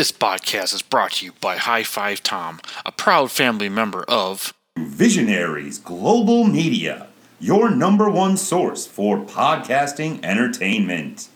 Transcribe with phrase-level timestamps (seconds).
[0.00, 4.54] This podcast is brought to you by High Five Tom, a proud family member of
[4.78, 11.28] Visionaries Global Media, your number one source for podcasting entertainment.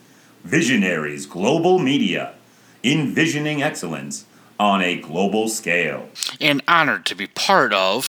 [0.45, 2.37] Visionaries Global Media,
[2.83, 4.25] envisioning excellence
[4.59, 6.09] on a global scale.
[6.41, 8.07] and honored to be part of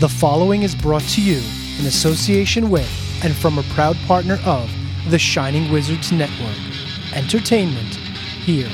[0.00, 1.42] The following is brought to you
[1.78, 2.90] in association with
[3.22, 4.70] and from a proud partner of
[5.10, 6.56] the Shining Wizards Network.
[7.14, 7.96] Entertainment
[8.46, 8.70] here.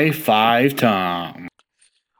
[0.00, 1.48] High Five Tom.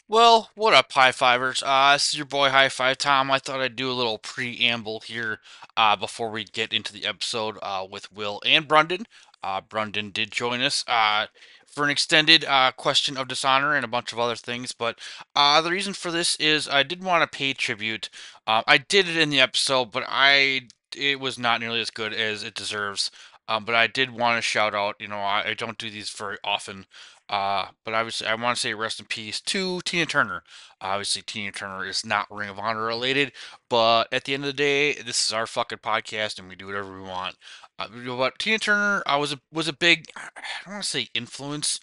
[0.07, 1.63] Well, what up, High Fivers?
[1.65, 3.31] Uh, this is your boy High Five Tom.
[3.31, 5.39] I thought I'd do a little preamble here
[5.79, 9.07] uh, before we get into the episode uh, with Will and Brundan.
[9.43, 11.29] Uh, Brundan did join us uh,
[11.67, 14.99] for an extended uh, question of dishonor and a bunch of other things, but
[15.35, 18.11] uh, the reason for this is I did want to pay tribute.
[18.47, 22.13] Uh, I did it in the episode, but I it was not nearly as good
[22.13, 23.11] as it deserves.
[23.49, 24.95] Um, but I did want to shout out.
[25.01, 26.87] You know, I, I don't do these very often.
[27.31, 30.43] Uh, but obviously, I want to say rest in peace to Tina Turner.
[30.81, 33.31] Obviously, Tina Turner is not Ring of Honor related,
[33.69, 36.67] but at the end of the day, this is our fucking podcast, and we do
[36.67, 37.37] whatever we want.
[37.79, 40.29] Uh, what Tina Turner, I was a was a big, I
[40.65, 41.79] don't want to say influence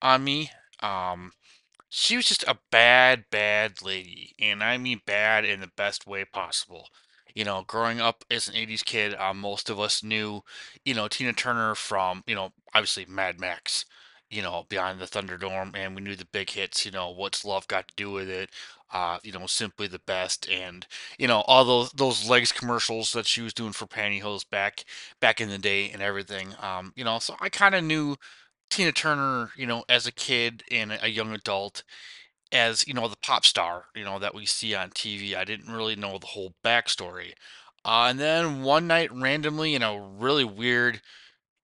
[0.00, 0.52] on me.
[0.80, 1.32] Um,
[1.88, 6.24] she was just a bad, bad lady, and I mean bad in the best way
[6.24, 6.86] possible.
[7.34, 10.42] You know, growing up as an '80s kid, uh, most of us knew,
[10.84, 13.84] you know, Tina Turner from, you know, obviously Mad Max
[14.32, 17.68] you know, Behind the Thunderdome, and we knew the big hits, you know, What's Love
[17.68, 18.50] Got to Do with It,
[18.92, 20.86] uh, you know, Simply the Best, and,
[21.18, 24.84] you know, all those those legs commercials that she was doing for pantyhose back
[25.20, 26.54] back in the day and everything.
[26.60, 28.16] Um, you know, so I kind of knew
[28.70, 31.84] Tina Turner, you know, as a kid and a young adult,
[32.52, 35.34] as, you know, the pop star, you know, that we see on TV.
[35.34, 37.32] I didn't really know the whole backstory.
[37.84, 41.00] Uh, and then one night, randomly, in a really weird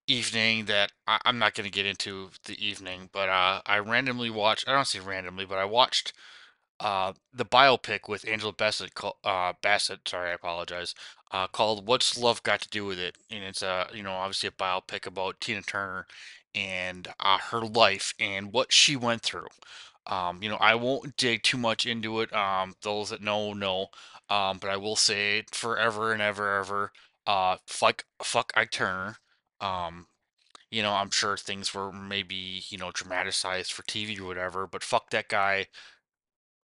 [0.09, 4.29] evening that I, I'm not going to get into the evening, but uh, I randomly
[4.29, 4.67] watched.
[4.67, 6.13] I don't say randomly, but I watched
[6.79, 8.91] uh, the biopic with Angela Bassett.
[9.23, 10.95] Uh, Bassett, sorry, I apologize.
[11.31, 14.47] Uh, called "What's Love Got to Do with It?" And it's a you know obviously
[14.49, 16.07] a biopic about Tina Turner
[16.55, 19.47] and uh, her life and what she went through.
[20.07, 22.33] Um, you know, I won't dig too much into it.
[22.33, 23.87] Um, those that know know.
[24.29, 26.91] Um, but I will say forever and ever, ever.
[27.27, 29.17] Uh, fuck, fuck Ike Turner.
[29.61, 30.07] Um,
[30.71, 34.83] you know, I'm sure things were maybe, you know, dramatized for TV or whatever, but
[34.83, 35.67] fuck that guy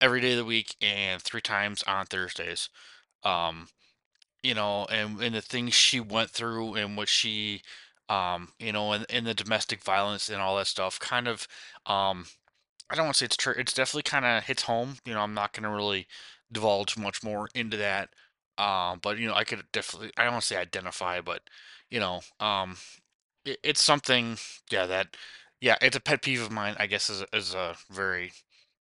[0.01, 2.69] every day of the week and three times on Thursdays.
[3.23, 3.67] Um,
[4.43, 7.61] you know, and, and the things she went through and what she,
[8.09, 11.47] um, you know, and, and the domestic violence and all that stuff kind of,
[11.87, 12.25] um,
[12.89, 13.55] I don't want to say it's true.
[13.57, 14.97] It's definitely kind of hits home.
[15.05, 16.07] You know, I'm not going to really
[16.51, 18.09] divulge much more into that.
[18.57, 21.41] Um, but you know, I could definitely, I don't want to say identify, but
[21.89, 22.77] you know, um,
[23.45, 24.37] it, it's something,
[24.71, 25.15] yeah, that,
[25.61, 28.31] yeah, it's a pet peeve of mine, I guess, is is a very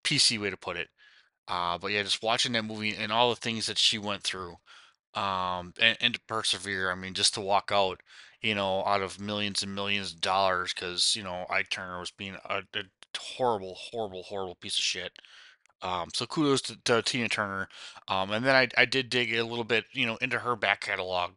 [0.05, 0.89] PC way to put it.
[1.49, 4.57] Uh, but yeah, just watching that movie and all the things that she went through,
[5.15, 6.91] um, and, and to persevere.
[6.91, 8.01] I mean, just to walk out,
[8.43, 12.11] you know, out of millions and millions of dollars because, you know, Ike Turner was
[12.11, 12.83] being a, a
[13.19, 15.13] horrible, horrible, horrible piece of shit.
[15.83, 17.69] Um, so kudos to, to Tina Turner.
[18.09, 20.81] Um, and then I, I did dig a little bit, you know, into her back
[20.83, 21.33] catalog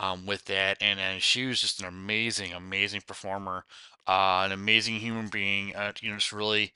[0.00, 3.66] um, with that, and, and she was just an amazing, amazing performer,
[4.08, 5.76] uh, an amazing human being.
[5.76, 6.72] Uh, you know, just really,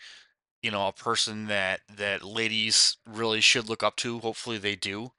[0.63, 4.19] you know, a person that that ladies really should look up to.
[4.21, 5.13] Hopefully, they do.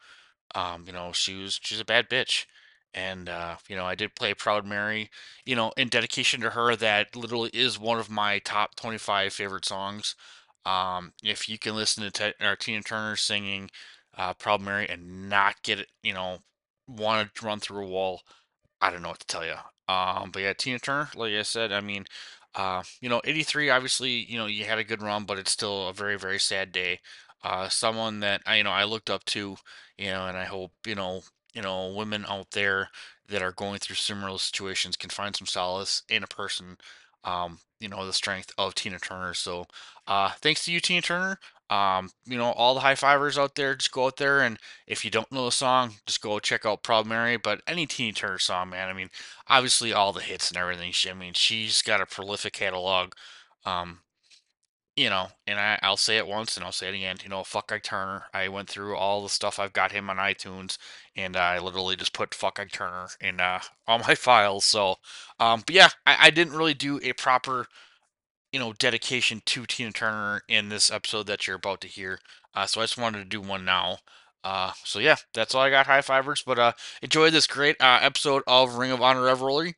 [0.55, 2.45] Um, you know, she was she's a bad bitch.
[2.93, 5.09] And uh, you know, I did play Proud Mary,
[5.45, 6.75] you know, in dedication to her.
[6.75, 10.16] That literally is one of my top 25 favorite songs.
[10.66, 13.69] Um, if you can listen to or Tina Turner singing
[14.17, 16.40] uh, Proud Mary and not get it, you know,
[16.87, 18.22] want to run through a wall,
[18.82, 19.55] I don't know what to tell you.
[19.87, 22.05] Um, but yeah, Tina Turner, like I said, I mean,
[22.55, 25.87] uh, you know, 83, obviously, you know, you had a good run, but it's still
[25.87, 26.99] a very, very sad day.
[27.43, 29.58] Uh, someone that I, you know, I looked up to,
[29.97, 31.22] you know, and I hope, you know,
[31.53, 32.90] you know, women out there
[33.28, 36.78] that are going through similar situations can find some solace in a person,
[37.23, 39.34] um, you know, the strength of Tina Turner.
[39.34, 39.66] So,
[40.08, 41.40] uh, thanks to you, Tina Turner.
[41.70, 45.03] Um, you know, all the high fivers out there, just go out there and if
[45.03, 47.38] you don't know the song, just go check out Proud Mary.
[47.38, 49.09] But any Teeny Turner song, man, I mean,
[49.47, 50.91] obviously all the hits and everything.
[50.91, 53.14] She, I mean, she's got a prolific catalog.
[53.66, 54.00] Um,
[54.96, 57.17] you know, and I, I'll say it once and I'll say it again.
[57.23, 58.26] You know, fuck Ike Turner.
[58.34, 59.59] I went through all the stuff.
[59.59, 60.78] I've got him on iTunes,
[61.18, 64.64] and I literally just put fuck Ike Turner in uh, all my files.
[64.66, 64.96] So,
[65.40, 67.68] um, but yeah, I, I didn't really do a proper,
[68.55, 72.19] you know, dedication to Tina Turner in this episode that you're about to hear.
[72.53, 73.97] Uh, so I just wanted to do one now.
[74.46, 76.41] Uh, so yeah, that's all I got, high fivers.
[76.41, 76.72] But uh,
[77.02, 79.75] enjoy this great uh, episode of Ring of Honor Revelry.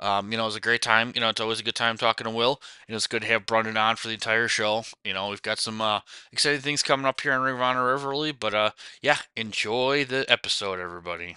[0.00, 1.12] Um, you know, it was a great time.
[1.14, 2.60] You know, it's always a good time talking to Will.
[2.88, 4.82] And it's good to have Brendan on for the entire show.
[5.04, 6.00] You know, we've got some uh,
[6.32, 8.32] exciting things coming up here on Ring of Honor Revelry.
[8.32, 11.36] But uh, yeah, enjoy the episode, everybody.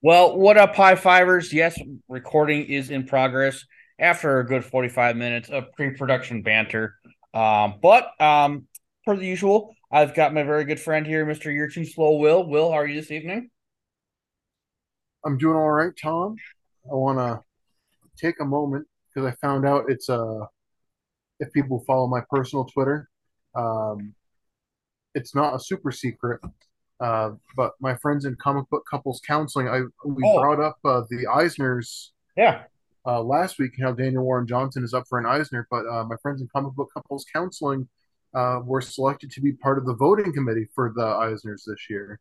[0.00, 1.52] Well, what up, high fivers?
[1.52, 3.66] Yes, recording is in progress
[3.98, 6.94] after a good 45 minutes of pre-production banter.
[7.34, 8.66] Um, but um,
[9.04, 11.52] per the usual, I've got my very good friend here, Mr.
[11.52, 12.46] You're Too Slow Will.
[12.46, 13.50] Will, how are you this evening?
[15.24, 16.36] I'm doing all right, Tom.
[16.90, 17.42] I want to
[18.16, 20.40] take a moment because I found out it's uh
[21.40, 23.08] if people follow my personal Twitter,
[23.54, 24.14] um,
[25.14, 26.40] it's not a super secret.
[27.00, 30.40] Uh, but my friends in comic book couples counseling, I we Oh.
[30.40, 32.64] brought up uh, the Eisners Yeah.
[33.08, 35.66] Uh, last week, how Daniel Warren Johnson is up for an Eisner.
[35.70, 37.88] But uh, my friends in comic book couples counseling
[38.34, 42.20] uh, were selected to be part of the voting committee for the Eisners this year.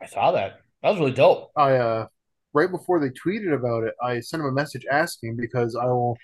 [0.00, 0.60] I saw that.
[0.82, 1.50] That was really dope.
[1.56, 2.06] I uh
[2.54, 6.16] right before they tweeted about it, I sent them a message asking because I will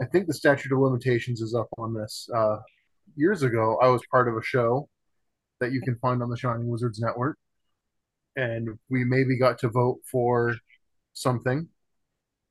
[0.00, 2.28] I think the statute of limitations is up on this.
[2.34, 2.58] Uh
[3.16, 4.88] years ago I was part of a show
[5.60, 7.38] that you can find on the Shining Wizards Network.
[8.36, 10.54] And we maybe got to vote for
[11.14, 11.68] something.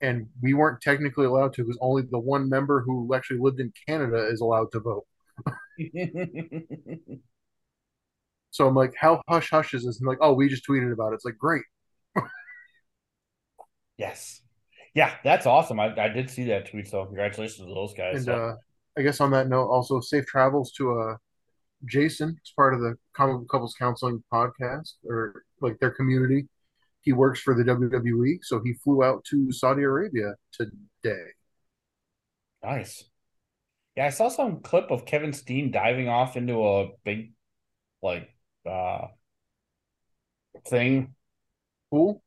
[0.02, 3.72] And we weren't technically allowed to because only the one member who actually lived in
[3.88, 5.06] Canada is allowed to vote.
[8.52, 10.00] So I'm like, how hush hush is this?
[10.00, 11.16] And like, oh, we just tweeted about it.
[11.16, 11.64] It's like, great.
[13.98, 14.42] yes.
[14.94, 15.78] Yeah, that's awesome.
[15.78, 18.16] I, I did see that tweet, so congratulations to those guys.
[18.16, 18.56] And So- uh,
[18.98, 21.16] I guess on that note, also safe travels to uh,
[21.84, 22.38] Jason.
[22.40, 26.48] It's part of the Comic Couples Counseling podcast or like their community.
[27.06, 31.28] He works for the WWE, so he flew out to Saudi Arabia today.
[32.63, 33.04] Nice.
[33.96, 37.31] Yeah, I saw some clip of Kevin Steen diving off into a big,
[38.02, 38.30] like,
[38.69, 39.07] uh,
[40.68, 41.13] thing.
[41.92, 42.24] Pool,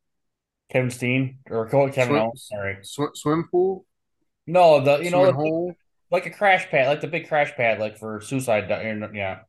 [0.71, 2.79] Kevin Steen or Kevin Swim- Owens, sorry.
[2.83, 3.85] sw- swim pool,
[4.47, 5.75] No, the you know swimming like, hole.
[6.13, 8.69] like a crash pad, like the big crash pad, like for suicide.
[8.71, 9.41] Yeah.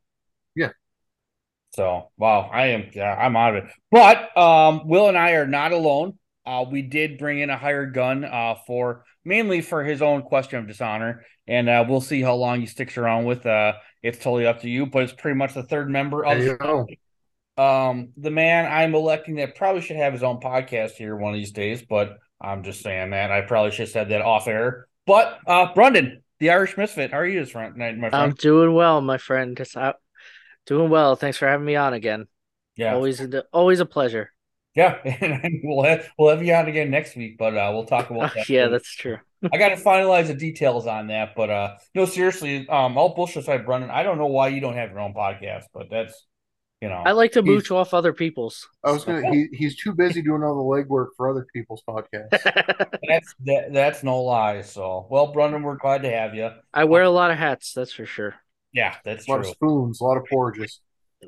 [1.72, 3.72] So wow, I am yeah, I'm out of it.
[3.92, 6.18] But um, Will and I are not alone.
[6.46, 10.60] Uh, we did bring in a hired gun uh, for mainly for his own question
[10.60, 13.46] of dishonor, and uh, we'll see how long he sticks around with.
[13.46, 16.58] Uh, it's totally up to you, but it's pretty much the third member of There
[16.62, 16.88] you
[17.60, 21.38] um the man I'm electing that probably should have his own podcast here one of
[21.38, 24.88] these days, but I'm just saying that I probably should have said that off air.
[25.06, 28.16] But uh Brendan, the Irish Misfit, how are you this friend, my friend?
[28.16, 29.58] I'm doing well, my friend.
[29.58, 29.98] Just out,
[30.66, 31.16] doing well.
[31.16, 32.28] Thanks for having me on again.
[32.76, 34.32] yeah, Always, a, always a pleasure.
[34.76, 38.10] yeah, and we'll have, we'll have you on again next week, but uh we'll talk
[38.10, 38.50] about that.
[38.50, 39.18] yeah, that's true.
[39.54, 43.44] I got to finalize the details on that, but uh no, seriously, um, all bullshit
[43.44, 46.26] aside, Brendan, I don't know why you don't have your own podcast, but that's
[46.82, 48.66] you know, I like to mooch off other people's.
[48.86, 49.30] I was gonna.
[49.34, 52.30] He, he's too busy doing all the legwork for other people's podcasts.
[53.10, 54.62] that's that, that's no lie.
[54.62, 56.52] So, well, Brendan, we're glad to have you.
[56.74, 58.36] I wear a lot of hats, that's for sure.
[58.74, 59.50] Yeah, that's A lot true.
[59.50, 60.80] of spoons, a lot of porridges.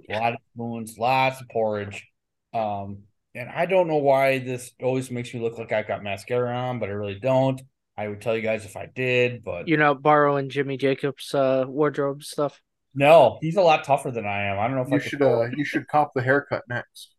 [0.10, 2.08] a lot of spoons, lots of porridge.
[2.54, 6.54] Um, and I don't know why this always makes me look like I've got mascara
[6.56, 7.62] on, but I really don't.
[7.98, 11.66] I would tell you guys if I did, but You're not borrowing Jimmy Jacobs' uh,
[11.68, 12.62] wardrobe stuff.
[12.94, 14.60] no, he's a lot tougher than I am.
[14.60, 15.22] I don't know if You could should.
[15.22, 17.14] Uh, you should cop the haircut next.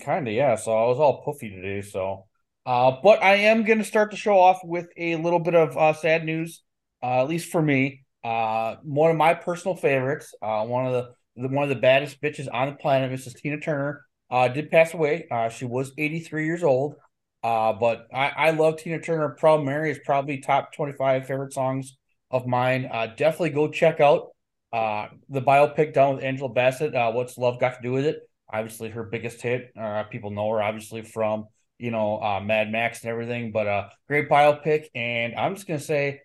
[0.00, 0.56] kind of yeah.
[0.56, 1.82] So I was all puffy today.
[1.82, 2.26] So,
[2.66, 5.76] uh, but I am going to start the show off with a little bit of
[5.76, 6.62] uh, sad news,
[7.02, 8.03] uh, at least for me.
[8.24, 12.20] Uh, one of my personal favorites, uh, one of the, the one of the baddest
[12.22, 13.36] bitches on the planet, Mrs.
[13.36, 15.26] Tina Turner, uh, did pass away.
[15.30, 16.96] Uh, she was 83 years old.
[17.44, 19.28] Uh, but I, I love Tina Turner.
[19.28, 21.94] Proud Mary is probably top 25 favorite songs
[22.30, 22.88] of mine.
[22.90, 24.28] Uh, definitely go check out
[24.72, 26.94] uh, the biopic done with Angela Bassett.
[26.94, 28.28] Uh, What's Love Got to Do with It?
[28.50, 29.70] Obviously, her biggest hit.
[29.78, 31.46] Uh, people know her obviously from
[31.78, 33.52] you know Mad Max and everything.
[33.52, 34.86] But uh, great biopic.
[34.94, 36.22] And I'm just gonna say,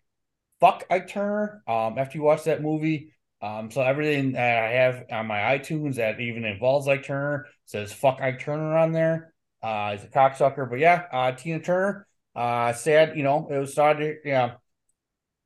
[0.60, 1.63] fuck Ike Turner.
[1.68, 5.96] Um, after you watch that movie, um, so everything that I have on my iTunes
[5.96, 9.34] that even involves Ike Turner says fuck Ike Turner on there.
[9.62, 10.70] Uh, he's a cocksucker.
[10.70, 12.08] But yeah, uh, Tina Turner.
[12.36, 13.18] Uh, sad.
[13.18, 13.98] You know, it was sad.
[13.98, 14.56] to- Yeah,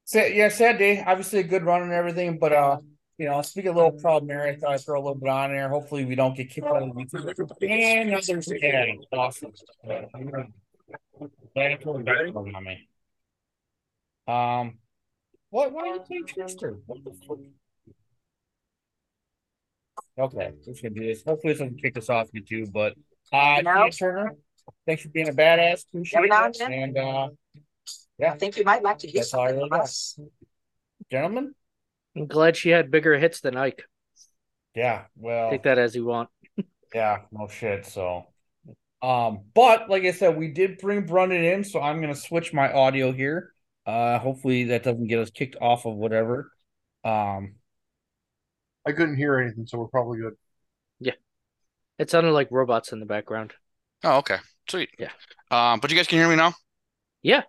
[0.05, 1.01] Sad, yeah, sad day.
[1.05, 2.77] Obviously a good run and everything, but uh,
[3.17, 4.49] you know, speak a little proud Mary.
[4.51, 5.69] I thought I'd throw a little bit on there.
[5.69, 7.69] Hopefully we don't get kicked out of the YouTube.
[7.69, 8.99] And others again.
[9.13, 9.53] Awesome.
[9.85, 10.09] Glad
[11.71, 12.87] it's really good on me.
[14.27, 14.77] Um
[15.53, 16.79] what why are you playing Trickster?
[16.87, 17.37] What the fuck?
[20.17, 21.23] Okay, let's gonna do this.
[21.23, 22.93] Hopefully this doesn't kick us off YouTube, but
[23.31, 23.83] uh No.
[23.83, 24.35] Tia Turner,
[24.87, 25.85] thanks for being a badass.
[25.87, 26.59] Appreciate Every now and it.
[26.59, 26.73] then.
[26.73, 27.29] And uh
[28.25, 30.19] I think you might like to hear That's all I something from us.
[31.11, 31.53] gentlemen.
[32.15, 33.83] I'm glad she had bigger hits than Ike.
[34.75, 36.29] Yeah, well Take that as you want.
[36.95, 37.87] Yeah, no shit.
[37.87, 38.27] So,
[39.01, 42.71] um, but like I said, we did bring Brundan in, so I'm gonna switch my
[42.71, 43.52] audio here.
[43.85, 46.51] Uh, hopefully that doesn't get us kicked off of whatever.
[47.03, 47.55] Um,
[48.85, 50.33] I couldn't hear anything, so we're probably good.
[50.99, 51.13] Yeah,
[51.99, 53.53] it sounded like robots in the background.
[54.03, 54.37] Oh, okay.
[54.69, 54.89] Sweet.
[54.97, 55.11] Yeah.
[55.51, 56.53] Um, but you guys can hear me now?
[57.21, 57.43] Yeah.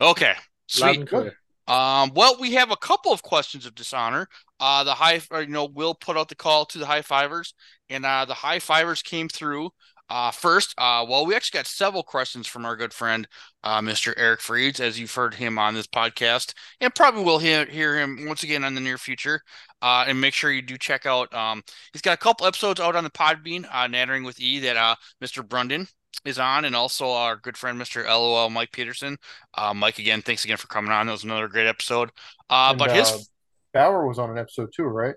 [0.00, 0.32] Okay.
[0.32, 0.36] Loud
[0.68, 1.00] Sweet.
[1.00, 1.34] and clear.
[1.68, 4.28] Um, well, we have a couple of questions of dishonor.
[4.58, 7.54] Uh, the high, or, you know, Will put out the call to the high fivers,
[7.88, 9.70] and uh, the high fivers came through.
[10.10, 13.28] Uh, first, uh, well, we actually got several questions from our good friend,
[13.62, 14.12] uh, Mr.
[14.16, 18.26] Eric Freeds, as you've heard him on this podcast, and probably will hear, hear him
[18.26, 19.40] once again in the near future.
[19.80, 21.32] Uh, and make sure you do check out.
[21.32, 21.62] Um,
[21.92, 24.96] he's got a couple episodes out on the Podbean, uh, Nattering with E, that uh,
[25.20, 25.42] Mr.
[25.42, 25.88] Brundan
[26.24, 28.04] is on, and also our good friend, Mr.
[28.04, 29.16] LOL Mike Peterson.
[29.56, 31.06] Uh, Mike, again, thanks again for coming on.
[31.06, 32.10] That was another great episode.
[32.50, 33.30] Uh, And, but his
[33.72, 35.14] Bauer was on an episode too, right?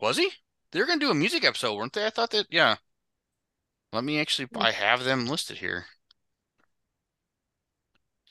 [0.00, 0.30] was he?
[0.72, 2.06] They were gonna do a music episode, weren't they?
[2.06, 2.46] I thought that.
[2.50, 2.76] Yeah.
[3.92, 4.48] Let me actually.
[4.56, 5.86] I have them listed here.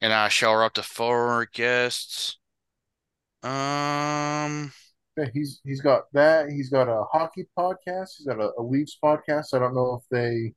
[0.02, 2.38] And uh, shower out to four guests.
[3.44, 4.72] Um.
[5.18, 6.50] Yeah, he's he's got that.
[6.52, 8.10] He's got a hockey podcast.
[8.18, 9.54] He's got a, a Leafs podcast.
[9.54, 10.54] I don't know if they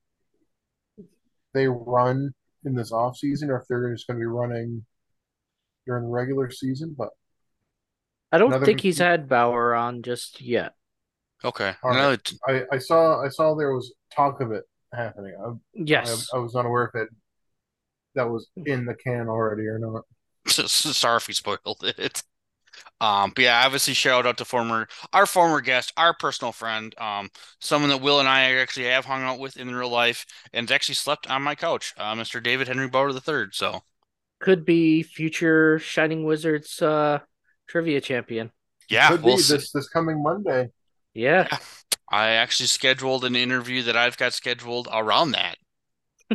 [1.55, 4.85] they run in this off season or if they're just going to be running
[5.87, 6.95] during the regular season.
[6.97, 7.09] But
[8.31, 10.75] I don't Another- think he's had Bauer on just yet.
[11.43, 11.73] Okay.
[11.83, 12.21] All right.
[12.47, 15.35] Another I saw I saw there was talk of it happening.
[15.39, 16.31] I, Yes.
[16.33, 17.09] I, I was unaware if it
[18.15, 20.05] that was in the can already or not.
[20.47, 22.23] Sorry if we spoiled it.
[23.01, 27.31] Um, but yeah, obviously shout out to former our former guest, our personal friend, um,
[27.61, 30.97] someone that Will and I actually have hung out with in real life, and actually
[30.97, 32.41] slept on my couch, uh, Mr.
[32.41, 33.53] David Henry Bauer III.
[33.53, 33.83] So
[34.41, 37.21] Could be future Shining Wizards uh
[37.69, 38.51] trivia champion.
[38.89, 39.55] yeah, Could we'll be see.
[39.55, 40.71] this this coming Monday.
[41.15, 41.49] Yeah.
[42.11, 45.57] I actually scheduled an interview that I've got scheduled around that.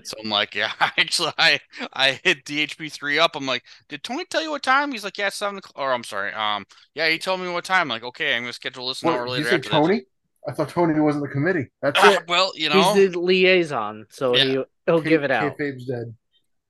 [0.04, 1.60] So I'm like, yeah, actually, I
[1.94, 3.36] I hit DHB three up.
[3.36, 4.92] I'm like, did Tony tell you what time?
[4.92, 5.58] He's like, yeah, seven.
[5.58, 6.66] o'clock." Or I'm sorry, um,
[6.96, 7.84] yeah, he told me what time.
[7.84, 9.44] I'm like, okay, I'm gonna schedule this an hour What, did later.
[9.44, 9.76] you say after that.
[9.78, 10.02] Tony?
[10.48, 11.68] I thought Tony wasn't the committee.
[11.82, 12.28] That's Ah, it.
[12.28, 14.44] well, you know, He's the liaison, so Yeah.
[14.44, 15.58] he he'll give it out.
[15.58, 16.14] Kayfabe's dead.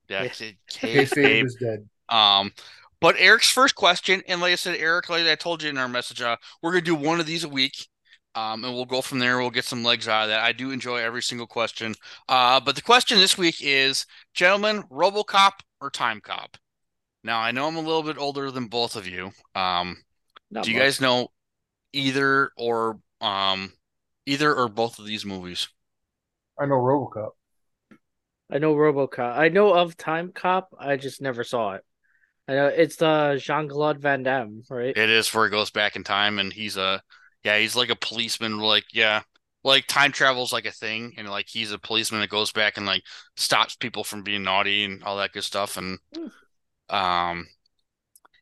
[0.08, 0.30] yeah, Yeah.
[0.30, 0.58] kayfabe.
[0.72, 1.90] Kayfabe is dead.
[2.10, 2.54] Um,
[3.02, 5.90] but Eric's first question, and like I said, Eric, like I told you in our
[5.90, 7.88] message, uh, we're gonna do one of these a week.
[8.36, 9.40] Um, and we'll go from there.
[9.40, 10.44] We'll get some legs out of that.
[10.44, 11.96] I do enjoy every single question.
[12.28, 16.58] Uh, but the question this week is, gentlemen, RoboCop or Time Cop?
[17.24, 19.32] Now I know I'm a little bit older than both of you.
[19.56, 19.98] Um,
[20.52, 20.86] Not do you much.
[20.86, 21.30] guys know
[21.94, 23.72] either or um
[24.26, 25.70] either or both of these movies?
[26.60, 27.32] I know RoboCop.
[28.52, 29.38] I know RoboCop.
[29.38, 30.70] I know of Time Cop.
[30.78, 31.84] I just never saw it.
[32.48, 34.96] I know it's the Jean Claude Van Damme, right?
[34.96, 37.02] It is where he goes back in time, and he's a
[37.46, 38.58] yeah, he's like a policeman.
[38.60, 39.22] Like yeah,
[39.64, 42.86] like time travel's like a thing, and like he's a policeman that goes back and
[42.86, 43.04] like
[43.38, 45.78] stops people from being naughty and all that good stuff.
[45.78, 46.00] And
[46.90, 47.48] um,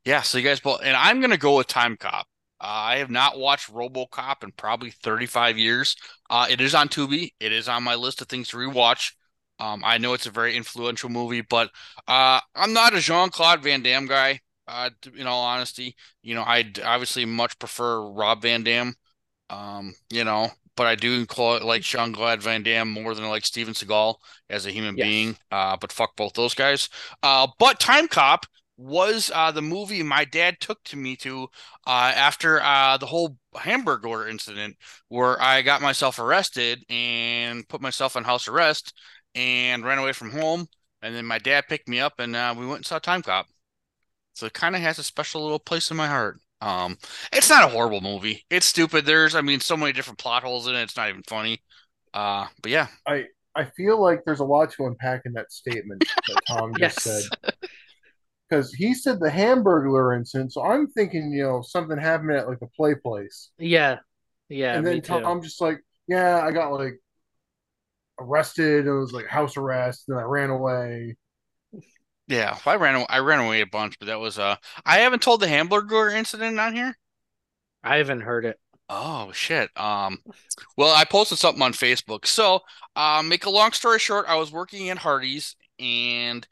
[0.06, 2.26] yeah, so you guys both, and I'm gonna go with Time Cop.
[2.62, 5.98] Uh, I have not watched RoboCop in probably 35 years.
[6.30, 7.32] Uh, it is on Tubi.
[7.42, 9.12] It is on my list of things to rewatch.
[9.60, 11.70] Um, I know it's a very influential movie, but
[12.08, 14.40] uh, I'm not a Jean Claude Van Damme guy.
[14.67, 18.96] Uh, in all honesty, you know, I'd obviously much prefer Rob Van Dam.
[19.50, 23.46] Um, you know, but I do like Jean Claude Van Damme more than I like
[23.46, 24.15] Steven Seagal
[24.50, 25.00] as a human Yes.
[25.00, 25.38] being.
[25.51, 26.89] Uh, but fuck both those guys.
[27.24, 31.43] Uh, but Time Cop was uh the movie my dad took to me to
[31.86, 34.75] uh after uh the whole Hamburglar incident
[35.10, 38.93] where I got myself arrested and put myself on house arrest
[39.36, 40.65] and ran away from home.
[41.03, 43.46] And then my dad picked me up and uh, we went and saw Time Cop.
[44.34, 46.40] So it kind of has a special little place in my heart.
[46.62, 46.98] Um,
[47.32, 48.46] it's not a horrible movie.
[48.50, 49.06] It's stupid.
[49.06, 50.84] There's, I mean, so many different plot holes in it.
[50.84, 51.62] It's not even funny.
[52.13, 53.25] Uh, but yeah, I
[53.56, 57.02] I feel like there's a lot to unpack in that statement that Tom just Yes.
[57.02, 57.32] said.
[58.50, 62.60] Because he said the Hamburglar incident, so I'm thinking, you know, something happened at like
[62.60, 63.50] the play place.
[63.58, 64.00] Yeah.
[64.50, 65.34] Yeah, and me then too.
[65.34, 67.00] Tom just like, yeah, I got like
[68.20, 68.86] arrested.
[68.86, 70.06] And it was like house arrest.
[70.08, 71.16] Then I ran away.
[72.27, 75.42] Yeah, I ran I ran away a bunch, but that was uh I haven't told
[75.42, 76.98] the hamburger incident on here.
[77.84, 78.60] I haven't heard it.
[78.89, 79.70] Oh shit.
[79.77, 80.20] Um
[80.77, 82.25] well I posted something on Facebook.
[82.27, 82.62] So
[82.96, 86.48] uh make a long story short, I was working at Hardee's and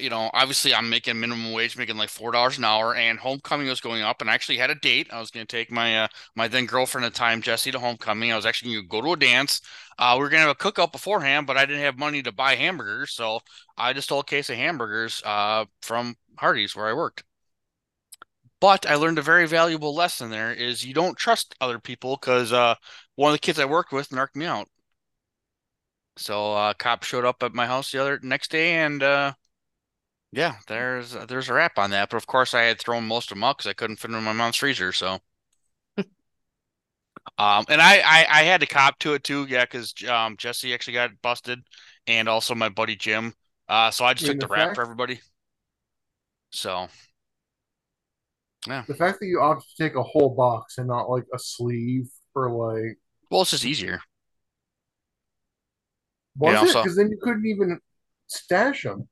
[0.00, 3.68] you know, obviously I'm making minimum wage, making like four dollars an hour, and homecoming
[3.68, 5.08] was going up, and I actually had a date.
[5.12, 7.78] I was going to take my uh, my then girlfriend at the time, Jessie, to
[7.78, 8.32] homecoming.
[8.32, 9.60] I was actually going to go to a dance.
[9.98, 12.32] Uh, we were going to have a cookout beforehand, but I didn't have money to
[12.32, 13.40] buy hamburgers, so
[13.76, 17.24] I just stole a case of hamburgers uh, from Hardee's where I worked.
[18.60, 22.52] But I learned a very valuable lesson there: is you don't trust other people because
[22.52, 22.74] uh,
[23.16, 24.68] one of the kids I worked with narked me out.
[26.16, 29.32] So uh, cop showed up at my house the other next day and uh,
[30.32, 33.36] yeah, there's there's a wrap on that, but of course I had thrown most of
[33.36, 34.92] them out because I couldn't fit them in my mom's freezer.
[34.92, 35.18] So,
[37.38, 40.72] um, and I, I I had to cop to it too, yeah, because um Jesse
[40.74, 41.60] actually got busted,
[42.06, 43.34] and also my buddy Jim.
[43.68, 45.20] Uh, so I just In took the the rap fact- for everybody.
[46.52, 46.88] So,
[48.66, 51.38] yeah, The fact that you opted to take a whole box and not like a
[51.38, 52.98] sleeve for like
[53.30, 54.00] well, it's just easier.
[56.36, 56.68] was Yeah, it?
[56.72, 57.78] so- Because then you couldn't even
[58.26, 59.08] stash them.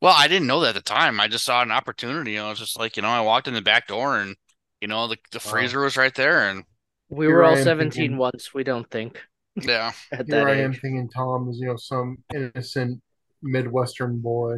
[0.00, 1.20] Well, I didn't know that at the time.
[1.20, 2.38] I just saw an opportunity.
[2.38, 4.36] I was just like, you know, I walked in the back door, and
[4.80, 5.50] you know, the the Wow.
[5.50, 6.64] freezer was right there, and
[7.08, 8.54] We Here were all 17 thinking- once.
[8.54, 9.20] We don't think
[9.56, 9.92] yeah.
[10.12, 13.02] at Here that I am thinking Tom is you know some innocent
[13.42, 14.56] Midwestern boy.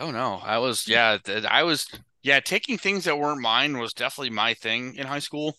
[0.00, 1.18] Oh no, I was yeah,
[1.48, 1.86] I was
[2.22, 5.56] yeah, taking things that weren't mine was definitely my thing in high school.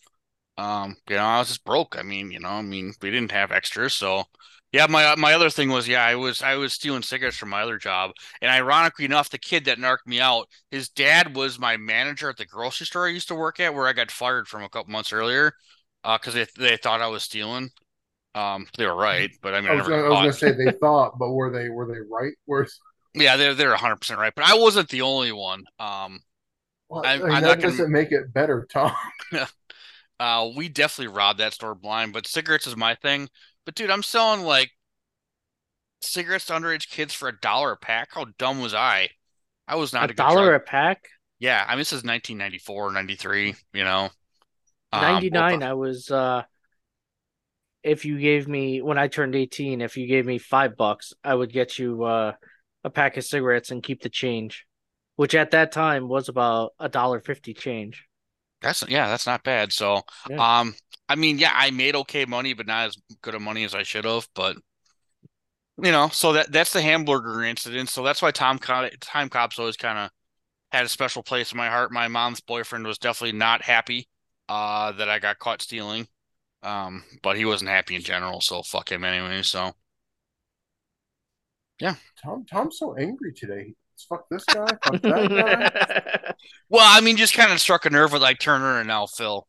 [0.57, 1.97] Um, you know, I was just broke.
[1.97, 4.25] I mean, you know, I mean, we didn't have extras, so
[4.73, 7.61] yeah, my my other thing was yeah, I was I was stealing cigarettes from my
[7.61, 8.11] other job.
[8.41, 12.37] And ironically enough, the kid that narked me out, his dad was my manager at
[12.37, 14.91] the grocery store I used to work at where I got fired from a couple
[14.91, 15.53] months earlier,
[16.03, 17.69] uh, because they they thought I was stealing.
[18.35, 20.71] Um, they were right, but I mean, I I was, I was gonna say they
[20.81, 22.33] thought, but were they were they right?
[22.45, 22.79] Where's
[23.13, 25.65] Yeah, they're they're 100% right, but I wasn't the only one.
[25.79, 26.19] Um,
[26.89, 28.91] well, I- I mean, that not gonna- doesn't make it better, Tom.
[30.19, 33.27] Uh, we definitely robbed that store blind, but cigarettes is my thing.
[33.65, 34.71] But dude, I'm selling like
[36.01, 38.09] cigarettes to underage kids for a dollar a pack.
[38.11, 39.09] How dumb was I?
[39.67, 41.07] I was not a, A dollar drug- a pack?
[41.39, 44.09] Yeah, I mean this is 1994, 93, you know.
[44.91, 46.43] Um, 99 well, I was uh
[47.83, 51.35] if you gave me when I turned 18, if you gave me 5 bucks, I
[51.35, 52.33] would get you uh
[52.85, 54.65] a pack of cigarettes and keep the change,
[55.15, 58.05] which at that time was about a dollar 50 change.
[58.61, 59.73] That's yeah, that's not bad.
[59.73, 60.59] So, Yeah.
[60.59, 60.75] um,
[61.09, 63.83] I mean, yeah, I made okay money, but not as good of money as I
[63.83, 64.27] should have.
[64.35, 64.57] But
[65.81, 67.89] you know, so that that's the hamburger incident.
[67.89, 70.09] So that's why Tom Time Cops always kind of
[70.71, 71.91] had a special place in my heart.
[71.91, 74.07] My mom's boyfriend was definitely not happy
[74.49, 76.07] uh that I got caught stealing.
[76.63, 79.41] Um, but he wasn't happy in general, so fuck him anyway.
[79.43, 79.73] So
[81.79, 83.73] yeah, Tom Tom's so angry today.
[84.09, 84.67] Fuck this guy.
[84.83, 86.33] Fuck that guy.
[86.69, 89.47] well, I mean, just kind of struck a nerve with like Turner and now Phil.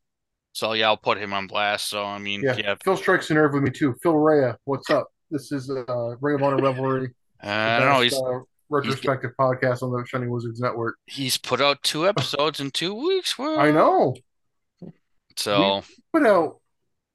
[0.55, 1.88] So yeah, I'll put him on blast.
[1.88, 3.95] So I mean, Yeah, yeah, Phil strikes a nerve with me too.
[4.03, 5.09] Phil Rea, what's up?
[5.31, 7.11] This is uh, Ring of Honor Revelry.
[7.43, 8.01] uh, I don't know.
[8.01, 8.38] He's uh,
[8.71, 10.97] retrospective podcast on the Shining Wizards Network.
[11.07, 13.35] he's put out two episodes in two weeks.
[13.38, 14.14] I know.
[15.37, 16.61] So Put out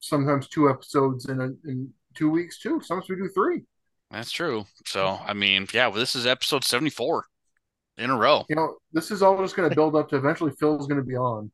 [0.01, 2.81] sometimes two episodes in a, in two weeks too.
[2.83, 3.61] Sometimes we do three.
[4.11, 4.65] that's true.
[4.85, 7.23] So I mean, yeah, well, this is episode seventy-four
[7.97, 8.43] in a row.
[8.49, 11.07] You know, this is all just going to build up to eventually Phil's going to
[11.07, 11.49] be on.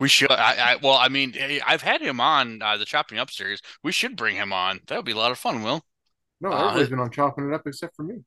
[0.00, 0.30] We should.
[0.32, 3.60] I, I well, I mean, hey, I've had him on uh, the Chopping Up series.
[3.84, 4.80] We should bring him on.
[4.86, 5.62] That would be a lot of fun.
[5.62, 5.84] Will.
[6.40, 8.24] No, Uh, everybody's been on chopping it up except for me.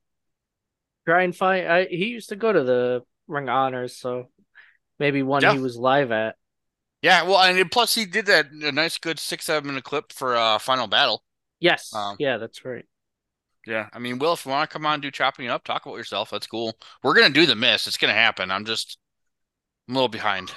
[1.06, 4.30] Try and find I he used to go to the Ring of Honors, so
[4.98, 5.52] maybe one Yeah.
[5.52, 6.36] he was live at.
[7.02, 7.22] Yeah.
[7.24, 10.58] Well, and plus he did that a nice, good six, seven minute clip for uh,
[10.58, 11.24] Final Battle.
[11.60, 11.92] Yes.
[11.94, 12.84] Um, yeah, that's right.
[13.66, 13.88] Yeah.
[13.92, 15.86] I mean, Will, if you want to come on and do Chopping It Up, talk
[15.86, 16.30] about yourself.
[16.30, 16.78] That's cool.
[17.02, 17.86] We're gonna do the miss.
[17.86, 18.50] It's gonna happen.
[18.50, 18.98] I'm just
[19.88, 20.52] I'm a little behind.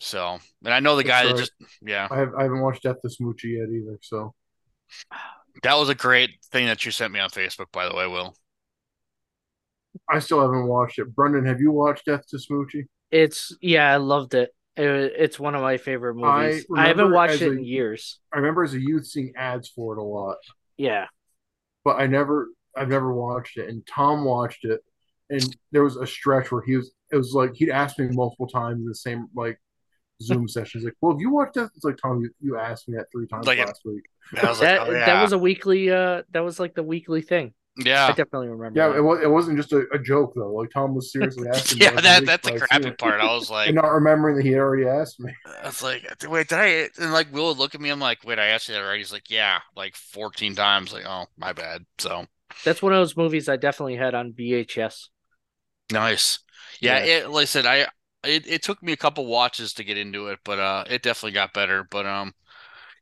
[0.00, 2.08] So, and I know the guy That's that all just yeah.
[2.10, 3.98] I, have, I haven't watched Death to Smoochy yet either.
[4.02, 4.34] So
[5.62, 8.34] That was a great thing that you sent me on Facebook, by the way, Will.
[10.08, 11.14] I still haven't watched it.
[11.14, 12.86] Brendan, have you watched Death to Smoochy?
[13.10, 14.50] It's yeah, I loved it.
[14.76, 16.66] it it's one of my favorite movies.
[16.76, 18.20] I, haven't watched it a- in years.
[18.32, 20.36] I remember as a youth seeing ads for it a lot.
[20.76, 21.06] Yeah.
[21.84, 23.68] but I never I've never watched it.
[23.68, 24.80] And Tom watched it,
[25.30, 28.46] and there was a stretch where he was it was like he'd asked me multiple
[28.48, 29.58] times in the same like
[30.22, 32.96] Zoom sessions, like, "Well, have you watched that?" It's like Tom, you, you asked me
[32.96, 34.04] that three times Like, last week.
[34.42, 35.06] I was like, That oh, yeah.
[35.06, 37.54] that was a weekly uh that was like the weekly thing.
[37.76, 38.80] Yeah, I definitely remember.
[38.80, 38.96] Yeah, that.
[38.96, 40.52] it was it wasn't just a, a joke though.
[40.52, 41.78] Like Tom was seriously asking.
[41.80, 43.20] Yeah, every that week that's the if I'd seen crappy part.
[43.20, 45.32] I was like, and not remembering that he already asked me.
[45.62, 46.66] I was like, wait, did I?
[47.00, 47.90] And like, Will would look at me.
[47.90, 48.98] I'm like, wait, I asked you that right.
[48.98, 50.92] He's like, yeah, like 14 times.
[50.92, 51.84] Like, oh, my bad.
[51.98, 52.26] So
[52.64, 55.08] That's one of those movies I definitely had on VHS.
[55.92, 56.40] Nice.
[56.80, 57.04] Yeah, Yeah.
[57.04, 57.86] it like I said, I
[58.28, 61.32] it, it took me a couple watches to get into it, but uh it definitely
[61.32, 61.84] got better.
[61.90, 62.34] But um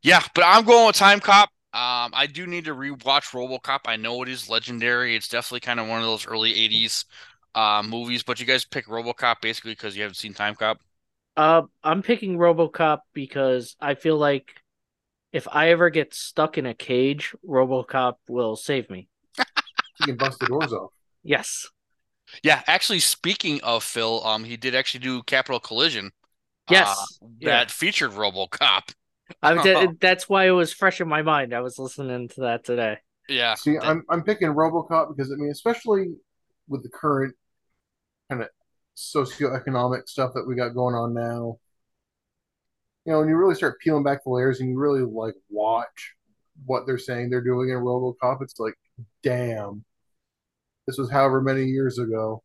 [0.03, 1.49] yeah, but I'm going with Time Cop.
[1.73, 3.81] Um I do need to rewatch RoboCop.
[3.85, 5.15] I know it is legendary.
[5.15, 7.05] It's definitely kind of one of those early 80s
[7.55, 10.79] uh movies, but you guys pick RoboCop basically because you haven't seen Time Cop.
[11.35, 14.55] Uh, I'm picking RoboCop because I feel like
[15.31, 19.07] if I ever get stuck in a cage, RoboCop will save me.
[19.99, 20.91] You can bust the doors off.
[21.23, 21.67] Yes.
[22.43, 26.11] Yeah, actually speaking of Phil, um he did actually do Capital Collision.
[26.69, 26.89] Yes.
[26.89, 27.49] uh, Yeah.
[27.59, 28.93] that featured RoboCop.
[29.41, 31.53] I did, that's why it was fresh in my mind.
[31.53, 32.97] I was listening to that today.
[33.29, 33.55] Yeah.
[33.55, 36.15] See, that- I'm I'm picking RoboCop because I mean, especially
[36.67, 37.35] with the current
[38.29, 38.49] kind of
[38.97, 41.59] socioeconomic stuff that we got going on now.
[43.05, 46.13] You know, when you really start peeling back the layers and you really like watch
[46.65, 48.73] what they're saying they're doing in RoboCop, it's like,
[49.23, 49.85] damn,
[50.87, 52.41] this was however many years ago.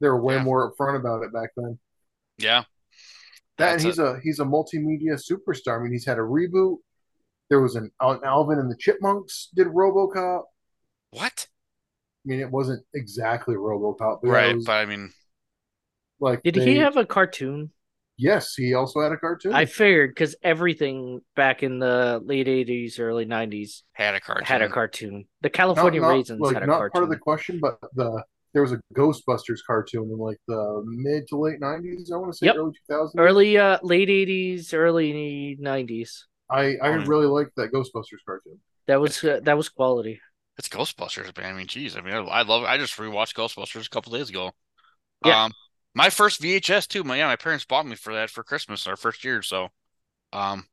[0.00, 0.42] They were way Yeah.
[0.44, 1.78] more upfront about it back then.
[2.38, 2.64] yeah.
[3.58, 5.78] That and he's a he's a multimedia superstar.
[5.78, 6.78] I mean, he's had a reboot.
[7.50, 10.44] There was an Al- Alvin and the Chipmunks did RoboCop.
[11.10, 11.46] What?
[12.24, 15.10] I mean, it wasn't exactly RoboCop, but Right, was but I mean
[16.18, 17.72] like Did they- he have a cartoon?
[18.22, 19.52] Yes, he also had a cartoon.
[19.52, 24.46] I figured because everything back in the late 80s, early 90s had a cartoon.
[24.46, 25.24] had a cartoon.
[25.40, 26.92] The California not- Raisins like had a not cartoon.
[26.92, 28.22] part of the question, but the
[28.54, 32.12] there was a Ghostbusters cartoon in like the mid to late nineties.
[32.12, 32.56] I want to say Yep.
[32.56, 33.14] early two thousands.
[33.18, 36.26] Early uh late 80s, early 90s.
[36.48, 37.04] I I Oh.
[37.06, 38.60] really liked that Ghostbusters cartoon.
[38.86, 40.20] That was uh, that was quality.
[40.58, 41.54] It's Ghostbusters, man.
[41.54, 41.96] I mean, geez.
[41.96, 42.62] I mean, I, I love.
[42.64, 44.52] I just rewatched Ghostbusters a couple days ago.
[45.24, 45.44] Yeah.
[45.44, 45.52] Um,
[45.94, 47.04] my first VHS too.
[47.04, 49.42] My yeah, my parents bought me for that for Christmas our first year.
[49.42, 49.68] So,
[50.32, 50.64] um,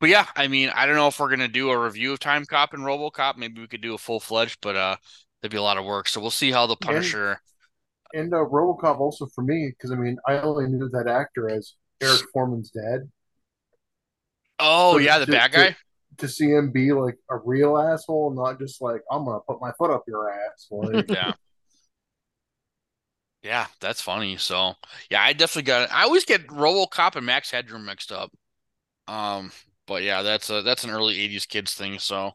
[0.00, 2.44] but yeah, I mean, I don't know if we're gonna do a review of Time
[2.44, 3.36] Cop and RoboCop.
[3.36, 4.96] Maybe we could do a full fledged, but uh,
[5.40, 6.08] that'd be a lot of work.
[6.08, 7.40] So we'll see how the Punisher.
[8.14, 11.74] And uh, RoboCop also for me because I mean I only knew that actor as
[12.02, 13.10] Eric Forman's dad.
[14.58, 15.76] Oh So yeah, the to- bad to- guy.
[16.18, 19.72] To see him be like a real asshole, not just like I'm gonna put my
[19.78, 20.68] foot up your ass.
[20.70, 21.32] Like, Yeah.
[23.42, 24.36] Yeah, that's funny.
[24.36, 24.74] So
[25.10, 25.94] yeah, I definitely got it.
[25.94, 28.32] I always get RoboCop and Max Headroom mixed up.
[29.08, 29.52] Um,
[29.86, 31.98] but yeah, that's a that's an early '80s kids thing.
[31.98, 32.32] So,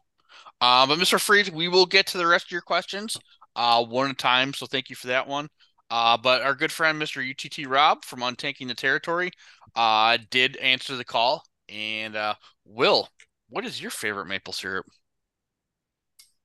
[0.60, 1.18] uh, but Mr.
[1.18, 3.16] Freeds, we will get to the rest of your questions,
[3.56, 4.54] uh, one at a time.
[4.54, 5.48] So thank you for that one.
[5.90, 7.22] Uh, but our good friend Mr.
[7.22, 9.30] UTT Rob from Untanking the Territory,
[9.76, 11.44] uh, did answer the call.
[11.68, 12.34] And uh,
[12.66, 13.08] Will,
[13.50, 14.86] what is your favorite maple syrup?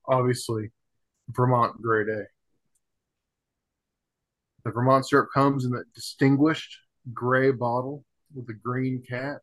[0.06, 0.72] obviously
[1.30, 2.24] Vermont grade A.
[4.64, 6.78] The Vermont syrup comes in that distinguished
[7.14, 9.38] gray bottle with a green cat.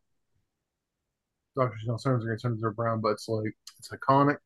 [1.56, 1.76] Dr.
[1.78, 4.36] Chanel Summers are Summers are brown, but it's like it's iconic.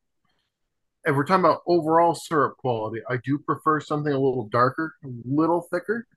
[1.05, 5.07] If we're talking about overall syrup quality, I do prefer something a little darker, a
[5.23, 6.07] little thicker.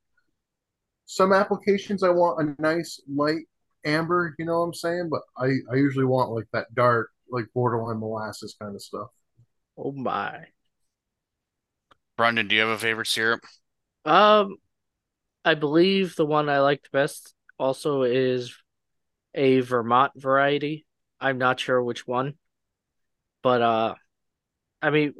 [1.04, 3.44] Some applications I want a nice light
[3.84, 5.08] amber, you know what I'm saying?
[5.10, 9.08] But I, I usually want like that dark, like borderline molasses kind of stuff.
[9.76, 10.46] Oh my.
[12.16, 13.44] Brendan, do you have a favorite syrup?
[14.04, 14.56] Um,
[15.44, 18.54] I believe the one I liked best also is
[19.34, 20.86] a Vermont variety.
[21.20, 22.34] I'm not sure which one,
[23.42, 23.94] but uh,
[24.80, 25.14] I mean,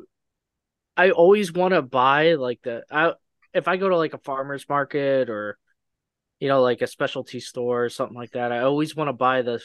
[0.96, 3.12] I always want to buy like the I
[3.54, 5.58] if I go to like a farmer's market or
[6.40, 9.42] you know like a specialty store or something like that, I always want to buy
[9.42, 9.60] the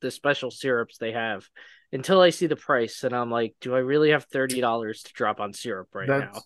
[0.00, 1.48] the special syrups they have
[1.92, 5.12] until I see the price and I'm like, do I really have thirty dollars to
[5.12, 6.42] drop on syrup right now?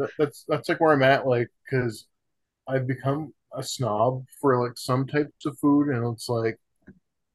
[0.00, 2.06] That's that, that's that's like where I'm at, like because
[2.68, 6.58] I've become a snob for like some types of food, and it's like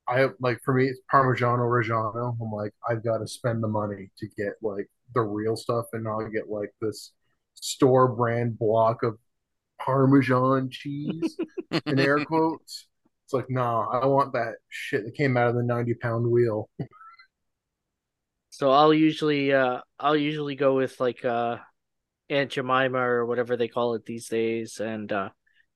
[0.08, 2.36] I like for me it's Parmigiano Reggiano.
[2.42, 6.04] I'm like I've got to spend the money to get like the real stuff, and
[6.04, 7.12] not get like this
[7.56, 9.18] store brand block of
[9.80, 11.38] Parmesan cheese
[11.86, 12.88] in air quotes.
[13.26, 16.70] It's like nah, I want that shit that came out of the ninety pound wheel.
[18.52, 21.58] So I'll usually uh I'll usually go with like uh
[22.30, 25.30] Aunt Jemima or whatever they call it these days and uh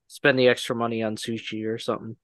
[0.07, 2.15] spend the extra money on sushi or something.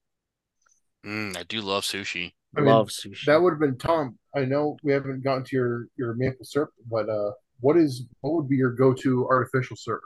[1.06, 2.34] Mm, I do love sushi.
[2.58, 3.26] I mean, Love sushi.
[3.26, 4.18] That would have been Tom.
[4.36, 8.34] I know we haven't gotten to your your maple syrup, but uh, what is what
[8.34, 10.02] would be your go to artificial syrup?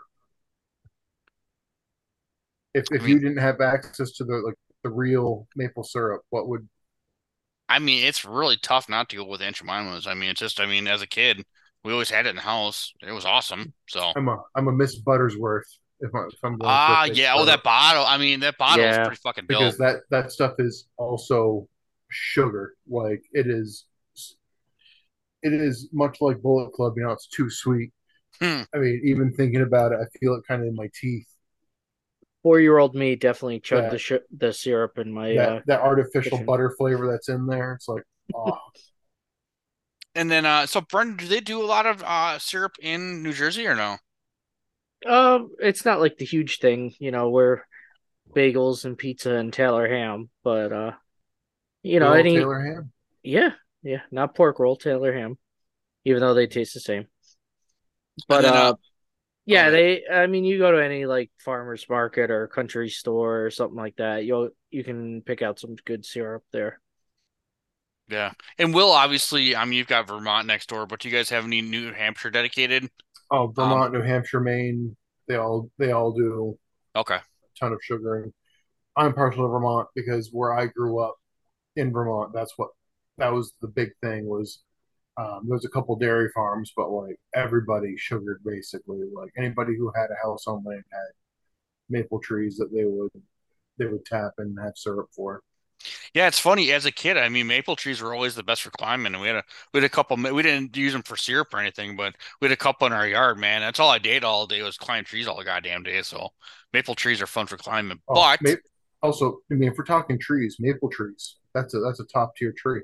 [2.74, 6.48] If if I you didn't have access to the like the real maple syrup, what
[6.48, 6.68] would
[7.70, 10.08] I mean, it's really tough not to go with Aunt Jemima's.
[10.08, 11.46] I mean, it's just, I mean, as a kid,
[11.84, 12.94] we always had it in the house.
[13.02, 13.74] It was awesome.
[13.88, 15.64] So, I'm a I'm a Miss Buttersworth
[16.02, 17.34] if, I, if I'm going ah, for a fake yeah.
[17.36, 18.06] Oh, that bottle.
[18.06, 19.60] I mean, that bottle is pretty fucking dope.
[19.60, 21.68] because that that stuff is also
[22.10, 22.74] sugar.
[22.88, 23.86] Like it is,
[25.42, 26.94] it is much like Bullet Club.
[26.98, 27.92] You know, it's too sweet.
[28.42, 28.62] Hmm.
[28.74, 31.28] I mean, even thinking about it, I feel it kind of in my teeth.
[32.44, 33.90] Four year old me definitely chugged Yeah.
[33.90, 35.34] the sh- the syrup in my.
[35.36, 36.46] that uh, that artificial kitchen.
[36.46, 37.74] butter flavor that's in there.
[37.74, 38.04] It's like,
[38.36, 38.58] oh,
[40.20, 43.32] And then, uh, so Brendan, do they do a lot of uh syrup in New
[43.32, 43.96] Jersey or no?
[45.08, 47.66] Um, it's not like the huge thing, you know, where
[48.36, 50.92] bagels and pizza and Taylor ham, but uh,
[51.84, 52.92] you know, good any Taylor ham.
[53.24, 53.52] yeah,
[53.82, 55.38] yeah, not pork roll, Taylor ham,
[56.04, 57.08] even though they taste the same.
[58.28, 58.74] But then, uh, uh,
[59.46, 60.02] yeah, they.
[60.06, 63.96] I mean, you go to any like farmers market or country store or something like
[63.96, 66.82] that, you'll you can pick out some good syrup there.
[68.10, 68.32] Yeah.
[68.58, 71.46] And Will, obviously, I mean, you've got Vermont next door, but do you guys have
[71.46, 72.90] any New Hampshire dedicated?
[73.32, 74.96] Oh, Um, Vermont, New Hampshire, Maine.
[75.28, 76.58] They all they all do
[76.96, 77.18] Okay.
[77.18, 78.34] a ton of sugaring.
[78.96, 81.16] I'm partial to Vermont because where I grew up
[81.76, 82.70] in Vermont, that's what
[83.20, 84.64] that was the big thing was.
[85.18, 89.02] Um, there was a couple dairy farms, but like everybody sugared basically.
[89.14, 91.12] Like anybody who had a house on land had
[91.90, 93.12] maple trees that they would
[93.78, 95.42] they would tap and have syrup for.
[96.14, 96.72] Yeah, it's funny.
[96.72, 99.28] As a kid, I mean, maple trees were always the best for climbing, and we
[99.28, 100.18] had a we had a couple.
[100.18, 103.08] We didn't use them for syrup or anything, but we had a couple in our
[103.08, 103.38] yard.
[103.38, 106.02] Man, that's all I did all day was climb trees all the goddamn day.
[106.02, 106.30] So
[106.74, 108.02] maple trees are fun for climbing.
[108.08, 108.56] Oh, But ma-
[109.02, 112.54] also, I mean, if we're talking trees, maple trees, that's a that's a top tier
[112.56, 112.82] tree.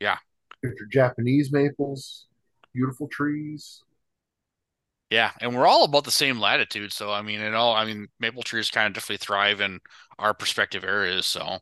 [0.00, 0.18] Yeah.
[0.62, 2.26] If you're Japanese maples,
[2.72, 3.82] beautiful trees.
[5.10, 6.92] yeah, and we're all about the same latitude.
[6.92, 7.74] So I mean, it all.
[7.74, 9.80] I mean, maple trees kind of definitely thrive in
[10.18, 11.26] our perspective areas.
[11.26, 11.60] So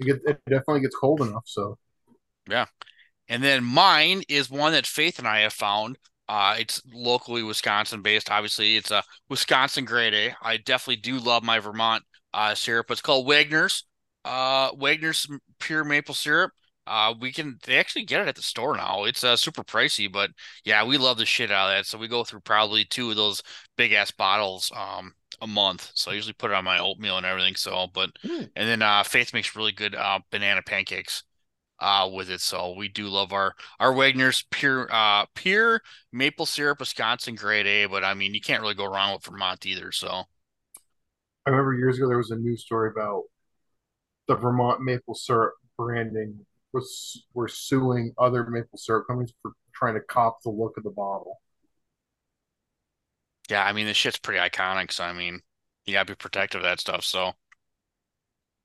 [0.00, 1.44] It, get, it definitely gets cold enough.
[1.46, 1.78] So
[2.48, 2.66] yeah.
[3.28, 5.98] And then mine is one that Faith and I have found.
[6.28, 8.30] Uh, it's locally Wisconsin based.
[8.30, 10.34] Obviously, it's a Wisconsin grade A.
[10.42, 12.90] I definitely do love my Vermont uh, syrup.
[12.90, 13.84] It's called Wagner's.
[14.24, 15.26] Uh, Wagner's
[15.58, 16.52] pure maple syrup.
[16.90, 19.04] Uh, we can they actually get it at the store now.
[19.04, 20.30] It's uh, super pricey, but
[20.64, 21.86] yeah, we love the shit out of that.
[21.86, 23.42] So we go through probably two of those
[23.76, 25.92] big ass bottles um a month.
[25.94, 27.54] So I usually put it on my oatmeal and everything.
[27.56, 28.44] So, but Hmm.
[28.56, 31.22] and then uh, Faith makes really good uh, banana pancakes
[31.80, 32.40] uh with it.
[32.40, 37.86] So we do love our our Wagner's pure uh pure maple syrup Wisconsin grade A,
[37.86, 39.92] but I mean you can't really go wrong with Vermont either.
[39.92, 40.24] So
[41.46, 43.24] I remember years ago there was a news story about
[44.28, 50.00] the Vermont maple syrup branding was were suing other maple syrup companies for trying to
[50.00, 51.40] cop the look of the bottle.
[53.50, 54.92] yeah, I mean the shit's pretty iconic.
[54.92, 55.40] So I mean
[55.84, 57.04] you gotta be protective of that stuff.
[57.04, 57.32] So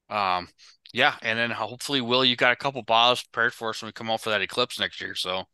[0.09, 0.47] um
[0.93, 3.93] yeah, and then hopefully Will, you got a couple bottles prepared for us when we
[3.93, 5.15] come out for that eclipse next year.
[5.15, 5.45] So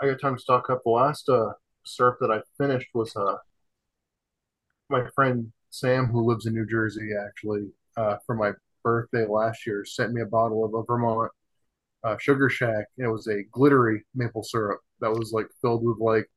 [0.00, 0.82] I got time to stock up.
[0.84, 1.52] The last uh,
[1.84, 3.36] syrup that I finished was uh,
[4.88, 8.52] my friend Sam, who lives in New Jersey, actually, uh, for my
[8.84, 11.32] birthday last year, sent me a bottle of a Vermont
[12.04, 12.84] uh, Sugar Shack.
[12.98, 16.30] It was a glittery maple syrup that was like filled with like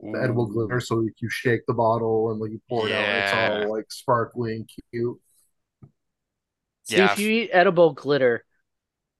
[0.00, 0.80] the edible glitter.
[0.80, 3.24] So like, you shake the bottle and like you pour it out, and
[3.58, 5.18] it's all like sparkly and cute.
[6.84, 7.12] See, Yeah.
[7.12, 8.44] if you eat edible glitter,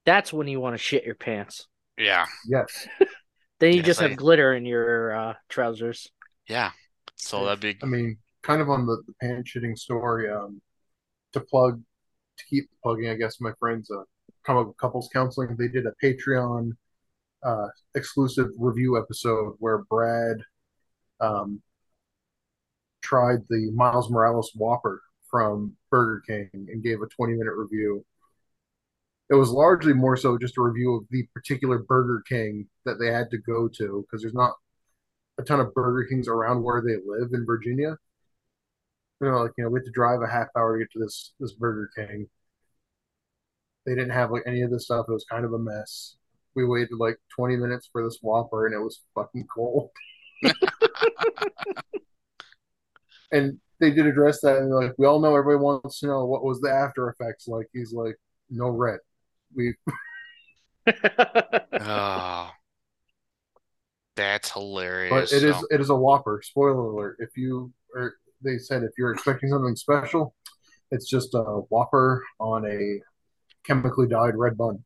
[0.07, 1.67] that's when you want to shit your pants.
[1.99, 2.87] yeah, Yes,
[3.61, 6.09] Then you Yes, just I- have glitter in your uh, trousers.
[6.49, 6.71] yeah.
[7.17, 10.31] So that'd be I mean, kind of on the, the pants shitting story.
[10.31, 10.63] Um,
[11.33, 11.85] to plug, to
[12.45, 14.03] keep plugging, I guess my friends, uh,
[14.45, 15.57] comic book couples counseling.
[15.57, 16.73] They did a Patreon
[17.43, 20.39] uh, exclusive review episode where Brad
[21.21, 21.63] um,
[23.03, 28.05] tried the Miles Morales Whopper from Burger King and gave a 20 minute review.
[29.31, 33.09] It was largely more so just a review of the particular Burger King that they
[33.09, 34.55] had to go to because there's not
[35.39, 37.97] a ton of Burger Kings around where they live in Virginia.
[39.21, 41.01] You know, like you know, we had to drive a half hour to get to
[41.01, 42.29] this this Burger King.
[43.85, 45.07] They didn't have like any of this stuff.
[45.09, 46.17] It was kind of a mess.
[46.55, 49.91] We waited like 20 minutes for this Whopper and it was fucking cold.
[53.33, 56.45] and they did address that and like we all know everybody wants to know what
[56.45, 57.67] was the after effects like.
[57.73, 58.17] He's like,
[58.51, 58.99] no red.
[59.55, 59.75] We
[60.87, 62.51] oh
[64.17, 65.11] that's hilarious.
[65.11, 66.41] but it is it is a Whopper.
[66.43, 67.17] Spoiler alert.
[67.21, 70.35] If you or they said if you're expecting something special,
[70.91, 73.01] it's just a Whopper on a
[73.65, 74.85] chemically dyed red bun.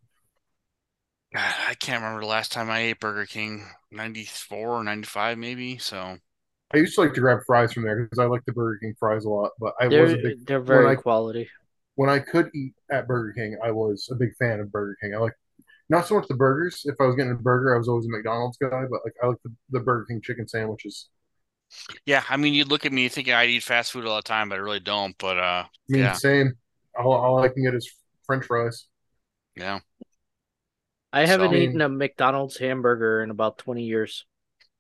[1.35, 5.77] God, I can't remember the last time I ate Burger King, 94 or 95 maybe.
[5.79, 6.19] So
[6.75, 8.95] I used to like to grab fries from there because I like the Burger King
[8.99, 9.53] fries a lot.
[9.61, 11.49] But I was a They're big they're very when I quality.
[11.97, 15.15] when I could eat at Burger King, I was a big fan of Burger King.
[15.15, 15.35] I like
[15.91, 16.83] not so much the burgers.
[16.87, 18.85] If I was getting a burger, I was always a McDonald's guy.
[18.91, 21.11] But like I like the, the Burger King chicken sandwiches.
[22.07, 24.49] Yeah, I mean, you look at me thinking I'd eat fast food all the time,
[24.49, 25.17] but I really don't.
[25.19, 26.13] But uh, I mean, Yeah.
[26.13, 26.53] same.
[26.99, 27.91] All, all I can get is
[28.27, 28.87] French fries.
[29.57, 29.81] yeah,
[31.13, 34.27] I haven't So- eaten a McDonald's hamburger in about 20 years.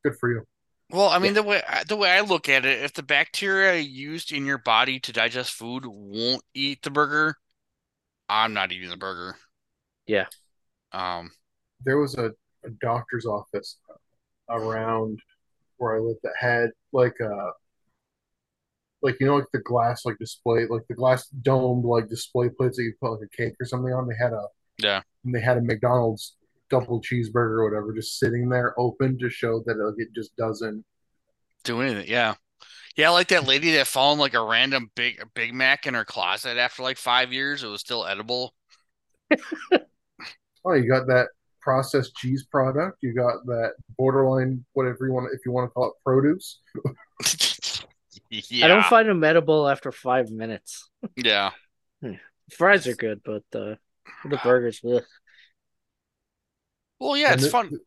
[0.05, 0.43] Good for you.
[0.91, 4.31] Well, I mean the way the way I look at it, if the bacteria used
[4.31, 7.37] in your body to digest food won't eat the burger,
[8.29, 9.37] I'm not eating the burger.
[10.07, 10.27] Yeah.
[10.93, 11.31] Um.
[11.83, 12.33] There was a,
[12.65, 13.79] a doctor's office
[14.51, 15.19] around
[15.83, 17.51] where I lived that had like a
[19.03, 22.77] like you know like the glass like display like the glass domed like display plates
[22.77, 24.07] that you put like a cake or something on.
[24.09, 24.47] They had a
[24.79, 25.03] Yeah.
[25.25, 26.37] and they had a McDonald's
[26.71, 30.85] double cheeseburger or whatever just sitting there open to show that like, it just doesn't.
[31.65, 32.07] Do anything.
[32.09, 32.35] Yeah.
[32.97, 36.59] Yeah, like that lady that found like a random big Big Mac in her closet
[36.59, 37.63] after like five years.
[37.65, 38.55] It was still edible.
[40.65, 41.29] Oh, you got that
[41.63, 42.99] processed cheese product.
[43.03, 46.61] You got that borderline whatever you want if you want to call it produce.
[48.31, 48.65] yeah.
[48.65, 50.89] I don't find them edible after five minutes.
[51.17, 51.51] yeah.
[52.53, 53.77] Fries are good, but uh,
[54.29, 55.03] the burgers, ugh.
[56.99, 57.71] Well, yeah, And it's thi- fun.
[57.71, 57.81] This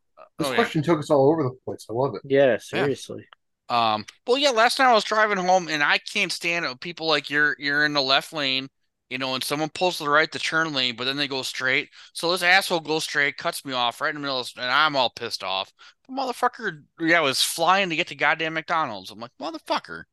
[0.48, 0.56] Oh, yeah.
[0.56, 1.86] question took us all over the place.
[1.90, 2.22] I love it.
[2.26, 3.26] yeah, seriously.
[3.70, 6.80] Um, well, yeah, last night I was driving home and I can't stand it.
[6.82, 8.68] People like you're you're in the left lane,
[9.10, 11.42] you know, and someone pulls to the right, the turn lane, but then they go
[11.44, 11.90] straight.
[12.14, 14.96] So this asshole goes straight, cuts me off right in the middle, of, and I'm
[14.96, 15.72] all pissed off.
[16.08, 19.12] The motherfucker, yeah, was flying to get to goddamn McDonald's.
[19.12, 20.06] I'm like, motherfucker.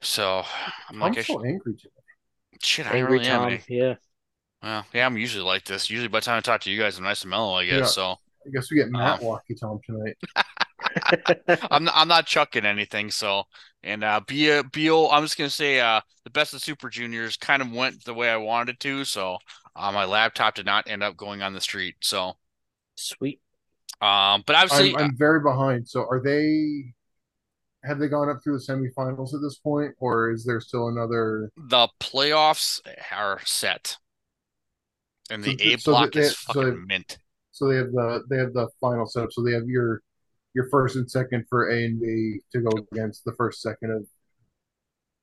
[0.00, 0.42] So
[0.88, 1.90] I'm I'm like, I so sh- angry today.
[2.62, 3.18] shit, I Angry really.
[3.18, 3.58] Tom, eh?
[3.68, 3.94] yeah.
[4.62, 5.90] Well, yeah, I'm usually like this.
[5.90, 7.74] Usually by the time I talk to you guys, I'm nice and mellow, I guess.
[7.74, 7.84] Yeah.
[7.86, 8.16] So
[8.46, 10.16] I guess we get Matt Um, Walkie Tom tonight.
[11.70, 13.10] I'm not, I'm not chucking anything.
[13.10, 13.44] So,
[13.82, 17.60] and uh, Bio, Bio, I'm just gonna say, uh, the best of Super Juniors kind
[17.60, 19.04] of went the way I wanted it to.
[19.04, 19.38] So,
[19.74, 21.96] uh, my laptop did not end up going on the street.
[22.00, 22.34] So,
[22.94, 23.40] Sweet.
[24.00, 25.88] um, but obviously, I'm, I'm very behind.
[25.88, 26.92] So are they?
[27.84, 31.50] Have they gone up through the semifinals at this point, or is there still another?
[31.56, 32.80] the playoffs
[33.12, 33.96] are set,
[35.30, 37.18] and the So- A so block they- is so fucking they- mint.
[37.56, 39.32] So they have the they have the final setup.
[39.32, 40.02] So they have your
[40.54, 44.06] your first and second for A and B to go against the first second of.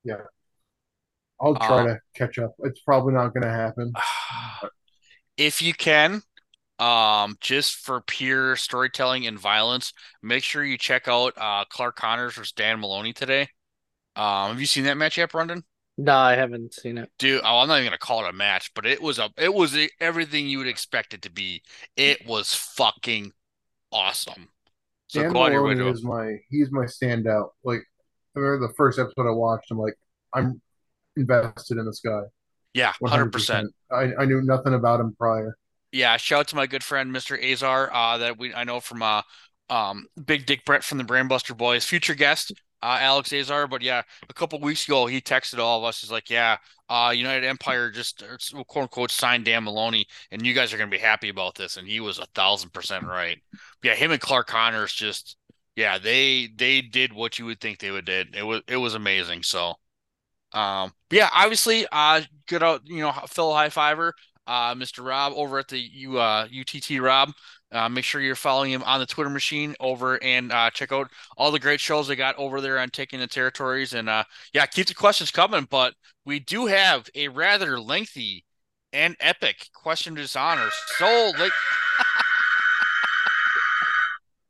[0.03, 0.23] Yeah,
[1.39, 2.53] I'll try Uh, to catch up.
[2.59, 3.93] It's probably not going to happen.
[5.37, 6.21] if you can,
[6.79, 12.35] um, just for pure storytelling and violence, make sure you check out uh Clark Connors
[12.35, 13.43] versus Dan Maloney today.
[14.15, 15.63] Um, have you seen that match yet, Brundan?
[15.97, 17.11] No, I haven't seen it.
[17.19, 19.53] Dude, oh, I'm not even gonna call it a match, but it was a it
[19.53, 21.61] was a, everything you would expect it to be.
[21.95, 23.31] It was fucking
[23.91, 24.49] awesome.
[25.07, 27.49] So Dan go out your way Maloney to is my he's my standout.
[27.63, 27.83] Like
[28.35, 29.93] I remember the first episode I watched, I'm like,
[30.33, 30.59] I'm
[31.15, 32.21] invested in this guy.
[32.73, 33.71] yeah, hundred percent.
[33.91, 35.55] I, I knew nothing about him prior.
[35.91, 37.39] Yeah, shout out to my good friend Mr.
[37.39, 39.21] Azar, uh, that we I know from uh
[39.73, 43.67] um Big Dick Brett from the Brainbuster Boys, future guest, uh Alex Azar.
[43.67, 46.01] But yeah, a couple weeks ago he texted all of us.
[46.01, 46.57] He's like, Yeah,
[46.89, 50.89] uh United Empire just uh, quote unquote signed Dan Maloney, and you guys are gonna
[50.91, 51.77] be happy about this.
[51.77, 53.39] And he was a thousand percent right.
[53.83, 55.37] Yeah, him and Clark Connors just
[55.75, 58.35] yeah, they they did what you would think they would did.
[58.35, 59.43] It was it was amazing.
[59.43, 59.75] So
[60.53, 64.13] um but yeah, obviously uh good out, you know, fellow high fiver
[64.45, 65.01] uh, Mr.
[65.01, 67.31] Rob over at the U uh, UTT Rob.
[67.73, 71.11] Uh, make sure you're following him on the Twitter machine over and uh, check out
[71.37, 73.93] all the great shows they got over there on taking the territories.
[73.93, 75.67] And uh, yeah, keep the questions coming.
[75.69, 78.45] But we do have a rather lengthy
[78.93, 80.69] and epic question to dishonor.
[80.97, 81.53] So like,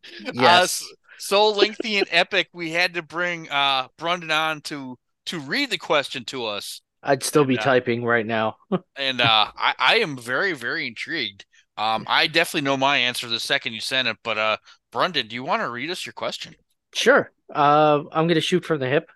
[0.34, 0.84] Yes.
[0.84, 5.70] uh, so lengthy and epic, we had to bring uh, Brundan on to to read
[5.70, 6.82] the question to us.
[7.02, 7.64] I'd still be Yeah.
[7.64, 8.58] typing right now.
[8.96, 11.46] and uh, I, I am very, very intrigued.
[11.78, 14.58] Um, I definitely know my answer the second you send it, but uh,
[14.92, 16.56] Brundan, do you want to read us your question?
[16.94, 17.32] Sure.
[17.54, 19.10] Uh, I'm gonna shoot from the hip.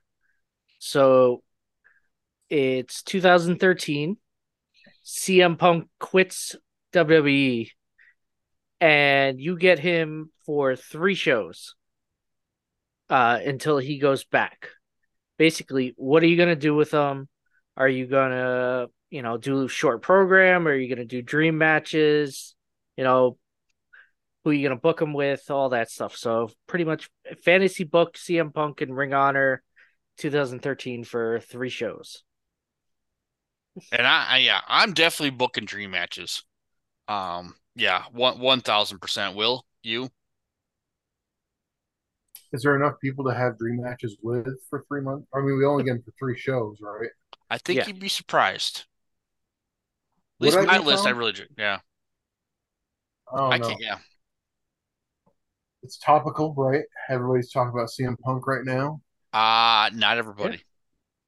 [0.79, 1.43] So
[2.49, 4.17] it's 2013.
[5.05, 6.55] CM Punk quits
[6.93, 7.69] WWE,
[8.81, 11.75] and you get him for three shows
[13.09, 14.69] uh, until he goes back.
[15.37, 17.29] Basically, what are you gonna do with him?
[17.77, 20.67] Are you gonna, you know, do a short program?
[20.67, 22.55] Are you gonna do dream matches?
[22.97, 23.37] You know,
[24.43, 25.49] who you gonna book them with?
[25.51, 26.15] All that stuff.
[26.15, 27.09] So pretty much
[27.43, 29.61] fantasy book CM Punk and Ring Honor
[30.17, 32.23] 2013 for three shows.
[33.91, 36.43] And I, I yeah, I'm definitely booking dream matches.
[37.07, 39.35] Um, yeah, one one thousand percent.
[39.35, 40.09] Will you?
[42.53, 45.27] Is there enough people to have dream matches with for three months?
[45.33, 47.09] I mean, we only get them for three shows, right?
[47.49, 47.87] I think Yeah.
[47.87, 48.85] you'd be surprised.
[50.39, 51.45] At Would least I my list, I really do.
[51.57, 51.79] Yeah,
[53.33, 53.77] I don't I know.
[53.77, 53.79] can't.
[53.79, 53.99] Yeah,
[55.81, 56.85] It's topical, right?
[57.09, 59.01] Everybody's talking about CM Punk right now.
[59.33, 60.63] uh not everybody.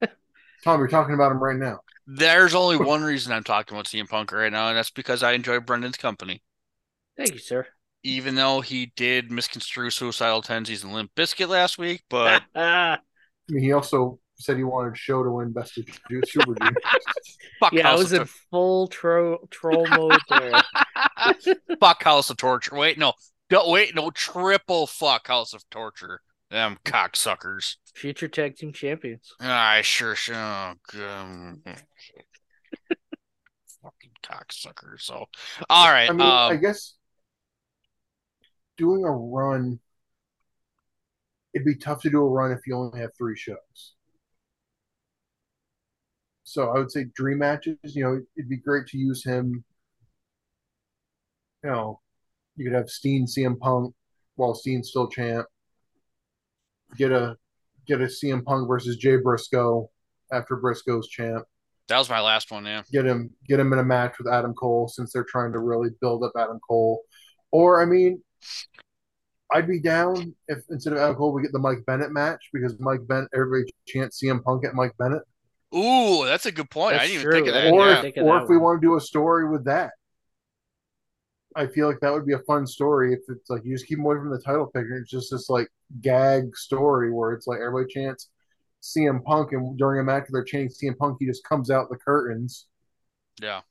[0.64, 1.80] Tom, you're talking about him right now.
[2.08, 5.32] There's only one reason I'm talking about CM Punk right now, and that's because I
[5.32, 6.44] enjoy Brundan's company.
[7.18, 7.68] Thank you, sir.
[8.04, 13.00] even though he did misconstrue suicidal tendencies and Limp Bizkit last week, but Ah,
[13.50, 16.76] I mean, he also said he wanted Show to win Best of Ju- Super Junior.
[17.60, 20.52] fuck yeah, I was of in full tro- troll mode there.
[21.44, 22.76] Tor- fuck House of Torture.
[22.76, 23.14] Wait, no,
[23.52, 26.22] no, wait, no, triple fuck House of Torture.
[26.50, 27.76] Them cocksuckers.
[27.94, 29.34] Future tag team champions.
[29.40, 30.36] I sure should.
[30.36, 31.62] Oh, um,
[33.84, 35.02] fucking cocksuckers.
[35.02, 35.26] So,
[35.70, 36.10] all right.
[36.10, 36.96] I mean, I um, guess
[38.78, 39.80] doing a run,
[41.54, 43.94] it'd be tough to do a run if you only have three shows.
[46.50, 47.78] So I would say dream matches.
[47.84, 49.64] You know, it'd be great to use him.
[51.64, 52.00] You know,
[52.56, 53.94] you could have Steen, CM Punk,
[54.36, 55.46] while Steen's still champ.
[56.98, 57.38] Get a
[57.86, 59.92] get a CM Punk versus Jay Briscoe
[60.32, 61.46] after Briscoe's champ.
[61.88, 62.66] that was my last one.
[62.66, 62.82] Yeah.
[62.92, 65.90] Get him get him in a match with Adam Cole since they're trying to really
[66.02, 67.04] build up Adam Cole.
[67.52, 68.24] Or I mean,
[69.52, 72.76] I'd be down if instead of Adam Cole we get the Mike Bennett match because
[72.80, 75.22] Mike Bennett everybody chants CM Punk at Mike Bennett.
[75.76, 76.96] Ooh, that's a good point.
[76.96, 77.72] I didn't even think of that.
[77.72, 78.02] or yeah.
[78.04, 79.92] if, or that if we want to do a story with that.
[81.56, 83.98] I feel like that would be a fun story if it's like you just keep
[83.98, 84.98] them away from the title picture.
[84.98, 85.68] It's just this like
[86.02, 88.30] gag story where it's like everybody chants
[88.82, 91.90] CM Punk and during a match where they're chanting CM Punk, he just comes out
[91.90, 92.68] the curtains.
[93.42, 93.62] Yeah.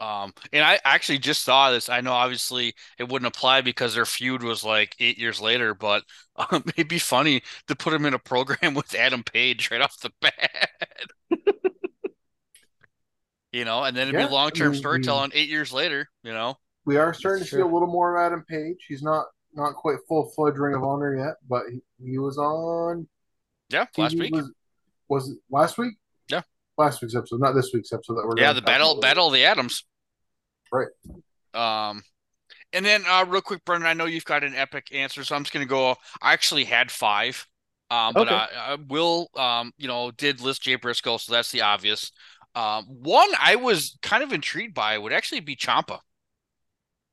[0.00, 1.88] Um, and I actually just saw this.
[1.88, 6.04] I know obviously it wouldn't apply because their feud was like eight years later, but
[6.36, 9.98] um, it'd be funny to put him in a program with Adam Page right off
[10.00, 10.70] the bat.
[13.52, 16.32] You know, and then it'd Yeah, be long-term I mean, storytelling eight years later, you
[16.32, 16.58] know.
[16.84, 18.84] We are starting to see a little more of Adam Page.
[18.88, 23.08] He's not not quite full fledged Ring of Honor yet, but he, he was on
[23.68, 24.32] Yeah, last week.
[24.32, 24.52] Was,
[25.08, 25.94] was it last week?
[26.78, 29.00] Last week's episode, not this week's episode that we're Yeah, the battle about.
[29.00, 29.84] battle of the Atoms.
[30.72, 30.88] Right.
[31.54, 32.02] Um,
[32.72, 35.44] and then uh, real quick, Brundan, I know you've got an epic answer, so I'm
[35.44, 35.96] just gonna go.
[36.22, 37.46] I actually had five,
[37.90, 38.34] um, but Okay.
[38.34, 42.12] uh, I will, um, you know, did list Jay Briscoe, so that's the obvious.
[42.54, 46.00] Um, one I was kind of intrigued by would actually be Ciampa.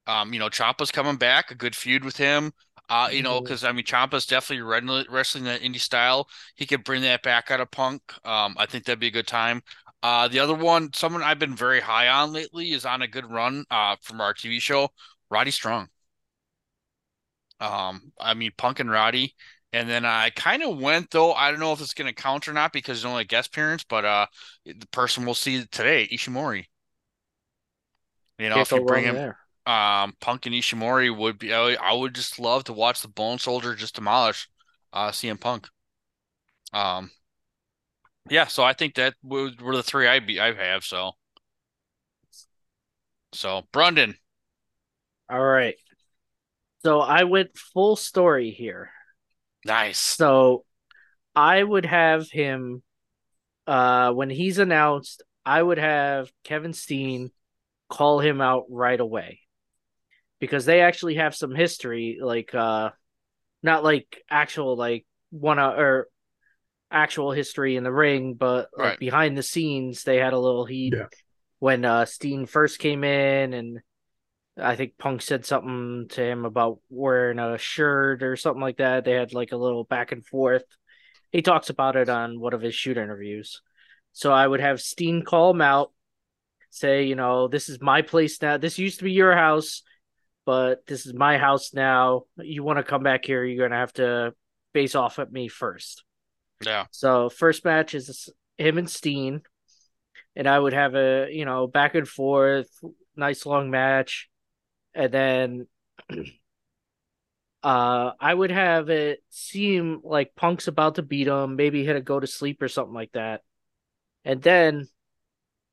[0.05, 2.51] Um, you know, Ciampa's coming back, a good feud with him.
[2.89, 6.27] Uh, you know, because I mean, Ciampa's definitely wrestling wrestling that indie style.
[6.55, 8.01] He could bring that back out of Punk.
[8.25, 9.63] Um, I think that'd be a good time.
[10.03, 13.29] Uh, the other one, someone I've been very high on lately, is on a good
[13.29, 13.65] run.
[13.71, 14.89] Uh, from our TV show,
[15.29, 15.89] Roddy Strong.
[17.59, 19.35] Um, I mean, Punk and Roddy,
[19.71, 21.33] and then I kind of went though.
[21.33, 23.49] I don't know if it's going to count or not because it's only a guest
[23.49, 24.25] appearance, but uh,
[24.65, 26.65] the person we'll see today, Ishimori.
[28.39, 29.37] You know, Can't if you bring him, there.
[29.65, 31.53] Um, Punk and Ishimori would be.
[31.53, 34.49] I, I would just love to watch the Bone Soldier just demolish,
[34.91, 35.69] uh, CM Punk.
[36.73, 37.11] Um,
[38.29, 38.47] yeah.
[38.47, 40.83] So I think that were, were the three I be I have.
[40.83, 41.13] So,
[43.33, 44.15] so Brundan,
[45.29, 45.75] All right.
[46.83, 48.91] So I went full story here.
[49.65, 50.13] nice.
[50.17, 50.65] So
[51.35, 52.83] I would have him
[53.67, 57.31] uh when he's announced, I would have Kevin Steen
[57.89, 59.41] call him out right away.
[60.43, 62.89] Because they actually have some history, like uh
[63.61, 66.09] not like actual like one uh, or
[66.91, 68.99] actual history in the ring, but like Right.
[68.99, 71.07] behind the scenes they had a little heat Yeah.
[71.59, 73.79] when uh Steen first came in and
[74.57, 79.05] I think Punk said something to him about wearing a shirt or something like that.
[79.05, 80.65] They had like a little back and forth.
[81.31, 83.61] He talks about it on one of his shoot interviews.
[84.11, 85.93] So I would have Steen call him out,
[86.69, 88.57] say, you know, this is my place now.
[88.57, 89.83] This used to be your house,
[90.45, 92.23] but this is my house now.
[92.37, 94.33] You want to come back here, you're going to have to
[94.73, 96.03] face off at me first.
[96.65, 96.85] Yeah.
[96.91, 99.41] So first match is him and Steen,
[100.35, 102.69] and I would have a you know back and forth,
[103.15, 104.29] nice long match,
[104.93, 105.67] and then
[107.63, 112.01] uh I would have it seem like Punk's about to beat him, maybe hit a
[112.01, 113.41] go to sleep or something like that,
[114.25, 114.87] and then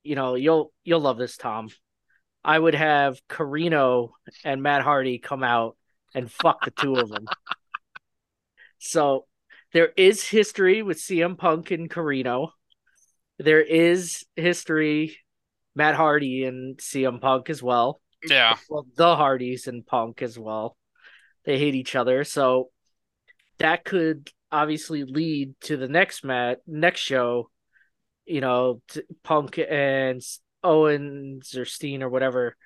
[0.02, 1.68] you know you'll you'll love this Tom.
[2.44, 4.10] I would have Corino
[4.44, 5.76] and Matt Hardy come out
[6.14, 7.26] and fuck the two of them.
[8.78, 9.26] So
[9.72, 12.50] there is history with CM Punk and Corino.
[13.38, 15.18] There is history
[15.74, 18.00] Matt Hardy and CM Punk as well.
[18.28, 18.56] Yeah.
[18.68, 20.76] Well, the Hardys and Punk as well.
[21.44, 22.70] They hate each other, so
[23.58, 27.50] that could obviously lead to the next mat next show.
[28.26, 30.22] You know, t- Punk and
[30.62, 32.56] Owens or Steen or whatever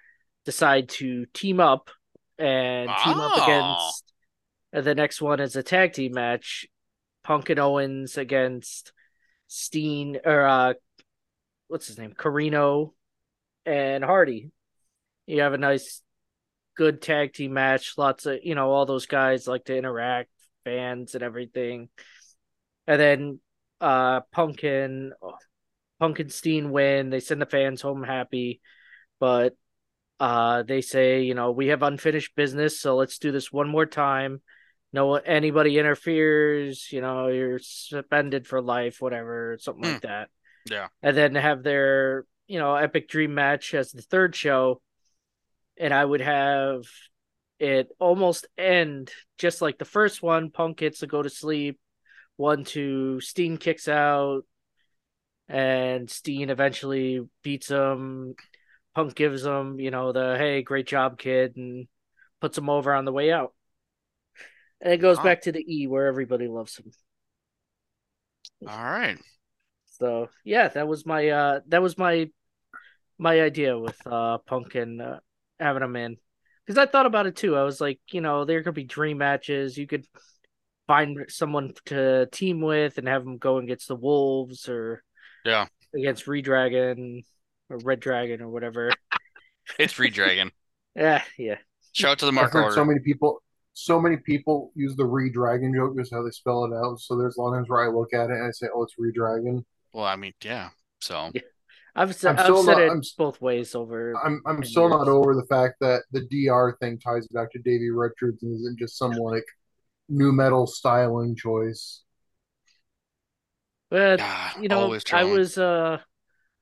[0.44, 1.90] decide to team up
[2.38, 3.42] and team up Oh.
[3.44, 4.12] against.
[4.72, 6.66] The next one is a tag team match:
[7.22, 8.92] Punk and Owens against
[9.46, 10.74] Steen or uh,
[11.68, 12.92] what's his name, Corino
[13.64, 14.50] and Hardy.
[15.26, 16.02] You have a nice
[16.76, 17.94] good tag team match.
[17.96, 20.30] Lots of you know all those guys like to interact,
[20.64, 21.88] fans and everything.
[22.86, 23.40] And then
[23.80, 25.12] uh Pumpkin
[26.04, 27.10] Pumpkinstein win.
[27.10, 28.60] They send the fans home happy,
[29.18, 29.56] but
[30.20, 33.86] uh they say you know we have unfinished business, so let's do this one more
[33.86, 34.40] time.
[34.92, 40.28] No anybody interferes, you know you're suspended for life, whatever, something like that.
[40.70, 40.88] Yeah.
[41.02, 44.80] And then have their you know epic dream match as the third show
[45.76, 46.82] and I would have
[47.58, 50.50] it almost end just like the first one.
[50.50, 51.78] Punk gets to go to sleep.
[52.36, 54.42] One, two, Steen kicks out,
[55.48, 58.34] and Steen eventually beats him.
[58.94, 61.88] Punk gives him, you know, the hey, great job, kid, and
[62.40, 63.54] puts him over on the way out.
[64.80, 66.92] And it goes back to the E where everybody loves him.
[68.68, 69.18] All right.
[69.98, 72.30] So yeah, that was my uh that was my
[73.18, 75.20] my idea with uh Punk and uh,
[75.58, 76.16] having him in
[76.64, 77.56] because I thought about it too.
[77.56, 79.76] I was like, you know, there could be dream matches.
[79.76, 80.06] You could
[80.86, 85.02] find someone to team with and have them go against the Wolves or
[85.44, 85.66] Yeah.
[85.94, 87.24] against Redragon
[87.70, 88.90] or Red Dragon or whatever.
[89.78, 90.50] It's Redragon.
[90.94, 91.56] yeah, yeah.
[91.92, 92.74] Shout out to the I've Mark heard order.
[92.74, 93.42] so many people,
[93.72, 97.00] so many people use the re-dragon joke just how they spell it out.
[97.00, 98.82] So there's a lot of times where I look at it and I say, "Oh,
[98.82, 99.64] it's re-dragon."
[99.94, 100.68] Well, I mean, yeah.
[101.00, 101.40] So Yeah.
[101.96, 104.12] I've said I'm I've still said not- it I'm- both ways over.
[104.22, 107.58] I'm I'm 10 still not over the fact that the DR thing ties back to
[107.60, 109.46] Davey Richards and isn't just some like
[110.10, 112.02] new metal styling choice.
[113.94, 115.98] But ah, you know, always I was uh,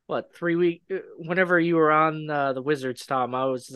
[0.06, 0.82] what three week?
[0.92, 3.74] uh, Whenever you were on uh, the Wizards, Tom, I was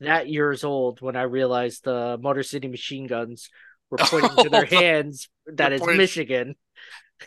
[0.00, 3.50] that years old when I realized the Motor City Machine Guns
[3.88, 5.28] were pointing to their hands.
[5.46, 6.54] That is They're pointing- Michigan.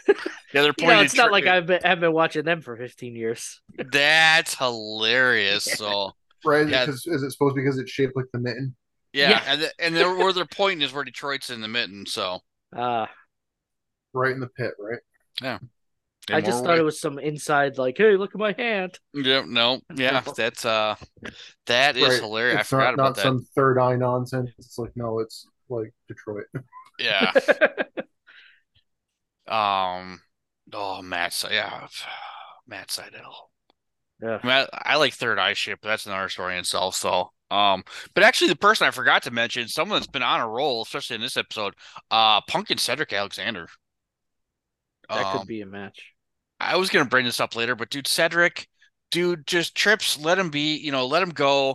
[0.10, 0.14] Yeah,
[0.54, 0.88] they're You pointing.
[0.98, 3.62] know, it's not tr- like I've been, I've been watching them for fifteen years.
[3.78, 5.64] That's hilarious.
[5.78, 6.12] So
[6.44, 6.68] Right?
[6.68, 6.86] Yeah.
[6.86, 8.76] Because is it supposed because it's shaped like the mitten?
[9.14, 9.44] yeah, Yeah.
[9.48, 12.06] and the, and they're, where they're pointing is where Detroit's in the mitten.
[12.08, 12.40] So
[12.76, 13.06] Uh,
[14.14, 15.00] Right in the pit, right?
[15.40, 15.58] They
[16.36, 19.00] I just thought way- it was some inside, like, hey, look at my hand.
[19.14, 20.96] Yeah, no, yeah, that's uh,
[21.68, 22.22] that is right.
[22.22, 22.60] hilarious.
[22.60, 23.22] I forgot not, about not that.
[23.24, 24.52] some third eye nonsense.
[24.58, 26.46] It's like no, it's like Detroit.
[27.00, 27.32] Yeah.
[29.48, 30.22] Um.
[30.72, 31.34] Oh, Matt.
[31.34, 31.88] Se- Yeah,
[32.68, 33.52] Matt Seidel.
[34.22, 34.40] Yeah.
[34.44, 36.96] I, I, I like Third Eye ship, but that's another story in itself.
[36.96, 40.48] So, um, but actually, the person I forgot to mention, someone that's been on a
[40.48, 41.74] roll, especially in this episode,
[42.12, 43.68] uh, Punk and Cedric Alexander.
[45.12, 46.14] That Um, could be a match.
[46.60, 48.68] I was gonna bring this up later, but dude, Cedric,
[49.12, 51.72] dude, just trips, let him be, you know, let him go.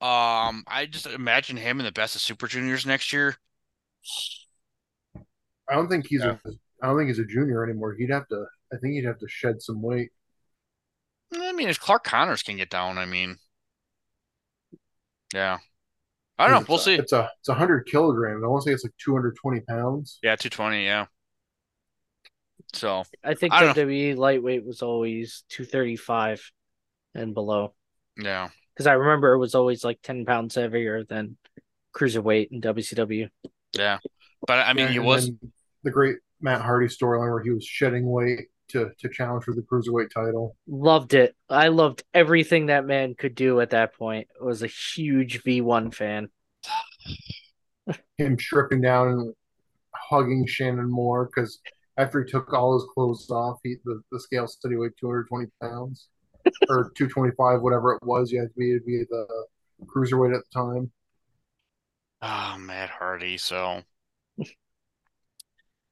[0.00, 3.36] Um, I just imagine him in the best of Super Juniors next year.
[5.68, 6.38] I don't think he's Yeah.
[6.44, 6.50] a
[6.82, 7.94] I don't think he's a junior anymore.
[7.94, 10.10] He'd have to I think he'd have to shed some weight.
[11.34, 13.38] I mean, if Clark Connors can get down, I mean,
[15.34, 15.58] yeah,
[16.38, 16.60] I don't know.
[16.60, 16.94] It's We'll a- see.
[16.94, 18.42] It's a it's a hundred kilograms.
[18.44, 20.18] I want to say it's like two hundred twenty pounds.
[20.22, 20.84] Yeah, two twenty.
[20.84, 21.06] Yeah.
[22.72, 26.42] So I think I don't WWE lightweight was always two thirty five
[27.14, 27.74] and below.
[28.18, 31.36] yeah, Because I remember it was always like ten pounds heavier than
[31.94, 33.28] cruiserweight in WCW.
[33.72, 33.98] yeah.
[34.46, 35.26] But I mean, Yeah, he was.
[35.26, 35.38] then
[35.82, 39.62] the great Matt Hardy storyline where he was shedding weight to to challenge for the
[39.62, 40.56] cruiserweight title.
[40.66, 41.34] Loved it.
[41.48, 44.28] I loved everything that man could do at that point.
[44.40, 46.28] I was a huge V1 fan.
[48.18, 49.34] Him stripping down and
[49.94, 51.60] hugging Shannon Moore because
[51.96, 55.06] after he took all his clothes off, he the, the scale said he weighed two
[55.06, 56.08] hundred twenty pounds
[56.68, 58.30] or two twenty five, whatever it was.
[58.30, 59.26] You had to be to be the
[59.84, 60.90] cruiserweight at the time.
[62.22, 63.38] Oh, Matt Hardy.
[63.38, 63.82] So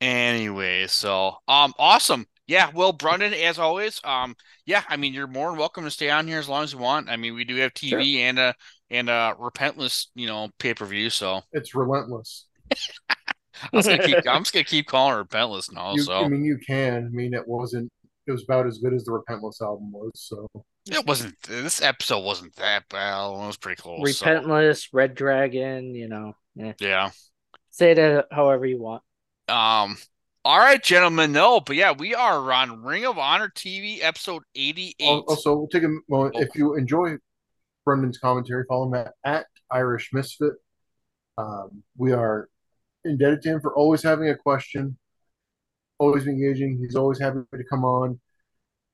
[0.00, 2.26] anyway, so um, awesome.
[2.46, 4.00] Yeah, well, Brundan, as always.
[4.05, 4.36] Um,
[4.66, 6.78] yeah, I mean, you're more than welcome to stay on here as long as you
[6.78, 7.09] want.
[7.09, 8.55] I mean, we do have TV and a
[8.90, 11.09] and a repentless, you know, pay per view.
[11.09, 12.46] So It's relentless.
[13.72, 14.16] I'm just gonna keep.
[14.28, 15.94] I'm just gonna keep calling it repentless now.
[15.94, 17.07] You, so I mean, you can.
[17.07, 17.90] I mean, it wasn't.
[18.26, 20.12] It was about as good as the Repentless album was.
[20.14, 20.48] So
[20.90, 21.40] it wasn't.
[21.42, 23.26] This episode wasn't that bad.
[23.26, 24.18] It was pretty close.
[24.18, 26.34] so, Repentless, Red Dragon, you know.
[26.59, 26.72] eh.
[26.80, 27.11] yeah.
[27.70, 29.02] Say it however you want.
[29.48, 29.96] Um.
[30.46, 31.32] All right, gentlemen.
[31.32, 35.07] No, but yeah, we are on Ring of Honor TV, episode eighty-eight.
[35.07, 36.34] Al- also, we'll take a moment.
[36.36, 36.42] Oh.
[36.42, 37.16] If you enjoy
[37.86, 40.52] Brundan's commentary, follow him at, at Irish Misfit.
[41.38, 42.48] Um, we are
[43.05, 44.98] indebted to him for always having a question,
[45.98, 46.78] always engaging.
[46.78, 48.20] He's always happy to come on,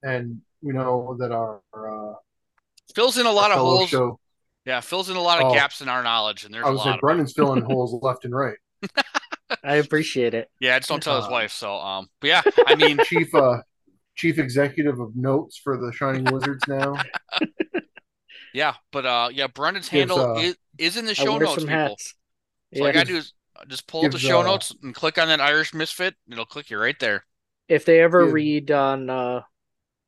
[0.04, 2.14] and we know that our, uh,
[2.94, 3.88] fills in a lot of holes.
[3.88, 4.18] show.
[4.66, 5.52] Yeah, fills in a lot of Oh.
[5.52, 7.94] gaps in our knowledge, and there's I a was lot saying of Brundan's filling holes
[8.02, 8.56] left and right.
[9.62, 10.50] I appreciate it.
[10.60, 11.52] Yeah, I just don't tell his Uh, wife.
[11.52, 13.58] So, um, but yeah, I mean, Chief, uh,
[14.16, 17.08] chief executive of notes for the Shining Wizards now.
[18.52, 21.70] yeah, but uh, yeah, Brundan's handle uh, is is in the show notes, people.
[21.74, 22.14] hats.
[22.74, 23.04] So all you Yeah.
[23.04, 23.34] gotta do is
[23.68, 26.14] just pull up the show uh, notes and click on that Irish Misfit.
[26.26, 27.24] and It'll click you right there.
[27.68, 28.32] If they ever Yeah.
[28.32, 29.42] read on uh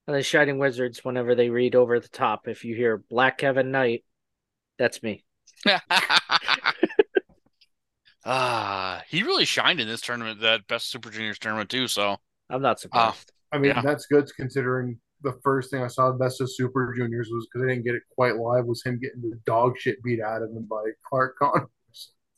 [0.08, 3.70] on the Shining Wizards, whenever they read over the top, if you hear Black Kevin
[3.70, 4.04] Knight,
[4.78, 5.24] that's me.
[8.24, 11.88] Ah, he really shined in this tournament, that best Super Juniors tournament too.
[11.88, 13.32] So I'm not surprised.
[13.50, 13.82] I mean, Yeah.
[13.82, 17.64] that's good considering the first thing I saw of Best of Super Juniors was because
[17.66, 20.50] I didn't get it quite live was him getting the dog shit beat out of
[20.50, 21.68] him by Clark Connors.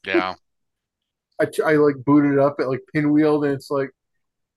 [0.06, 0.34] yeah,
[1.40, 3.90] I, I like booted it up at like pinwheeled and it's like,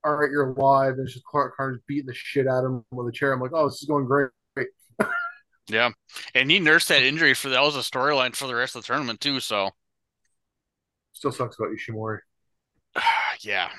[0.04, 0.94] all right, you're live.
[0.94, 3.34] And it's just Clark Connors beating the shit out of him with a chair.
[3.34, 4.30] I'm like, oh, this is going great.
[5.68, 5.92] yeah,
[6.34, 8.88] and he nursed that injury for that was a storyline for the rest of the
[8.88, 9.40] tournament too.
[9.40, 9.72] So
[11.14, 12.20] Still sucks about Ishimori.
[13.42, 13.70] yeah,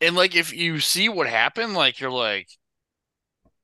[0.00, 2.48] and like if you see what happened, like you're like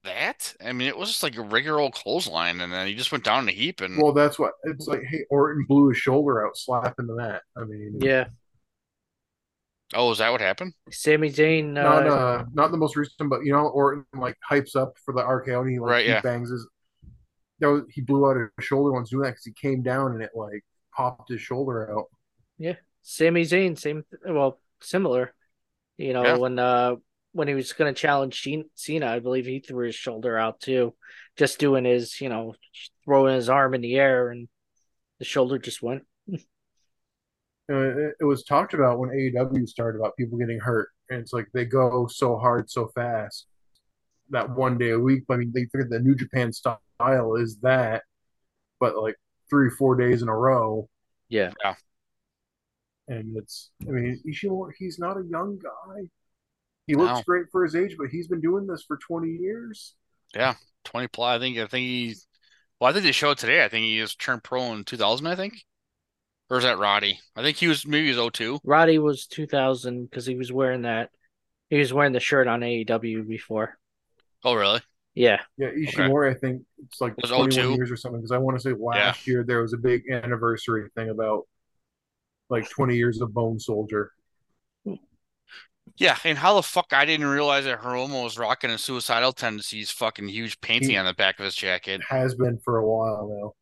[0.05, 0.55] that.
[0.64, 3.24] I mean, it was just like a regular old clothesline, and then he just went
[3.24, 3.80] down in a heap.
[3.80, 5.02] And Well, that's what it's like.
[5.09, 7.42] Hey, Orton blew his shoulder out slapping the mat.
[7.57, 8.26] I mean, yeah.
[9.94, 10.74] oh, is that what happened?
[10.90, 14.76] Sami Zayn uh, not uh, not the most recent, but you know, Orton like hypes
[14.76, 16.20] up for the RKO and he like Right, he yeah.
[16.20, 16.66] bangs his.
[17.61, 20.22] That was, he blew out his shoulder once doing that because he came down and
[20.22, 20.64] it like
[20.96, 22.07] popped his shoulder out.
[22.59, 25.34] Yeah, Sami Zayn, same well, similar.
[25.96, 26.36] You know, Yeah.
[26.36, 26.96] when uh
[27.35, 30.95] when he was gonna challenge Cen- Cena, I believe he threw his shoulder out too.
[31.37, 32.55] Just doing his, you know,
[33.05, 34.49] throwing his arm in the air and
[35.18, 36.05] the shoulder just went.
[37.68, 41.47] It, it was talked about when AEW started about people getting hurt, and it's like
[41.55, 43.47] they go so hard so fast
[44.30, 45.24] that one day a week.
[45.26, 48.03] But I mean, they figured the New Japan style is that,
[48.80, 49.16] but like
[49.51, 50.89] three four days in a row,
[51.30, 51.53] Yeah.
[53.09, 53.70] and it's.
[53.89, 56.03] I mean, Ishimori, he's not a young guy.
[56.87, 57.22] He looks No.
[57.26, 59.95] great for his age, but he's been doing this for twenty years.
[60.35, 60.55] Yeah,
[60.85, 61.37] Twenty plus.
[61.37, 61.59] I think.
[61.59, 62.14] I think he.
[62.80, 63.64] Well, I think they showed today.
[63.64, 65.26] I think he just turned pro in 2000.
[65.26, 65.55] I think,
[66.51, 67.20] or is that Roddy?
[67.37, 68.59] I think he was maybe he was 02.
[68.64, 71.11] Roddy was two thousand because he was wearing that
[71.70, 73.78] he was wearing the shirt on AEW before.
[74.45, 74.80] Oh, really?
[75.14, 75.41] Yeah.
[75.57, 77.74] Yeah, Ishimori, I think it's like Was 21 02?
[77.74, 78.20] years or something.
[78.20, 81.45] Because I want to say last year there was a big anniversary thing about
[82.51, 84.11] like 20 years of Bone Soldier.
[85.97, 86.16] Yeah.
[86.24, 90.28] And how the fuck I didn't realize that Hiromu was rocking a suicidal tendencies fucking
[90.28, 92.01] huge painting He- on the back of his jacket.
[92.09, 93.55] Has been for a while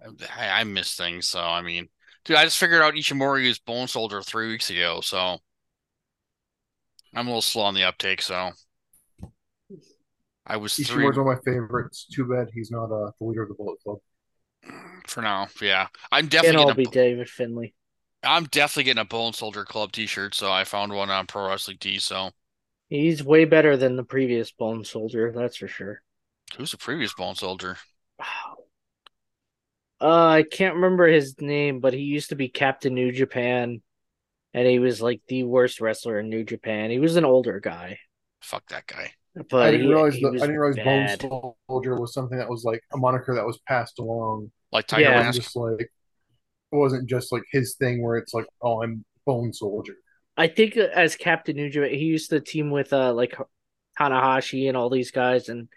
[0.00, 0.26] now.
[0.36, 1.28] I, I miss things.
[1.28, 1.88] So I mean,
[2.24, 5.00] dude, I just figured out Ishimori was Bone Soldier three weeks ago.
[5.02, 5.38] So
[7.14, 8.22] I'm a little slow on the uptake.
[8.22, 8.50] So
[10.46, 12.06] I was three Ishimori's one of my favorites.
[12.12, 13.98] Too bad he's not uh, the leader of the Bullet Club.
[15.06, 15.46] for now.
[15.60, 17.74] Yeah, I'm Can't definitely all getting be David Finlay.
[18.24, 20.34] I'm definitely getting a Bone Soldier Club T-shirt.
[20.34, 22.04] So I found one on Pro Wrestling Tees.
[22.04, 22.30] So
[22.88, 26.02] He's way better than the previous Bone Soldier, that's for sure.
[26.56, 27.78] who's the previous Bone Soldier?
[30.00, 33.82] Uh, I can't remember his name, but he used to be Captain New Japan,
[34.54, 36.90] and he was like the worst wrestler in New Japan.
[36.90, 37.98] He was an older guy,
[38.40, 39.12] Fuck that guy.
[39.48, 41.16] but I didn't he, realize he the, I didn't realize.
[41.18, 44.50] Bone Soldier was something that was like a moniker that was passed along.
[44.72, 45.10] Like Tiger Yeah.
[45.10, 45.26] Mask.
[45.26, 45.92] wasn't just like
[46.72, 49.94] it wasn't just like his thing where it's like, oh, I'm Bone Soldier.
[50.36, 53.36] I think uh, as Captain New Japan, he used to team with uh like
[53.98, 55.68] Tanahashi and all these guys, and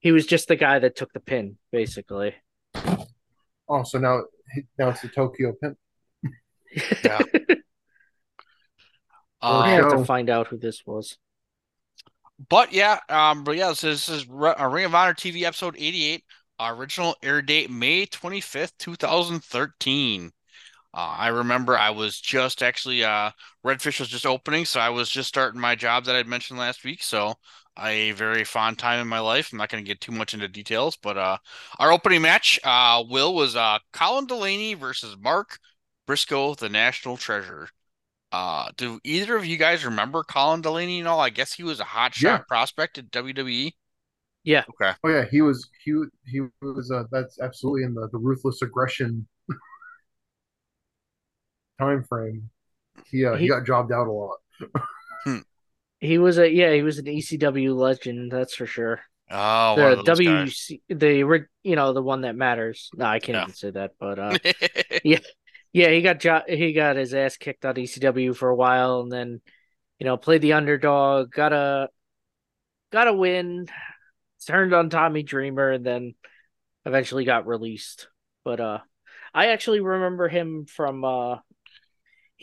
[0.00, 2.34] he was just the guy that took the pin, basically.
[3.68, 4.22] Oh, so now
[4.78, 5.78] now it's the Tokyo Pimp.
[7.04, 7.20] Yeah.
[9.42, 11.18] I Uh, have to find out who this was.
[12.48, 15.42] But yeah, um, but yeah, this is, this is Re- uh, Ring of Honor TV
[15.42, 16.24] episode 88,
[16.60, 20.32] original air date May 25th, 2013.
[20.94, 23.30] Uh, I remember I was just actually, uh,
[23.64, 26.84] Redfish was just opening, so I was just starting my job that I'd mentioned last
[26.84, 27.02] week.
[27.02, 27.34] So
[27.78, 29.52] a very fond time in my life.
[29.52, 31.38] I'm not going to get too much into details, but uh,
[31.78, 35.58] our opening match, uh, Will was uh, Colin Delaney versus Mark
[36.06, 37.68] Briscoe, the National Treasure.
[38.32, 41.20] Uh, do either of you guys remember Colin Delaney and all?
[41.20, 42.44] I guess he was a hot shot Yeah.
[42.48, 43.76] prospect at WWE.
[44.44, 44.64] Yeah.
[44.70, 44.94] Okay.
[45.04, 45.92] Oh yeah, he was he
[46.26, 49.26] he was uh, that's absolutely in the, the ruthless aggression
[51.78, 52.50] time frame.
[53.06, 54.38] He uh, he, He- got jobbed out a lot.
[56.00, 59.00] He was a yeah, he was an ECW legend, that's for sure.
[59.30, 60.68] Oh, the one guys.
[60.70, 62.90] WC, the you know the one that matters.
[62.94, 63.42] No, I can't Yeah.
[63.44, 64.38] even say that, but uh,
[65.04, 69.12] yeah, he got jo- he got his ass kicked on ECW for a while, and
[69.12, 69.40] then
[70.00, 71.88] you know played the underdog, got a
[72.90, 73.68] got a win,
[74.46, 76.14] turned on Tommy Dreamer, and then
[76.84, 78.08] eventually got released.
[78.44, 78.78] But uh,
[79.32, 81.36] I actually remember him from uh,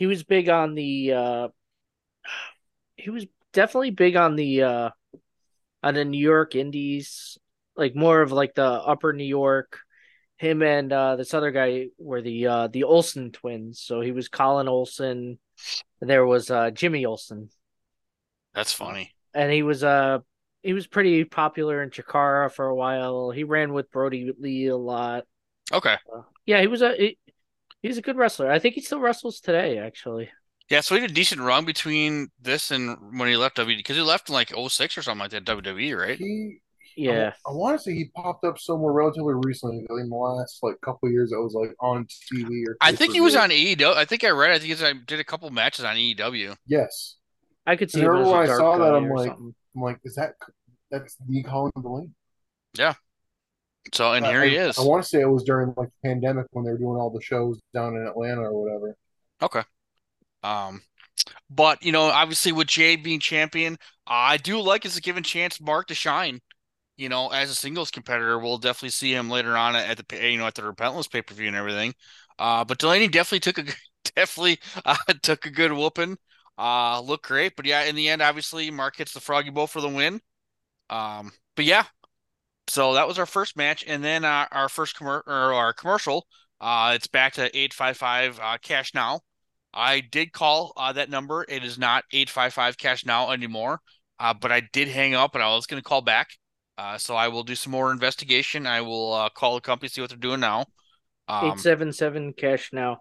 [0.00, 1.48] he was big on the uh,
[2.96, 4.90] he was definitely big on the uh
[5.82, 7.38] on the New York Indies,
[7.76, 9.78] like more of like the upper New York,
[10.38, 13.80] him and uh, this other guy were the uh, the Olsen twins.
[13.80, 15.38] So he was Colin Olsen,
[16.00, 17.50] and there was uh, Jimmy Olsen,
[18.54, 19.14] That's funny.
[19.34, 20.18] and he was uh
[20.62, 23.30] he was pretty popular in Chikara for a while.
[23.30, 25.24] He ran with Brodie Lee a lot.
[25.72, 25.96] Okay.
[26.46, 27.18] Yeah, he was a he,
[27.82, 28.50] he's a good wrestler.
[28.50, 30.30] I think he still wrestles today, actually.
[30.68, 33.96] Yeah, so he had a decent run between this and when he left WWE because
[33.96, 36.16] he left in like 06 or something like that WWE, right?
[36.16, 36.60] He,
[36.96, 40.80] Yeah, I, want to say he popped up somewhere relatively recently in the last like
[40.80, 41.32] couple of years.
[41.34, 42.76] I was like on TV or.
[42.80, 43.96] I think he was on AEW.
[43.96, 44.52] I think I read.
[44.52, 46.54] I think he did a couple matches on E AEW.
[46.66, 47.16] Yes,
[47.66, 49.54] I could see And him as a when I saw that, I'm like, something.
[49.74, 50.34] I'm like, is that
[50.90, 52.10] that's the Colin Delaney?
[53.92, 54.78] So and I- here he is.
[54.78, 57.10] I want to say it was during like the pandemic when they were doing all
[57.10, 58.96] the shows down in Atlanta or whatever.
[59.42, 59.62] Okay.
[60.42, 60.82] Um,
[61.48, 65.60] but you know, obviously with Jay being champion, I do like it's a given chance
[65.60, 66.40] Mark to shine.
[66.96, 70.38] You know, as a singles competitor, we'll definitely see him later on at the you
[70.38, 71.94] know at the Repentless pay per view and everything.
[72.38, 73.72] Uh, but Delaney definitely took a
[74.16, 76.16] definitely uh, took a good whooping.
[76.58, 79.80] Uh, looked great, but yeah, in the end, obviously Mark hits the Froggy Bow for
[79.80, 80.20] the win.
[80.90, 81.84] Um, but yeah,
[82.70, 86.26] so that was our first match, and then uh, our first commer or our commercial.
[86.60, 89.20] Uh, it's back to eight five five uh, cash now.
[89.72, 91.44] I did call uh, that number.
[91.48, 93.78] It is not 855 cash now anymore.
[94.18, 96.28] Uh, but I did hang up and I was going to call back.
[96.76, 98.66] Uh, so I will do some more investigation.
[98.66, 100.66] I will uh, call the company, see what they're doing now.
[101.28, 102.98] Um, Eight seven seven cash now.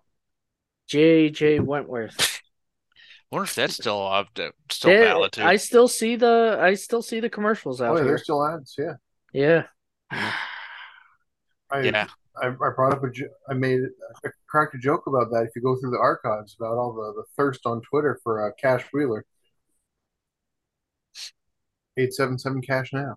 [0.87, 1.59] J.J.
[1.61, 2.15] Wentworth.
[3.31, 4.25] I wonder if that's still uh,
[4.71, 5.43] still They- valid too.
[5.43, 8.07] I still see the I still see the commercials out Oh, yeah, here.
[8.11, 8.75] there's still ads.
[8.77, 8.93] Yeah,
[9.33, 9.63] Yeah.
[11.71, 12.07] I, yeah,
[12.41, 13.11] I, I brought up a,
[13.49, 13.81] I made,
[14.25, 15.43] I cracked a joke about that.
[15.43, 18.51] If you go through the archives about all the, the thirst on Twitter for uh,
[18.59, 19.23] Cash Wheeler,
[21.97, 23.15] eight seven seven cash now.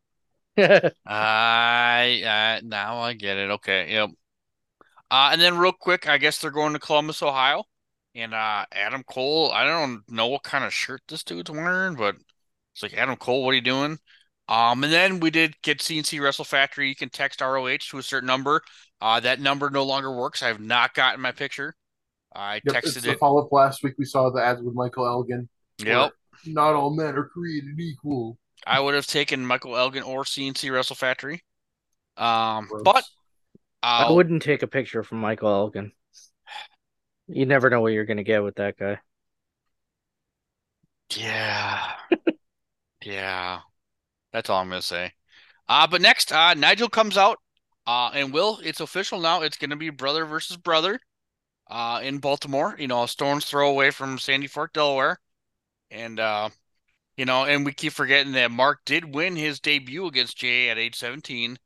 [1.07, 3.51] I uh, now I get it.
[3.53, 4.11] Okay, yep.
[5.11, 7.65] Uh, and then real quick, I guess they're going to Columbus, Ohio,
[8.15, 9.51] and uh, Adam Cole.
[9.53, 12.17] I don't know what kind of shirt this dude's wearing, but
[12.75, 13.45] it's like Adam Cole.
[13.45, 13.99] What are you doing?
[14.49, 16.89] Um, and then we did get CNC Wrestle Factory.
[16.89, 18.61] You can text ROH to a certain number.
[19.01, 20.43] Uh, that number no longer works.
[20.43, 21.75] I have not gotten my picture.
[22.35, 23.19] I Yep, it's texted the it.
[23.19, 23.95] follow up last week.
[23.99, 25.49] We saw the ads with Michael Elgin.
[25.79, 26.13] Yep.
[26.47, 28.39] Not all men are created equal.
[28.67, 31.43] I would have taken Michael Elgin or CNC Wrestle Factory.
[32.17, 32.83] Um, Gross.
[32.85, 33.05] but
[33.83, 35.93] I uh, wouldn't take a picture from Michael Elgin.
[37.27, 38.99] You never know what you're gonna get with that guy.
[41.17, 41.93] Yeah.
[43.05, 43.61] yeah.
[44.33, 45.13] That's all I'm gonna say.
[45.69, 47.39] Uh but next, uh Nigel comes out.
[47.87, 49.43] Uh and Will, it's official now.
[49.43, 51.01] It's gonna be brother versus brother
[51.71, 52.77] uh in Baltimore.
[52.79, 55.21] You know, a stone's throw away from Sandy Fork, Delaware.
[55.91, 56.51] And uh
[57.17, 60.79] you know, and we keep forgetting that Mark did win his debut against Jay at
[60.79, 61.59] age 17.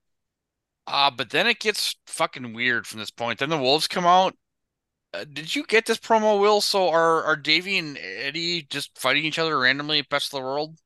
[0.86, 3.40] Uh, but then it gets fucking weird from this point.
[3.40, 4.36] Then the Wolves come out.
[5.14, 6.60] Uh, did you get this promo, Will?
[6.62, 10.44] So are are Davey and Eddie just fighting each other randomly at Best of the
[10.44, 10.78] World?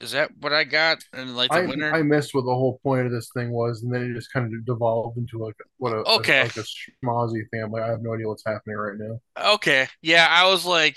[0.00, 1.04] Is that what I got?
[1.12, 1.92] And like the I, winner?
[1.92, 4.46] I missed what the whole point of this thing was, and then it just kind
[4.46, 6.44] of devolved into like what a Okay.
[6.44, 6.64] like a
[7.04, 7.82] schmozzy family.
[7.82, 9.20] I have no idea what's happening right now.
[9.54, 9.88] Okay.
[10.00, 10.96] Yeah, I was like,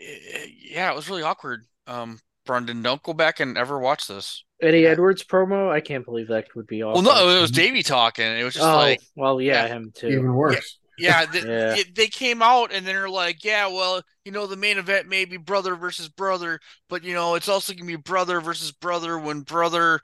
[0.00, 1.64] eh, yeah, it was really awkward.
[1.86, 4.42] Um, Brundan, don't go back and ever watch this.
[4.62, 5.70] Eddie Edwards promo.
[5.70, 7.04] I can't believe that would be awesome.
[7.04, 8.24] Well, no, it was Davey talking.
[8.24, 9.68] It was just oh, like, well, yeah, yeah.
[9.68, 10.08] him too.
[10.08, 10.78] Even worse.
[10.98, 11.74] Yeah, th- Yeah.
[11.76, 15.24] it- they came out and they're like, yeah, well, you know, the main event may
[15.24, 19.40] be brother versus brother, but you know, it's also gonna be brother versus brother when
[19.40, 20.00] brother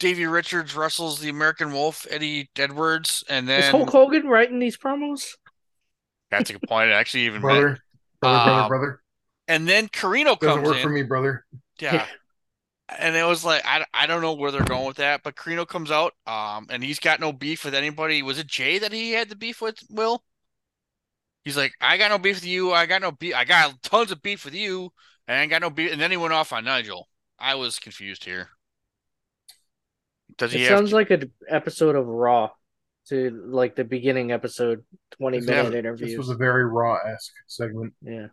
[0.00, 4.76] Davey Richards wrestles the American Wolf Eddie Edwards, and then Is Hulk Hogan writing these
[4.76, 5.34] promos?
[6.30, 6.90] that's a good point.
[6.90, 7.80] It actually even brother, meant,
[8.20, 9.00] brother, brother, Um, brother.
[9.48, 10.82] and then Corino Doesn't comes work in.
[10.82, 11.44] for me, brother.
[11.80, 12.06] Yeah.
[12.98, 15.66] And it was like I, I don't know where they're going with that, but Corino
[15.66, 18.22] comes out, um, and he's got no beef with anybody.
[18.22, 19.78] Was it Jay that he had the beef with?
[19.88, 20.22] Will?
[21.44, 22.72] He's like, I got no beef with you.
[22.72, 23.34] I got no beef.
[23.34, 24.90] I got tons of beef with you,
[25.28, 25.92] and I got no beef.
[25.92, 27.08] And then he went off on Nigel.
[27.38, 28.48] I was confused here.
[30.38, 30.78] Does he It have?
[30.78, 32.50] sounds like an episode of Raw,
[33.08, 34.84] to like the beginning episode,
[35.18, 36.06] twenty This minute was- interview.
[36.06, 37.94] This was a very raw esque segment.
[38.02, 38.28] yeah.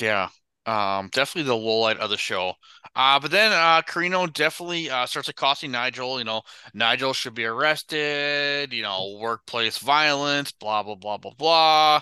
[0.00, 0.28] Yeah.
[0.64, 2.54] Um, definitely the low light of the show.
[2.94, 6.42] Uh, but then uh Corino definitely uh starts accosting Nigel, you know,
[6.74, 12.00] Nigel should be arrested, you know, workplace violence, blah blah blah blah blah.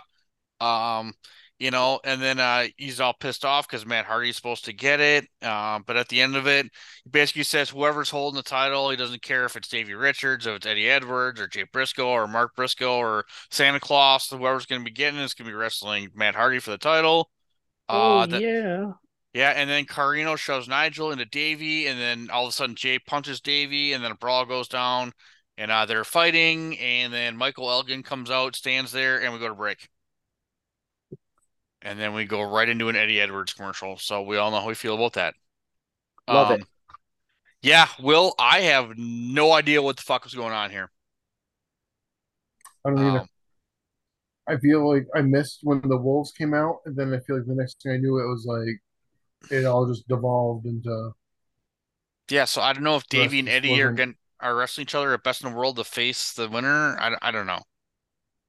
[0.61, 1.13] Um,
[1.59, 4.99] you know, and then uh he's all pissed off because Matt Hardy's supposed to get
[5.01, 5.27] it.
[5.43, 6.67] Um, but at the end of it,
[7.05, 10.57] he basically says whoever's holding the title, he doesn't care if it's Davey Richards, if
[10.57, 14.91] it's Eddie Edwards or Jay Briscoe or Mark Briscoe or Santa Claus, whoever's gonna be
[14.91, 17.31] getting it is gonna be wrestling Matt Hardy for the title.
[17.89, 18.93] Oh Uh, the- yeah.
[19.33, 22.99] yeah, and then Corino shoves Nigel into Davey, and then all of a sudden Jay
[22.99, 25.13] punches Davey, and then a brawl goes down,
[25.57, 29.49] and uh, they're fighting, and then Michael Elgin comes out, stands there, and we go
[29.49, 29.89] to break.
[31.83, 33.97] And then we go right into an Eddie Edwards commercial.
[33.97, 35.35] So we all know how we feel about that.
[36.29, 36.61] Love it.
[36.61, 36.67] Um,
[37.63, 40.91] Yeah, Will, I have no idea what the fuck was going on here.
[42.85, 43.19] I don't either.
[43.21, 43.29] Um,
[44.49, 47.47] I feel like I missed when the Wolves came out, and then I feel like
[47.47, 51.13] the next thing I knew, it was like it all just devolved into.
[52.31, 54.83] yeah, so I don't know if The Davey and Eddie are wasn't- going are wrestling
[54.85, 56.97] each other at Best in the World to face the winner.
[56.99, 57.61] I, I don't know.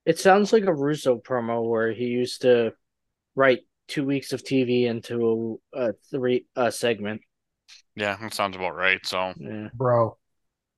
[0.05, 2.71] It sounds like a Russo promo where he used to
[3.35, 7.21] write two weeks of TV into a, a three a segment.
[7.95, 9.05] Yeah, that sounds about right.
[9.05, 9.69] So, Yeah.
[9.73, 10.17] Bro,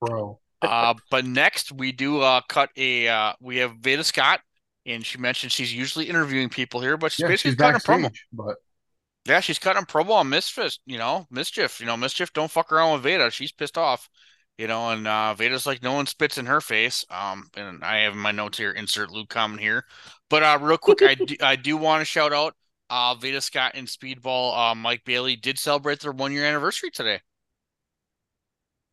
[0.01, 0.39] bro.
[0.61, 4.41] uh, but next we do uh cut a uh we have Veda Scott,
[4.85, 7.79] and she mentioned she's usually interviewing people here, but she's Yeah, basically she's cutting a
[7.79, 8.09] promo.
[8.31, 8.57] but
[9.25, 11.79] Yeah, she's cutting a promo on Misfit, you know, Mischief.
[11.79, 13.31] You know, Mischief don't fuck around with Veda.
[13.31, 14.09] She's pissed off.
[14.57, 17.05] You know, and uh Veda's like no one spits in her face.
[17.09, 19.85] Um and I have my notes here, insert Luke comment here.
[20.29, 22.55] But uh real quick, I do, I do want to shout out
[22.89, 27.21] uh Veda Scott and Speedball uh Mike Bailey did celebrate their one year anniversary today.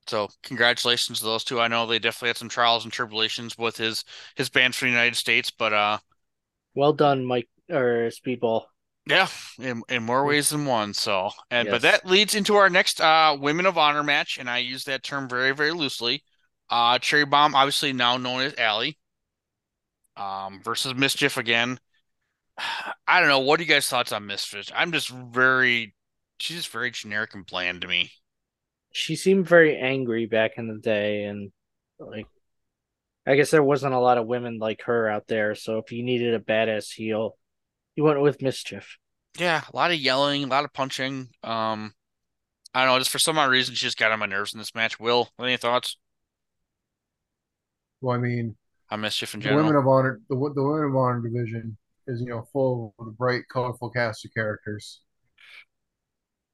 [0.07, 1.59] So congratulations to those two.
[1.61, 4.05] I know they definitely had some trials and tribulations with his
[4.37, 5.99] his band for the United States, but uh
[6.75, 8.67] Well done, Mike or Speedball.
[9.07, 9.29] Yeah,
[9.59, 10.95] in in more ways than one.
[10.95, 14.59] So, and but that leads into our next uh Women of Honor match, and I
[14.59, 16.23] use that term very, very loosely.
[16.69, 18.99] Uh Cherry Bomb, obviously now known as Allie,
[20.17, 21.79] um, versus Mischief again.
[23.07, 23.41] I don't know.
[23.41, 24.71] What are you guys' thoughts on Mischief?
[24.75, 25.95] I'm just very,
[26.39, 28.13] she's just very generic and bland to me.
[28.93, 31.53] She seemed very angry back in the day, and
[31.99, 32.27] like,
[33.27, 35.55] I guess there wasn't a lot of women like her out there.
[35.55, 37.37] So if you needed a badass heel,
[38.01, 38.97] you went with Mischief.
[39.39, 41.29] Yeah, a lot of yelling, a lot of punching.
[41.45, 41.93] Um,
[42.75, 42.99] I don't know.
[42.99, 44.99] Just for some odd reason, she just got on my nerves in this match.
[44.99, 45.97] Will, any thoughts
[48.01, 48.57] well, I mean,
[48.91, 49.65] on Mischief in the general?
[49.65, 51.77] Women of Honor, the the Women of Honor division
[52.07, 55.03] is you know full of a bright, colorful cast of characters.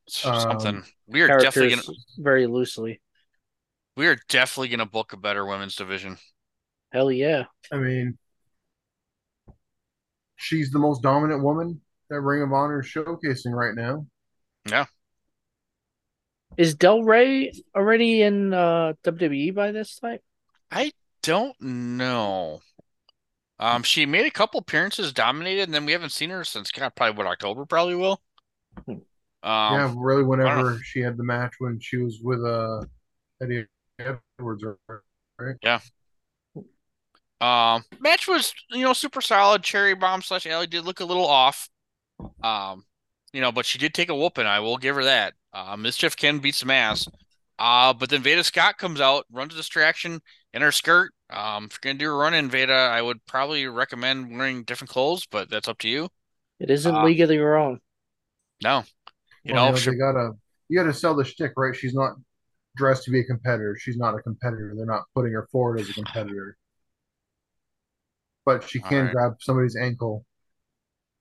[0.09, 0.83] It's um, something.
[1.07, 1.97] We are definitely gonna.
[2.19, 3.01] Very loosely.
[3.97, 6.19] We are definitely going to book a better women's division.
[6.93, 7.45] Hell yeah.
[7.73, 8.19] I mean,
[10.37, 11.81] she's the most dominant woman
[12.11, 14.07] that Ring of Honor is showcasing right now.
[14.69, 14.87] Yeah.
[16.57, 20.19] Is Del Rey already in uh, WWE by this time?
[20.71, 22.61] I don't know.
[23.59, 26.95] Um, she made a couple appearances, dominated, and then we haven't seen her since God,
[26.95, 28.21] probably what October, probably will.
[28.89, 28.99] Um,
[29.43, 30.23] yeah, really.
[30.23, 32.85] Whenever she had the match when she was with uh
[33.41, 33.67] Eddie
[33.99, 34.65] Edwards,
[35.39, 35.55] right?
[37.41, 39.63] Um, match was you know super solid.
[39.63, 41.69] Cherry Bomb slash Allie did look a little off.
[42.43, 42.85] Um,
[43.33, 44.47] you know, but she did take a whooping.
[44.47, 45.35] I will give her that.
[45.53, 47.07] Uh, Mischief can beat some ass.
[47.59, 50.21] Uh, but then Veda Scott comes out, runs a distraction
[50.55, 51.13] in her skirt.
[51.31, 54.91] Um, if you're gonna do a run in Veda, I would probably recommend wearing different
[54.91, 56.09] clothes, but that's up to you.
[56.61, 57.81] It isn't Uh, League of Their Own.
[58.63, 58.85] No,
[59.43, 60.33] you Well, know, they sure- gotta
[60.69, 61.77] you gotta sell the shtick, right?
[61.77, 62.17] She's not
[62.77, 63.77] dressed to be a competitor.
[63.79, 64.73] She's not a competitor.
[64.77, 66.57] They're not putting her forward as a competitor.
[68.47, 69.13] But she can Alright.
[69.13, 70.25] grab somebody's ankle,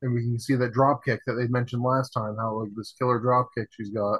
[0.02, 2.38] and we can see that drop kick that they mentioned last time.
[2.40, 4.20] How like this killer drop kick she's got,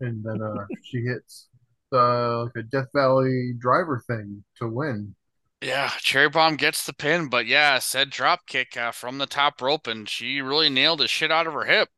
[0.00, 1.48] and then uh, she hits
[1.92, 5.14] uh, like a Death Valley driver thing to win.
[5.60, 9.60] Yeah, Cherry Bomb gets the pin, but yeah, said drop kick uh, from the top
[9.62, 11.90] rope, and she really nailed the shit out of her hip.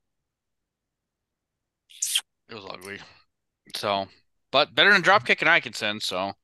[2.51, 3.01] It was ugly.
[3.76, 4.09] So,
[4.53, 6.03] but better than drop kick and I can send.
[6.03, 6.34] So,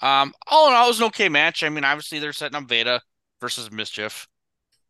[0.00, 1.62] um, all in all, it was an okay match.
[1.62, 3.00] I mean, obviously they're setting up Veda
[3.40, 4.28] versus Mischief.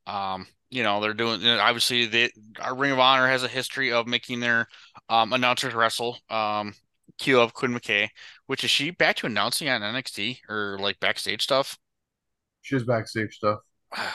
[0.07, 2.31] Um, you know, they're doing obviously they
[2.61, 4.69] our Ring of Honor has a history of making their
[5.09, 6.19] um announcers wrestle.
[6.31, 6.75] Um,
[7.19, 8.09] cue up Quinn McKay,
[8.47, 11.79] which is she back to announcing on NXT or like backstage stuff?
[12.63, 13.61] She's backstage stuff.
[13.93, 14.13] I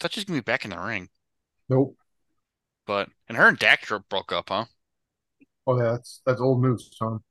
[0.00, 1.08] thought she was gonna be back in the ring,
[1.68, 1.96] Nope.
[2.86, 4.64] but and her and Dak broke up, huh?
[5.66, 7.22] Oh, yeah, that's that's old news, Tom.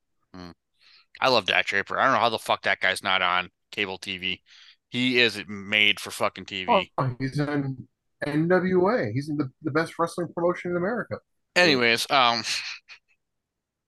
[1.22, 1.97] I love Dak Draper.
[1.99, 4.41] I don't know how the fuck that guy's not on cable TV.
[4.89, 6.89] He is made for fucking TV.
[6.97, 7.88] Oh, he's in
[8.26, 9.11] NWA.
[9.13, 11.18] He's in the, the best wrestling promotion in America.
[11.55, 12.43] Anyways, um,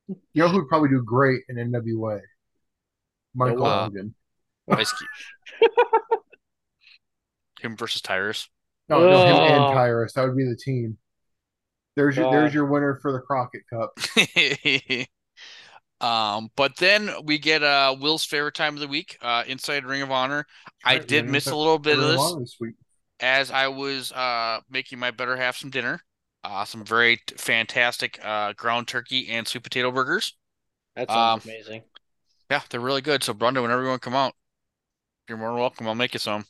[0.07, 2.21] You know who would probably do great in NWA?
[3.35, 4.15] Michael Uh, Hogan.
[4.69, 5.71] Ice Cube.
[7.61, 8.47] Him versus Tyrus.
[8.89, 9.73] No, no, him and Oh.
[9.73, 10.13] Tyrus.
[10.13, 10.97] That would be the team.
[11.97, 13.97] There's your there's your winner for the Crockett Cup.
[16.01, 20.01] um, but then we get uh Will's favorite time of the week, uh, inside Ring
[20.01, 20.45] of Honor.
[20.83, 22.33] I did winner miss a little bit of this.
[22.39, 22.75] This week.
[23.19, 26.01] as I was uh making my better half some dinner.
[26.43, 30.35] Uh, some very t- fantastic uh ground turkey and sweet potato burgers.
[30.95, 31.83] That sounds Um, amazing.
[32.51, 33.23] Yeah, they're really good.
[33.23, 34.33] So, Brunda, whenever you want to come out,
[35.27, 35.87] you're more than welcome.
[35.87, 36.45] I'll make you some.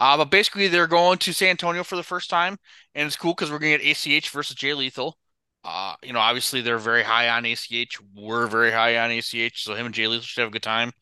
[0.00, 2.58] Uh, but basically, they're going to San Antonio for the first time,
[2.94, 5.18] and it's cool because we're going to get ACH versus Jay Lethal.
[5.64, 7.98] Uh, you know, obviously they're very high on ACH.
[8.14, 10.92] We're very high on ACH, so him and Jay Lethal should have a good time.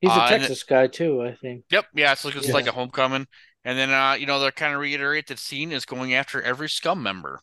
[0.00, 1.64] He's a Uh, Texas guy too, I think.
[1.70, 2.54] Yep, yeah, it's like it's Yeah.
[2.54, 3.26] like a homecoming,
[3.64, 6.68] and then uh, you know, they're kind of reiterate that Steen is going after every
[6.68, 7.40] scum member.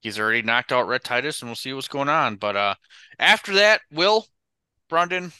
[0.00, 2.36] He's already knocked out Rhett Titus, and we'll see what's going on.
[2.36, 2.74] But uh,
[3.18, 4.26] after that, Will
[4.90, 5.32] Brundan,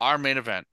[0.00, 0.66] our main event.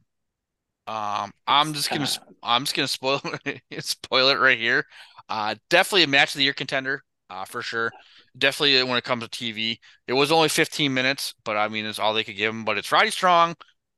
[0.87, 2.07] Um, I'm just gonna.
[2.43, 3.21] I'm just gonna spoil
[3.79, 4.85] spoil it right here.
[5.29, 7.93] Uh, definitely a match of the year contender, uh, for sure.
[8.39, 9.79] Definitely when it comes to TV.
[10.07, 12.65] It was only 15 minutes, but I mean, it's all they could give him.
[12.65, 13.55] But it's Roddy Strong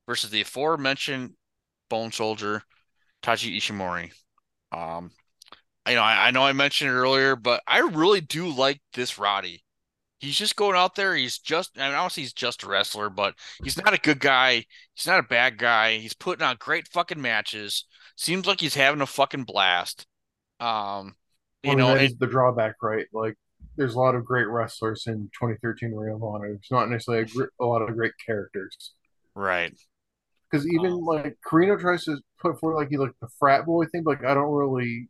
[0.07, 1.31] versus the aforementioned
[1.89, 2.63] Bone Soldier,
[3.21, 4.11] Taiji Ishimori.
[4.71, 5.11] Um,
[5.87, 9.17] you know, I, I know I mentioned it earlier, but I really do like this
[9.17, 9.63] Roddy.
[10.19, 11.15] He's just going out there.
[11.15, 13.33] He's just, I mean, obviously he's just a wrestler, but
[13.63, 14.65] he's not a good guy.
[14.93, 15.97] He's not a bad guy.
[15.97, 17.85] He's putting on great fucking matches.
[18.17, 20.05] Seems like he's having a fucking blast.
[20.59, 21.15] Um,
[21.63, 23.07] you mean, know, the drawback, right?
[23.11, 23.35] Like,
[23.77, 26.49] there's a lot of great wrestlers in 2013 Ring of Honor.
[26.49, 28.93] There's not necessarily a, gr- a lot of great characters.
[29.35, 29.73] right.
[30.49, 30.97] Because even Oh.
[30.97, 34.25] like Corino tries to put forward like he like the frat boy thing, but like
[34.29, 35.09] I don't really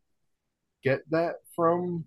[0.84, 2.05] get that from.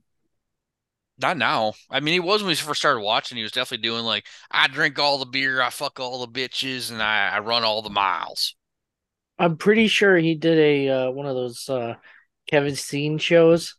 [1.18, 1.74] Not now.
[1.90, 3.36] I mean, he was when we first started watching.
[3.36, 6.90] He was definitely doing like, I drink all the beer, I fuck all the bitches,
[6.90, 8.57] and I, I run all the miles.
[9.38, 11.94] I'm pretty sure he did a uh, one of those uh,
[12.48, 13.76] Kevin Steen shows.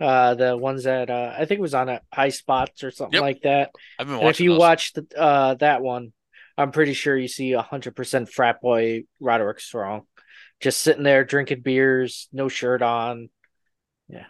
[0.00, 3.16] Uh, the ones that uh, I think it was on a high spots or something
[3.16, 3.20] Yep.
[3.20, 3.72] like that.
[3.98, 4.58] I've been And watching if you those.
[4.58, 6.12] watch the, uh, that one,
[6.56, 10.06] I'm pretty sure you see a hundred percent frat boy Roderick Strong,
[10.60, 13.28] just sitting there drinking beers, no shirt on.
[14.08, 14.26] Yeah,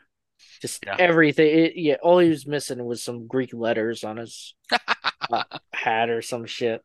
[0.62, 0.99] just Yeah.
[0.99, 1.49] everything.
[1.49, 4.55] It, yeah, all he was missing was some Greek letters on his
[5.33, 6.83] uh, hat or some shit.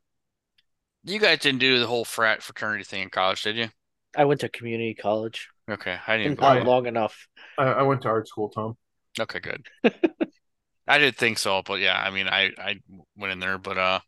[1.05, 3.69] You guys didn't do the whole frat fraternity thing in college, did you?
[4.15, 6.39] I went to community college, Okay, I didn't.
[6.39, 6.69] not go.
[6.69, 7.27] long enough.
[7.57, 8.77] I, I went to art school, Tom.
[9.19, 9.65] Okay, good.
[10.87, 12.79] I didn't think so, but yeah, I mean, I I
[13.15, 13.99] went in there, but uh,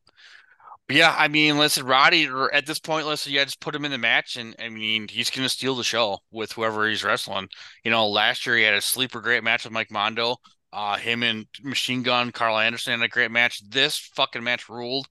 [0.88, 3.86] but yeah, I mean, listen, Roddy, or at this point, listen, yeah, just put him
[3.86, 7.48] in the match, and I mean, he's gonna steal the show with whoever he's wrestling.
[7.84, 10.36] You know, last year he had a sleeper great match with Mike Mondo.
[10.74, 13.62] Uh, him and Machine Gun Karl Anderson had a great match.
[13.70, 15.08] This fucking match ruled.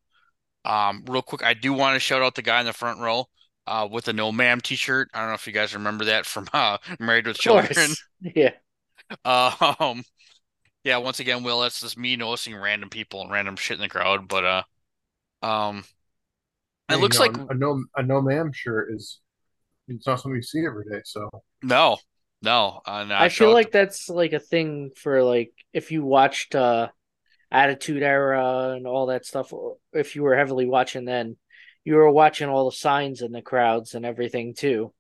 [0.67, 3.25] Um, real quick, I do want to shout out the guy in the front row.
[3.67, 5.09] Uh, with a no ma'am t-shirt.
[5.15, 7.75] I don't know if you guys remember that from uh Married with Children.
[7.75, 8.51] course, yeah.
[9.25, 10.03] Um,
[10.83, 13.89] yeah, once again, Will, that's just me noticing random people and random shit in the
[13.89, 14.29] crowd.
[14.29, 14.63] But uh,
[15.47, 15.85] um,
[16.89, 19.21] it And, looks you like a no a no ma'am shirt is
[19.89, 21.01] it's not something you see every day.
[21.05, 21.29] So
[21.63, 21.99] no,
[22.43, 22.81] no.
[22.87, 26.05] Uh, no, I show feel it like that's like a thing for like if you
[26.05, 26.89] watched uh
[27.51, 29.53] Attitude Era and all that stuff.
[29.93, 31.37] If you were heavily watching then,
[31.85, 34.93] you were watching all the signs in the crowds and everything too.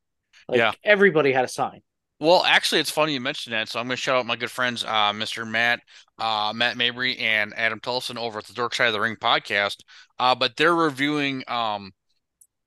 [0.48, 0.72] Like Yeah.
[0.82, 1.82] everybody had a sign.
[2.20, 3.68] Well, actually, it's funny you mentioned that.
[3.68, 5.44] So I'm going to shout out my good friends, uh, Mr.
[5.44, 5.80] Matt,
[6.18, 9.78] uh, Matt Mabry, and Adam Tulson over at the Dark Side of the Ring podcast.
[10.18, 11.92] Uh, but they're reviewing um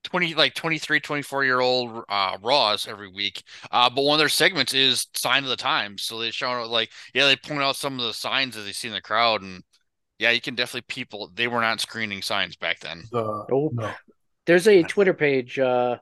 [0.03, 3.41] 20 like 23, 24 year old uh Raws every week.
[3.71, 6.03] Uh, but one of their segments is sign of the times.
[6.03, 8.89] So they show like yeah, they point out some of the signs that they see
[8.89, 9.63] in the crowd, and
[10.19, 13.03] yeah, you can definitely people they were not screening signs back then.
[13.11, 13.73] the Nope.
[13.75, 13.91] no
[14.45, 15.59] There's a Twitter page.
[15.59, 15.97] Uh,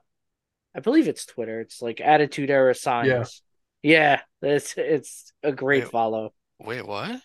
[0.74, 1.60] I believe it's Twitter.
[1.60, 3.42] It's like Attitude Era signs.
[3.82, 5.92] Yeah, it's it's a great Wait.
[5.92, 6.32] follow.
[6.58, 7.20] Wait, what?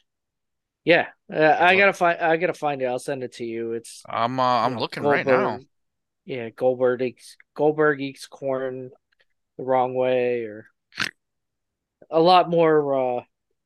[0.83, 2.19] Yeah, uh, I gotta find.
[2.19, 2.85] I gotta find it.
[2.85, 3.73] I'll send it to you.
[3.73, 5.59] It's I'm uh, I'm you know, looking right now.
[6.25, 8.91] Yeah, Goldberg eats Goldberg eats corn
[9.57, 10.67] the wrong way, or
[12.09, 13.23] a lot more uh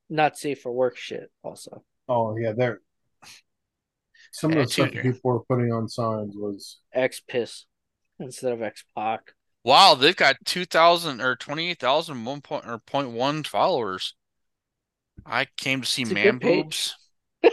[0.09, 1.31] not safe for work shit.
[1.43, 2.81] Also, oh yeah they're
[4.35, 7.65] some of the stuff Attitude people were putting on signs was X piss
[8.19, 9.31] instead of X Pac.
[9.63, 14.13] Wow, they've got 2,000 or 28,000 one point or point one followers.
[15.25, 16.97] I came to see It's man good boobs.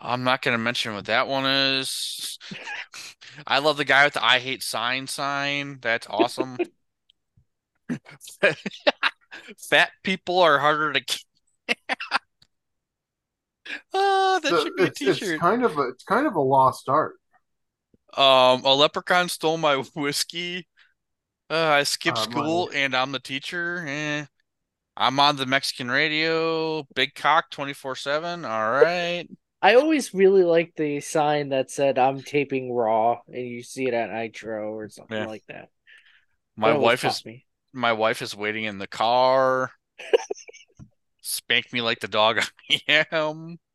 [0.00, 2.38] I'm not going to mention what that one is.
[3.46, 5.78] I love the guy with the I hate sign sign.
[5.80, 6.58] That's awesome.
[9.56, 11.18] Fat people are harder to.
[13.92, 16.40] Oh, that So should be a it's, it's kind of a it's kind of a
[16.40, 17.14] lost art.
[18.16, 20.68] Um, a leprechaun stole my whiskey.
[21.50, 22.74] Uh, I skipped Uh, school money.
[22.74, 23.84] and I'm the teacher.
[23.88, 24.26] Eh.
[24.96, 26.84] I'm on the Mexican radio.
[26.94, 28.44] Big cock 24/7.
[28.44, 29.28] All right.
[29.62, 33.94] I always really liked the sign that said "I'm taping Raw," and you see it
[33.94, 35.26] at Nitro or something Yeah.
[35.26, 35.70] like that.
[36.56, 37.46] My That wife is me.
[37.72, 39.72] my wife is waiting in the car.
[41.30, 43.58] Spank me like the dog I am.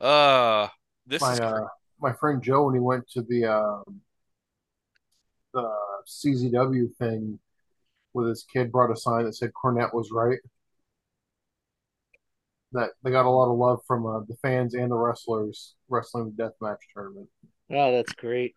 [0.00, 0.68] Uh,
[1.08, 1.66] this My is uh,
[2.00, 4.00] my friend Joe when he went to the um,
[5.52, 5.68] the
[6.06, 7.38] CZW thing
[8.14, 10.38] with his kid brought a sign that said Cornette was right.
[12.72, 16.32] That they got a lot of love from uh, the fans and the wrestlers wrestling
[16.36, 17.28] the deathmatch tournament.
[17.70, 18.54] Oh, that's great.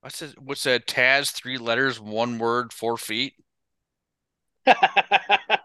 [0.00, 0.40] What's it?
[0.40, 0.86] What's that?
[0.86, 3.34] Taz, three letters, one word, four feet.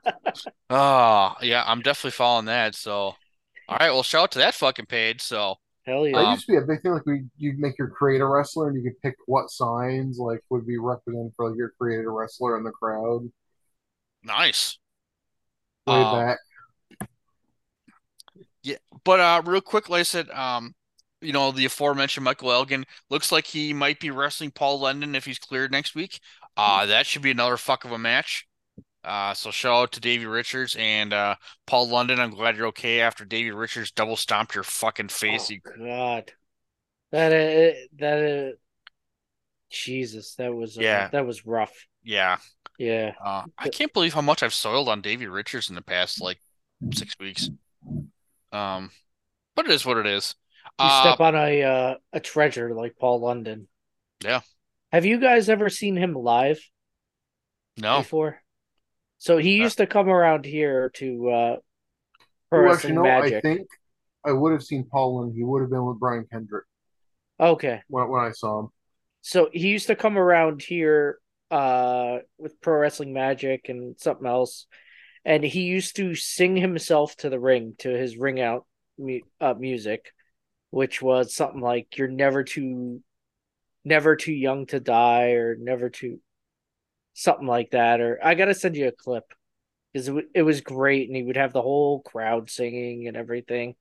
[0.69, 2.75] Oh, yeah, I'm definitely following that.
[2.75, 2.91] So,
[3.67, 5.21] all right, well, shout out to that fucking page.
[5.21, 5.55] So,
[5.85, 6.17] Hell yeah.
[6.17, 6.91] That Um, used to be a big thing.
[6.93, 10.65] Like we, you'd make your creator wrestler, and you could pick what signs like would
[10.65, 13.29] be represented for like your creator wrestler in the crowd.
[14.23, 14.77] nice.
[15.85, 16.39] Way Um, back,
[19.03, 20.75] But uh, real quick, like I said, um,
[21.21, 25.25] you know, the aforementioned Michael Elgin looks like he might be wrestling Paul London if
[25.25, 26.19] he's cleared next week.
[26.55, 28.47] Uh, that should be another fuck of a match.
[29.03, 31.35] Uh, so shout out to Davey Richards and uh,
[31.67, 32.19] Paul London.
[32.19, 35.49] I'm glad you're okay after Davey Richards double stomped your fucking face.
[35.51, 36.31] Oh, You, God.
[37.11, 38.55] That uh, that uh,
[39.69, 41.09] Jesus, that was uh, Yeah.
[41.09, 41.87] that was rough.
[42.03, 42.37] yeah.
[42.79, 43.11] Yeah.
[43.23, 46.39] Uh, I can't believe how much I've soiled on Davey Richards in the past like
[46.91, 47.49] six weeks.
[48.51, 48.89] Um,
[49.55, 50.33] but it is what it is.
[50.79, 53.67] You Uh, step on a uh, a treasure like Paul London.
[54.23, 54.41] Yeah.
[54.91, 56.59] Have you guys ever seen him live
[57.77, 57.99] no.
[57.99, 58.41] before?
[59.23, 61.55] So he used to come around here to uh
[62.49, 63.67] Pro Well, Wrestling actually, no, I think
[64.25, 66.65] I would have seen Paul and he would have been with Brian Kendrick
[67.39, 67.81] Okay.
[67.87, 68.67] when, when I saw him.
[69.21, 71.19] So he used to come around here
[71.51, 74.67] uh with Pro Wrestling Magic and something else.
[75.23, 78.65] And he used to sing himself to the ring to his ring out
[78.97, 80.11] mu- uh, music,
[80.69, 83.01] which was something like you're never too
[83.85, 86.19] never too young to die or never too
[87.13, 89.25] something like that or I got to send you a clip
[89.95, 93.17] cuz it, w- it was great and he would have the whole crowd singing and
[93.17, 93.75] everything.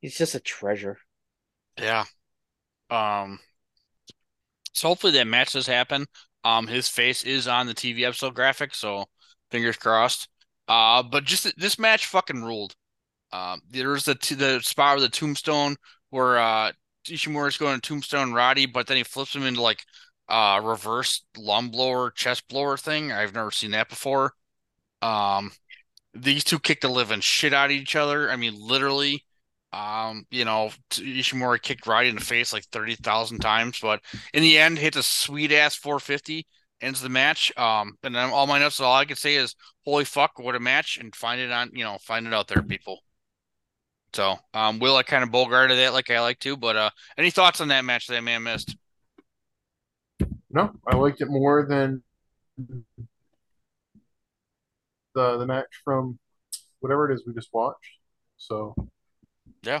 [0.00, 0.98] He's just a treasure.
[1.78, 2.04] Yeah.
[2.90, 3.40] Um.
[4.72, 6.06] So hopefully that match does happen.
[6.44, 9.06] Um, his face is on the TV episode graphic, so
[9.50, 10.28] fingers crossed.
[10.68, 12.74] Uh, but just this match fucking ruled.
[13.32, 15.76] Um, there's the t the spot with the tombstone
[16.10, 16.72] where uh
[17.08, 19.84] Ishimori's going to tombstone Roddy, but then he flips him into like
[20.28, 23.12] uh reverse lung blower chest blower thing.
[23.12, 24.32] I've never seen that before.
[25.02, 25.52] Um,
[26.14, 28.30] these two kicked the living shit out of each other.
[28.30, 29.24] I mean, literally.
[29.72, 34.00] Um, you know, Ishimori kicked Roddy in the face like 30,000 times, but
[34.32, 36.46] in the end, hit a sweet ass 450,
[36.80, 37.52] ends the match.
[37.58, 39.54] Um, and then all my notes, all I can say is,
[39.84, 42.62] holy fuck, what a match, and find it on, you know, find it out there,
[42.62, 43.00] people.
[44.14, 47.30] So, um, Will, I kind of bogarted that like I like to, but uh, any
[47.30, 48.74] thoughts on that match that I may have missed?
[50.50, 52.02] No, I liked it more than
[52.58, 52.84] the
[55.38, 56.18] the match from
[56.80, 57.98] whatever it is we just watched.
[58.36, 58.74] So
[59.62, 59.80] Yeah.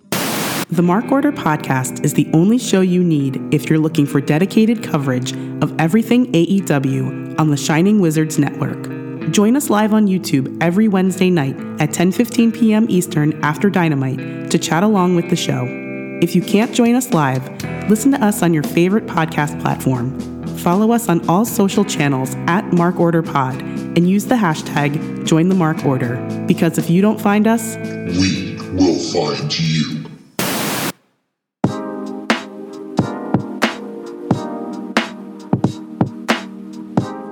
[0.71, 4.81] The Mark Order podcast is the only show you need if you're looking for dedicated
[4.81, 8.89] coverage of everything AEW on the Shining Wizards Network.
[9.31, 12.85] Join us live on YouTube every Wednesday night at 10:15 p.m.
[12.89, 15.67] Eastern after Dynamite to chat along with the show.
[16.21, 17.45] If you can't join us live,
[17.89, 20.17] listen to us on your favorite podcast platform.
[20.59, 25.49] Follow us on all social channels at Mark Order Pod and use the hashtag Join
[25.49, 26.15] the Mark Order
[26.47, 29.90] because if you don't find us, We will find you.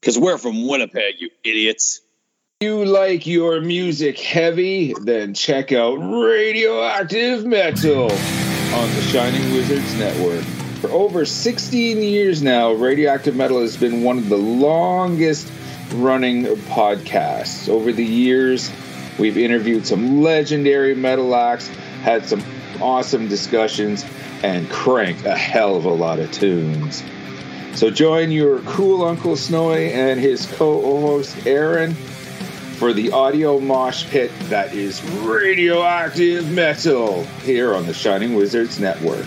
[0.00, 2.00] Because we're from Winnipeg, you idiots.
[2.60, 10.42] you like your music heavy, then check out Radioactive Metal on the Shining Wizards Network.
[10.80, 15.52] For over 16 years now, Radioactive Metal has been one of the longest
[15.92, 17.68] running podcasts.
[17.68, 18.72] Over the years,
[19.18, 22.42] we've interviewed some legendary metal acts, had some
[22.80, 24.06] awesome discussions,
[24.42, 27.02] and cranked a hell of a lot of tunes.
[27.74, 34.30] So join your cool Uncle Snowy and his co-host Aaron for the audio mosh pit
[34.44, 39.26] that is radioactive metal here on the Shining Wizards Network.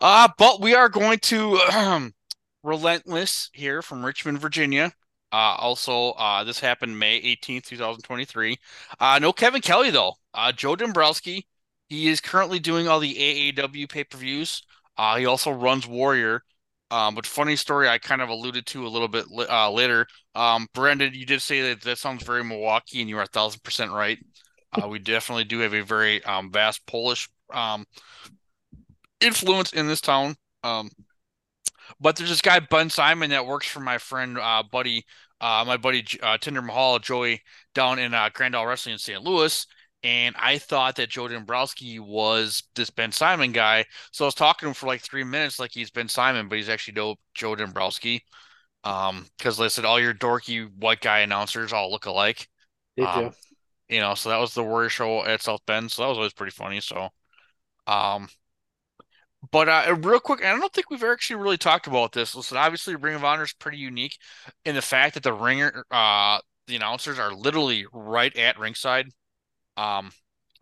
[0.00, 2.12] Uh, but we are going to um,
[2.62, 4.92] Relentless here from Richmond, Virginia.
[5.32, 8.56] Uh, also, uh, this happened May 18th, 2023.
[8.98, 10.14] Uh, no Kevin Kelly, though.
[10.32, 11.46] Uh, Joe Dombrowski,
[11.88, 14.62] he is currently doing all the AAW pay per views.
[14.96, 16.42] Uh, he also runs Warrior.
[16.90, 20.06] Um, but funny story, I kind of alluded to a little bit uh, later.
[20.34, 23.62] Um, Brundan, you did say that that sounds very Milwaukee, and you are a thousand
[23.62, 24.18] percent right.
[24.72, 27.84] Uh, we definitely do have a very um, vast Polish um,
[29.20, 30.36] influence in this town.
[30.64, 30.90] Um,
[32.00, 35.04] but there's this guy Ben Simon that works for my friend, uh, buddy,
[35.40, 37.42] uh, my buddy uh, Tinder Mahal, Joey,
[37.74, 39.22] down in uh, Grand Isle Wrestling in St.
[39.22, 39.66] Louis.
[40.04, 43.84] And I thought that Joe Dombrowski was this Ben Simon guy.
[44.12, 46.56] So I was talking to him for like three minutes, like he's Ben Simon, but
[46.56, 48.22] he's actually no Joe Dombrowski.
[48.84, 52.48] Um, because they said all your dorky white guy announcers all look alike.
[52.96, 53.32] They Um, do.
[53.88, 55.90] You know, so that was the Warrior show at South Bend.
[55.90, 56.80] So that was always pretty funny.
[56.80, 57.08] So,
[57.86, 58.28] um,
[59.50, 62.34] but uh, real quick, I don't think we've actually really talked about this.
[62.34, 64.18] Listen, obviously, Ring of Honor is pretty unique
[64.64, 69.08] in the fact that the ringer, uh, the announcers are literally right at ringside.
[69.76, 70.10] Um,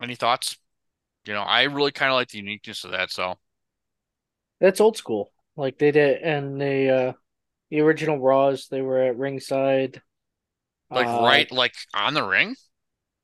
[0.01, 0.57] any thoughts?
[1.25, 3.11] You know, I really kind of like the uniqueness of that.
[3.11, 3.35] So,
[4.59, 5.31] That's old school.
[5.55, 7.13] Like they did, and the uh,
[7.69, 10.01] the original Raws, they were at ringside.
[10.91, 12.55] like Uh, right, like on the ring.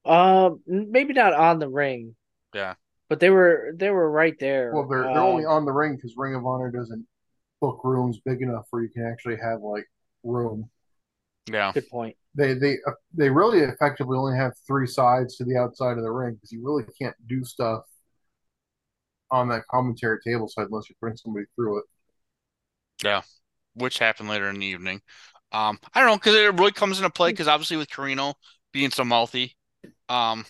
[0.05, 2.15] Um, maybe not on the ring,
[2.53, 2.75] Yeah.
[3.13, 4.73] But they were they were right there.
[4.73, 7.05] Well, they're, they're Um, only on the ring because Ring of Honor doesn't
[7.61, 9.85] book rooms big enough where you can actually have like
[10.23, 10.67] room.
[11.45, 11.73] Yeah.
[11.73, 12.17] Good point.
[12.33, 16.09] They they uh, they really effectively only have three sides to the outside of the
[16.09, 17.83] ring because you really can't do stuff
[19.29, 21.85] on that commentary table side unless you bring somebody through it.
[23.03, 23.21] Yeah,
[23.75, 25.03] which happened later in the evening.
[25.51, 28.33] Um, I don't know because it really comes into play because obviously with Corino
[28.71, 29.55] being so healthy.
[30.09, 30.45] Um,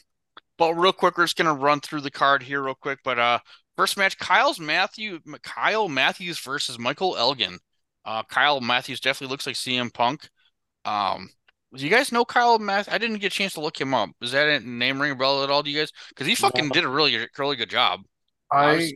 [0.71, 2.99] but real quick, we're just gonna run through the card here real quick.
[3.03, 3.39] But uh,
[3.77, 7.59] first match, Kyle's Matthew Kyle Matthews versus Michael Elgin.
[8.05, 10.29] Uh, Kyle Matthews definitely looks like CM Punk.
[10.85, 11.29] Um,
[11.75, 12.93] do you guys know Kyle Matthews?
[12.93, 14.09] I didn't get a chance to look him up.
[14.21, 15.63] Is that a name ring a bell at all?
[15.63, 15.91] Do you guys?
[16.09, 16.73] Because he fucking No.
[16.73, 18.01] did a really really good job.
[18.51, 18.93] I was-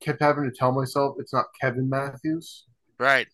[0.00, 2.64] kept having to tell myself it's not Kevin Matthews
[2.98, 3.26] Right.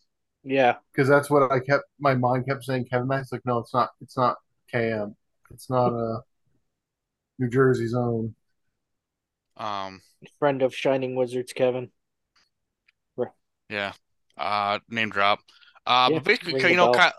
[0.43, 0.77] Yeah.
[0.93, 1.85] because that's what I kept.
[1.99, 3.33] My mind kept saying Kevin Matthews.
[3.33, 3.91] Like, no, it's not.
[4.01, 4.37] It's not
[4.73, 5.15] KM.
[5.51, 6.23] It's not a
[7.39, 8.35] New Jersey's own.
[9.57, 10.01] Um.
[10.39, 11.91] Friend of Shining Wizards, Kevin.
[13.69, 13.93] Yeah.
[14.37, 15.41] Uh, name drop.
[15.87, 16.91] Uh, Yeah, but basically, you know.
[16.91, 17.13] Kyle,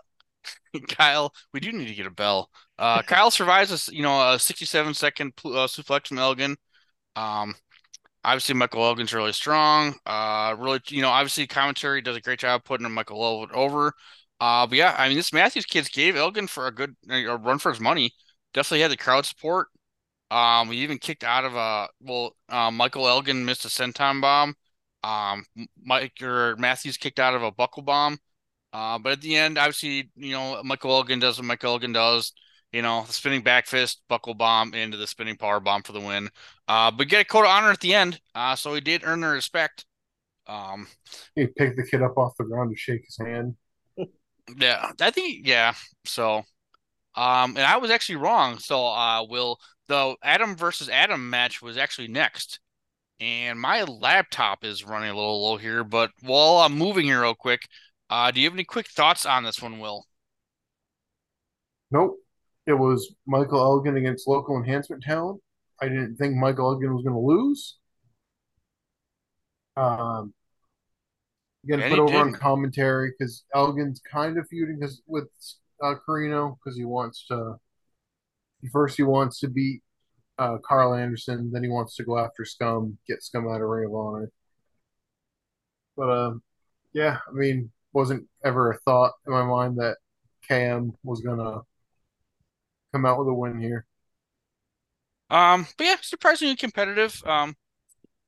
[0.88, 2.50] Kyle, we do need to get a bell.
[2.78, 6.56] Uh, Kyle survives a s- you know a 67 second pl- uh, suplex from Elgin.
[7.16, 7.54] Um,
[8.24, 9.96] obviously Michael Elgin's really strong.
[10.06, 13.92] Uh, really, you know, obviously commentary does a great job putting Michael Elgin over.
[14.40, 17.58] Uh, but yeah, I mean, this Matthews kids gave Elgin for a good a run
[17.58, 18.12] for his money.
[18.54, 19.68] Definitely had the crowd support.
[20.30, 24.54] Um, we even kicked out of a well, uh, Michael Elgin missed a senton bomb.
[25.04, 25.44] Um,
[25.82, 28.18] Mike or Matthews kicked out of a buckle bomb.
[28.72, 32.32] Uh, but at the end, obviously, you know, Michael Elgin does what Michael Elgin does.
[32.72, 36.00] You know, the spinning back fist, buckle bomb into the spinning power bomb for the
[36.00, 36.28] win.
[36.66, 38.20] Uh, but get a code of honor at the end.
[38.34, 39.86] Uh, so he did earn their respect.
[40.48, 40.88] Um,
[41.34, 43.54] he picked the kid up off the ground to shake his hand.
[44.58, 45.74] Yeah, I think yeah.
[46.04, 46.38] So,
[47.14, 48.58] um, and I was actually wrong.
[48.58, 49.58] So, uh, will
[49.88, 52.60] the Adam versus Adam match was actually next,
[53.20, 55.84] and my laptop is running a little low here.
[55.84, 57.68] But while I'm moving here real quick,
[58.10, 60.04] uh, do you have any quick thoughts on this one, Will?
[61.90, 62.18] Nope.
[62.66, 65.40] It was Michael Elgin against local enhancement talent.
[65.80, 67.76] I didn't think Michael Elgin was going to lose.
[69.76, 70.34] Um,
[71.66, 72.34] getting put over didn't.
[72.34, 75.28] on commentary because Elgin's kind of feuding because with
[75.82, 77.56] uh, Corino because he wants to.
[78.72, 79.82] First, he wants to beat
[80.38, 81.50] uh, Karl Anderson.
[81.52, 84.30] Then he wants to go after Scum, get Scum out of Ring of Honor.
[85.96, 86.34] But uh,
[86.92, 89.96] yeah, I mean, wasn't ever a thought in my mind that
[90.50, 91.60] KM was gonna
[92.92, 93.86] come out with a win here.
[95.30, 97.22] Um, but yeah, surprisingly competitive.
[97.26, 97.56] Um,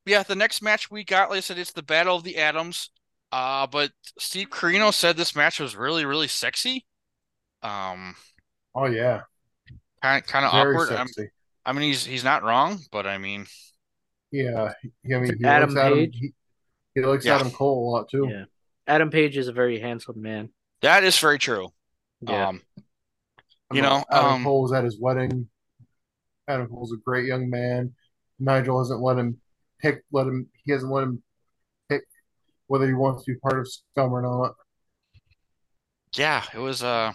[0.07, 2.91] yeah, the next match we got, like I said, it's the Battle of the Atoms.
[3.31, 6.87] Uh, but Steve Corino said this match was really, really sexy.
[7.63, 8.17] Um,
[8.75, 9.23] oh yeah,
[10.03, 10.91] kind kind of awkward.
[11.65, 13.47] I mean, he's he's not wrong, but I mean,
[14.33, 16.17] yeah, I mean, he Adam likes Adam, Page.
[16.19, 16.33] he,
[16.95, 17.37] he likes Yeah.
[17.37, 18.27] Adam Cole a lot too.
[18.31, 18.45] Yeah.
[18.87, 20.51] Adam Page is a very handsome man.
[20.81, 21.69] that is very true.
[22.23, 22.49] Yeah.
[22.49, 22.63] Um,
[23.73, 25.49] you know, Adam um, Cole was at his wedding.
[26.49, 27.93] Adam Cole's a great young man.
[28.39, 29.39] Nigel hasn't let him
[29.81, 30.03] pick.
[30.11, 30.49] Let him.
[30.65, 31.23] He hasn't let him
[31.91, 32.03] pick
[32.69, 34.55] whether he wants to be part of Scum or not.
[36.15, 37.13] yeah, it was uh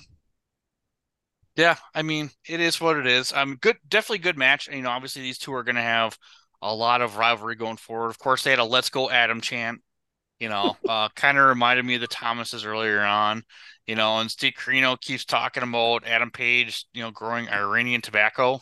[1.56, 3.32] yeah, I mean, it is what it is.
[3.34, 4.68] Um good definitely good match.
[4.68, 6.18] And, You know, obviously these two are gonna have
[6.62, 8.10] a lot of rivalry going forward.
[8.10, 9.82] Of course, they had a let's go Adam chant,
[10.40, 13.44] you know, uh kind of reminded me of the Thomases earlier on,
[13.88, 18.62] you know, and Steve Corino keeps talking about Adam Page, you know, growing Iranian tobacco.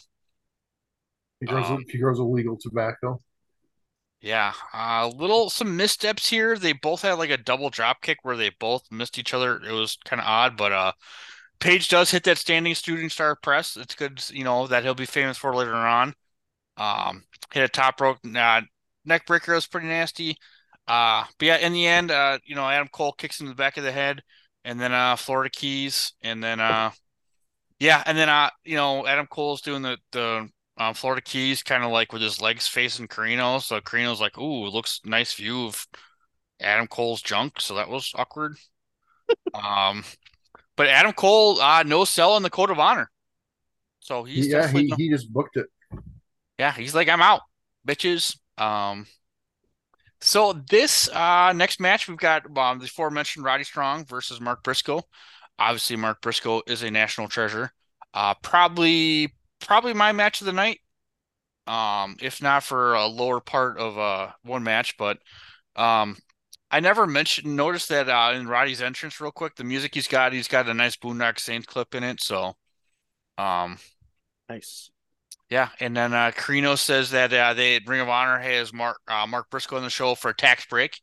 [1.41, 1.69] He grows.
[1.69, 3.21] Um, he grows illegal tobacco.
[4.21, 6.57] Yeah, a little some missteps here.
[6.57, 9.59] They both had like a double drop kick where they both missed each other.
[9.63, 10.91] It was kind of odd, but uh
[11.61, 13.77] Page does hit that standing shooting star press.
[13.77, 16.13] It's good, you know, that he'll be famous for later on.
[16.77, 18.61] Um, hit a top rope uh,
[19.05, 20.37] neck breaker was pretty nasty.
[20.87, 23.55] Uh, but yeah, in the end, uh, you know, Adam Cole kicks him in the
[23.55, 24.21] back of the head,
[24.65, 26.91] and then uh, Florida Keys, and then uh,
[27.79, 31.83] yeah, and then uh, you know, Adam Cole's doing the the um, Florida Keys kind
[31.83, 33.61] of like with his legs facing Corino.
[33.61, 35.87] So Corino's like, "Ooh, looks nice view of
[36.61, 38.57] Adam Cole's junk." So that was awkward.
[39.53, 40.03] um,
[40.81, 43.11] but Adam Cole, uh, no sell in the code of honor.
[43.99, 45.67] So he's yeah, he, he just booked it.
[46.57, 47.41] yeah, he's like, I'm out,
[47.87, 48.35] bitches.
[48.57, 49.05] Um,
[50.21, 55.03] so this uh next match we've got um the aforementioned Roddy Strong versus Mark Briscoe.
[55.59, 57.71] Obviously, Mark Briscoe is a national treasure.
[58.15, 60.79] Uh, probably probably my match of the night.
[61.67, 65.19] Um, if not for a lower part of uh one match, but
[65.75, 66.17] um,
[66.71, 70.33] I never mentioned noticed that uh in Roddy's entrance real quick, the music he's got,
[70.33, 72.21] he's got a nice Boondock Saints clip in it.
[72.21, 72.55] So,
[73.37, 73.79] um,
[74.49, 74.91] Nice.
[75.49, 79.27] yeah, and then uh Corino says that uh they Ring of Honor has Mark uh,
[79.27, 81.01] Mark Briscoe on the show for a tax break,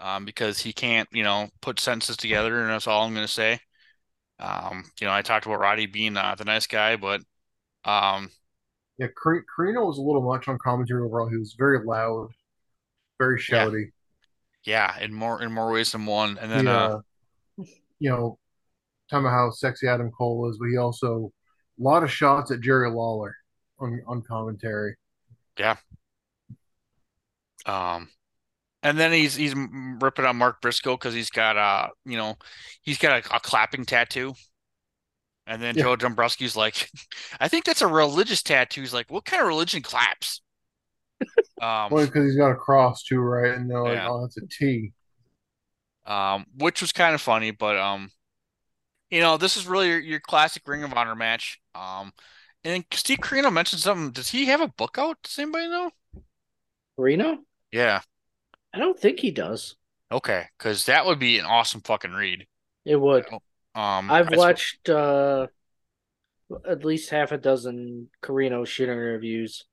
[0.00, 3.60] um, because he can't, you know, put sentences together, and that's all I'm gonna say.
[4.40, 7.22] Um, you know, I talked about Roddy being uh, the nice guy, but
[7.84, 8.30] um,
[8.98, 11.28] Yeah, Car- Corino was a little much on commentary overall.
[11.28, 12.28] He was very loud,
[13.18, 13.52] very shouty.
[13.52, 13.95] yeah,
[15.00, 16.38] in more in more ways than one.
[16.38, 17.00] And then He, uh, uh,
[17.98, 18.38] you know,
[19.10, 21.32] talking about how sexy Adam Cole is, but he also
[21.80, 23.36] a lot of shots at Jerry Lawler
[23.80, 24.96] on on commentary.
[25.58, 25.76] yeah,
[27.64, 28.08] um,
[28.82, 29.54] and then he's he's
[30.00, 32.36] ripping on Mark Briscoe because he's got uh, you know,
[32.82, 34.34] he's got a, a clapping tattoo.
[35.46, 35.84] And then Yeah.
[35.84, 36.88] Joe Dombrowski's like,
[37.40, 38.80] I think that's a religious tattoo.
[38.80, 40.40] He's like, what kind of religion claps?
[41.60, 43.54] Um, Well, because he's got a cross too, right?
[43.54, 44.08] And they're like, Yeah.
[44.10, 44.92] "Oh, that's a T."
[46.06, 48.10] um, which was kind of funny, but um,
[49.10, 51.60] you know, this is really your, your classic Ring of Honor match.
[51.74, 52.12] Um,
[52.64, 54.10] and then Steve Corino mentioned something.
[54.12, 55.18] Does he have a book out?
[55.22, 55.90] Does anybody know?
[56.98, 57.38] Corino?
[57.72, 58.00] Yeah.
[58.72, 59.76] I don't think he does.
[60.12, 62.46] Okay, because that would be an awesome fucking read.
[62.84, 63.26] It would.
[63.74, 65.48] Um, I've I- watched uh
[66.68, 69.64] at least half a dozen Corino shit interviews,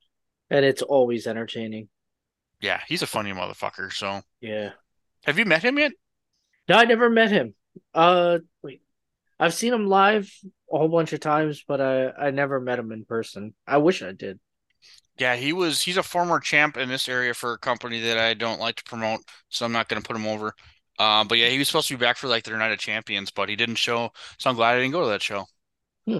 [0.53, 1.89] and it's always entertaining.
[2.61, 3.91] Yeah, he's a funny motherfucker.
[3.91, 4.71] So Yeah.
[5.25, 5.91] have you met him yet?
[6.69, 7.55] No, I never met him.
[7.93, 8.81] Uh, wait,
[9.39, 10.31] I've seen him live
[10.71, 13.53] a whole bunch of times, but I I never met him in person.
[13.67, 14.39] I wish I did.
[15.17, 15.81] Yeah, he was.
[15.81, 18.83] He's a former champ in this area for a company that I don't like to
[18.83, 20.53] promote, so I'm not going to put him over.
[20.97, 23.31] Uh, but yeah, he was supposed to be back for like their Night of Champions,
[23.31, 24.11] but he didn't show.
[24.39, 25.45] So I'm glad I didn't go to that show.
[26.07, 26.19] Hmm.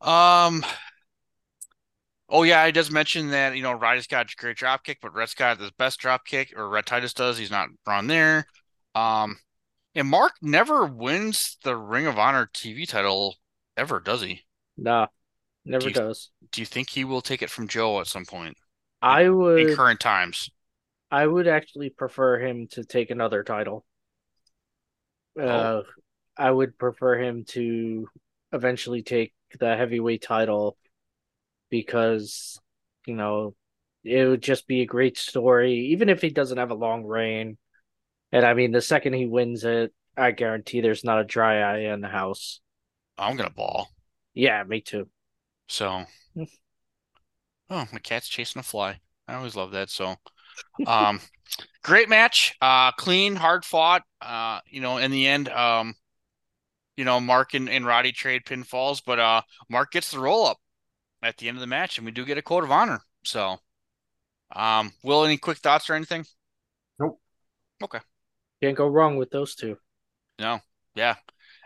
[0.00, 0.64] Um.
[2.28, 5.14] Oh yeah, I just mentioned that you know Roddy's got a great drop kick, but
[5.14, 7.38] Rhett's got the best drop kick, or Rhett Titus does.
[7.38, 8.46] He's not on there.
[8.94, 9.38] Um,
[9.94, 13.36] and Mark never wins the Ring of Honor TV title
[13.76, 14.42] ever, does he?
[14.76, 15.06] Nah,
[15.64, 16.30] never Do you- does.
[16.50, 18.56] Do you think he will take it from Joe at some point
[19.02, 20.50] I in would In current times?
[21.10, 23.84] I would actually prefer him to take another title.
[25.38, 25.82] Uh, Oh.
[26.36, 28.08] I would prefer him to
[28.52, 30.76] eventually take the heavyweight title
[31.70, 32.60] because,
[33.06, 33.54] you know,
[34.04, 37.58] it would just be a great story, even if he doesn't have a long reign.
[38.32, 41.92] And I mean, the second he wins it, I guarantee there's not a dry eye
[41.92, 42.60] in the house.
[43.16, 43.88] I'm gonna ball.
[44.34, 45.08] Yeah, me too.
[45.68, 46.04] So,
[47.70, 49.00] oh, my cat's chasing a fly.
[49.26, 49.90] I always love that.
[49.90, 50.16] So,
[50.86, 51.20] um,
[51.84, 52.54] great match.
[52.60, 54.02] Uh, clean, hard fought.
[54.20, 55.94] Uh, you know, in the end, um,
[56.96, 60.58] you know, Mark and, and Roddy trade pinfalls, but uh, Mark gets the roll up
[61.22, 63.00] at the end of the match, and we do get a code of honor.
[63.24, 63.58] So,
[64.54, 66.24] um, Will, any quick thoughts or anything?
[66.98, 67.20] Nope.
[67.82, 68.00] Okay.
[68.62, 69.76] Can't go wrong with those two.
[70.38, 70.60] No,
[70.94, 71.16] yeah.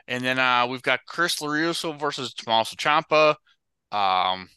[0.08, 3.36] And then uh we've got Chris Larusso versus Tommaso Ciampa.
[3.92, 4.48] Um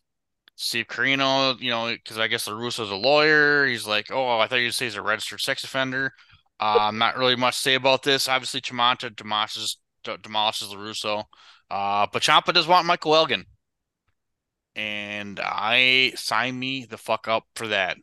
[0.56, 3.66] Steve Corino, you know, because I guess Larusso's a lawyer.
[3.66, 6.14] He's like, oh, I thought you'd say he's a registered sex offender.
[6.62, 8.30] Um, not really much to say about this.
[8.30, 11.26] Obviously, Ciampa demolishes d- demolishes Larusso.
[11.70, 13.46] Uh, but Ciampa does want Michael Elgin,
[14.76, 17.98] and I sign me the fuck up for that.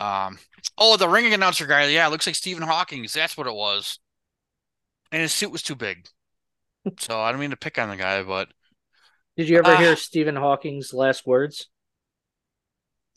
[0.00, 0.38] Um,
[0.76, 3.12] oh, the ring announcer guy, yeah, it looks like Stephen Hawking's.
[3.12, 3.98] That's what it was.
[5.10, 6.06] And his suit was too big.
[6.98, 8.48] So I don't mean to pick on the guy, but
[9.36, 9.76] Did you ever Ah.
[9.76, 11.68] hear Stephen Hawking's last words?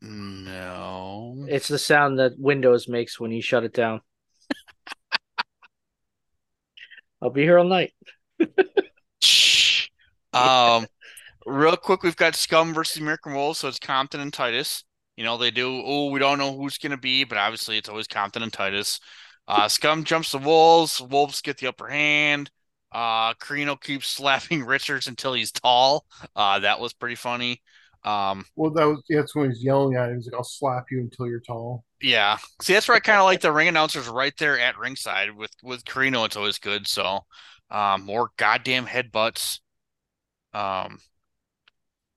[0.01, 1.45] no.
[1.47, 4.01] It's the sound that Windows makes when you shut it down.
[7.21, 7.93] I'll be here all night.
[9.21, 9.89] Shh.
[10.33, 10.87] Um,
[11.45, 14.83] real quick, we've got Scum versus American Wolves, so it's Compton and Titus.
[15.15, 17.89] You know, they do, oh, we don't know who's going to be, but obviously it's
[17.89, 18.99] always Compton and Titus.
[19.47, 21.01] Uh, Scum jumps the Wolves.
[21.01, 22.49] Wolves get the upper hand.
[22.91, 26.05] Uh, Corino keeps slapping Richards until he's tall.
[26.35, 27.61] Uh, that was pretty funny.
[28.03, 30.15] Um, Well, that was that's when he's yelling at him.
[30.15, 32.37] He's like, "I'll slap you until you're tall." Yeah.
[32.61, 35.51] See, that's where I kind of like the ring announcers right there at ringside with
[35.63, 36.25] with Corino.
[36.25, 36.87] It's always good.
[36.87, 37.21] So,
[37.69, 39.59] um, more goddamn headbutts.
[40.53, 40.99] Um,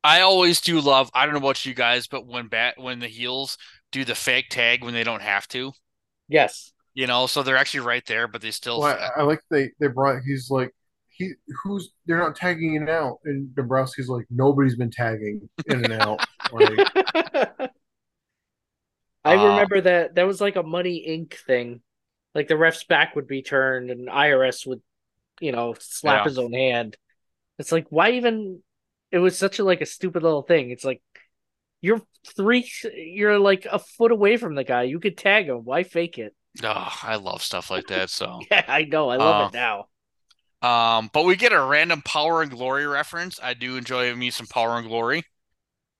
[0.04, 1.10] I always do love.
[1.14, 3.58] I don't know about you guys, but when bat when the heels
[3.90, 5.72] do the fake tag when they don't have to,
[6.28, 6.72] Yes.
[6.94, 8.80] you know, so they're actually right there, but they still.
[8.80, 10.22] Well, I, I like they they brought.
[10.24, 10.70] He's like,
[11.08, 11.32] he
[11.62, 16.20] who's they're not tagging in out, and Dombrowski's like, nobody's been tagging in and out.
[16.50, 16.84] like,
[19.24, 21.34] I Uh, remember that that was like a Money Inc.
[21.34, 21.80] thing.
[22.34, 24.82] Like the ref's back would be turned and IRS would,
[25.40, 26.24] you know, slap Yeah.
[26.24, 26.98] his own hand.
[27.60, 28.63] It's like why even
[29.14, 30.70] it was such a like a stupid little thing.
[30.70, 31.02] It's like
[31.82, 32.02] you're
[32.36, 34.84] three you're like a foot away from the guy.
[34.84, 35.64] You could tag him.
[35.64, 36.34] Why fake it?
[36.62, 38.10] oh, I love stuff like that.
[38.10, 38.46] So.
[38.50, 39.08] Yeah, I know.
[39.08, 39.88] I love Uh, it now.
[40.62, 43.38] Um, but we get a random Power and Glory reference.
[43.42, 45.24] I do enjoy me some Power and Glory.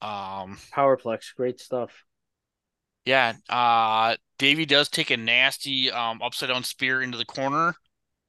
[0.03, 2.05] Um, Powerplex, great stuff.
[3.05, 7.75] yeah, uh, Davey does take a nasty um upside down spear into the corner.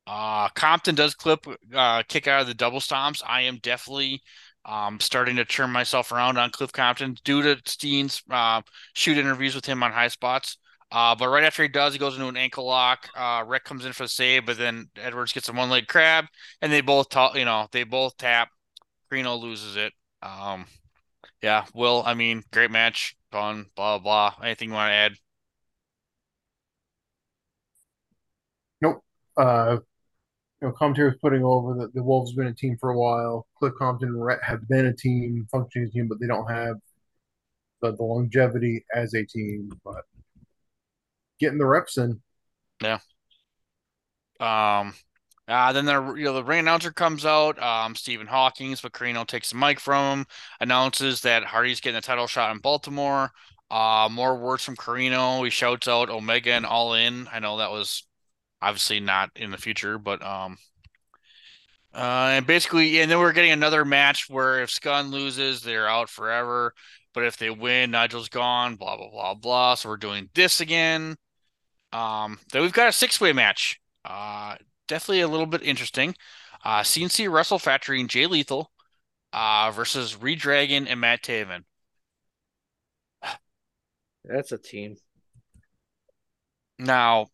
[0.07, 1.45] Uh, Compton does clip
[1.75, 3.23] uh kick out of the double stomps.
[3.27, 4.21] I am definitely
[4.65, 8.61] um starting to turn myself around on Cliff Compton due to Steen's uh
[8.93, 10.57] shoot interviews with him on high spots.
[10.91, 13.09] Uh, but right after he does, he goes into an ankle lock.
[13.15, 16.25] Uh, Rick comes in for the save, but then Edwards gets a one leg crab,
[16.61, 17.35] and they both talk.
[17.35, 18.49] You know, they both tap.
[19.11, 19.93] Greeno loses it.
[20.21, 20.65] Um,
[21.41, 21.65] yeah.
[21.73, 24.35] Will, I mean, great match, fun, blah blah.
[24.43, 25.13] Anything you want to add?
[28.81, 29.03] nope.
[29.37, 29.77] Uh,
[30.61, 32.97] you know, commentary was putting over that the Wolves have been a team for a
[32.97, 33.45] while.
[33.57, 36.77] Cliff Compton and Rhett have been a team, functioning team, but they don't have
[37.81, 39.69] the, the longevity as a team.
[39.83, 40.03] But
[41.39, 42.21] getting the reps in.
[42.81, 42.99] Yeah.
[44.39, 44.93] Um,
[45.47, 47.61] uh, then the you know the ring announcer comes out.
[47.61, 50.25] Um, Stephen Hawkins, but Corino takes the mic from him,
[50.59, 53.31] announces that Hardy's getting a title shot in Baltimore.
[53.69, 55.43] Uh, more words from Corino.
[55.43, 57.27] He shouts out Omega and All In.
[57.31, 58.03] I know that was
[58.61, 60.57] obviously not in the future, but um,
[61.93, 66.09] uh, and basically, and then we're getting another match where if Scum loses, they're out
[66.09, 66.73] forever.
[67.13, 68.75] but if they win, Nigel's gone.
[68.75, 69.75] Blah blah blah blah.
[69.75, 71.15] So we're doing this again.
[71.93, 73.79] Um, then we've got a six-way match.
[74.03, 74.55] Uh,
[74.87, 76.15] definitely a little bit interesting.
[76.63, 78.71] Uh, CNC Wrestle Factory and Jay Lethal
[79.31, 81.63] uh, versus Redragon and Matt Taven.
[84.25, 84.95] That's a team.
[86.79, 87.27] Now,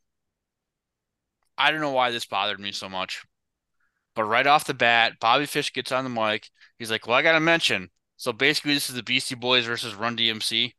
[1.58, 3.24] I don't know why this bothered me so much,
[4.16, 6.50] but right off the bat, Bobby Fish gets on the mic.
[6.80, 7.90] He's like, "Well, I got to mention.
[8.18, 10.74] So basically, this is the Beastie Boys versus Run DMC."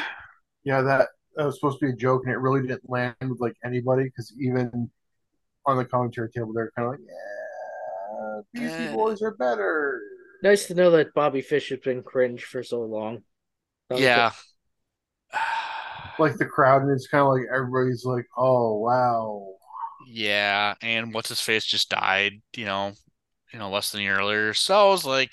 [0.65, 3.41] Yeah, that, that was supposed to be a joke, and it really didn't land with
[3.41, 4.91] like anybody because even
[5.65, 8.93] on the commentary table, they're kind of like, "Yeah, Beastie eh.
[8.93, 10.03] Boys are better."
[10.43, 13.23] Nice to know that Bobby Fish has been cringe for so long.
[13.89, 14.33] That was Yeah.
[16.19, 19.55] Like the crowd, and it's kind of like everybody's like, "Oh wow."
[20.01, 22.93] Yeah, and what's his face just died, you know,
[23.53, 24.55] you know, less than a year earlier.
[24.55, 25.33] So I was like,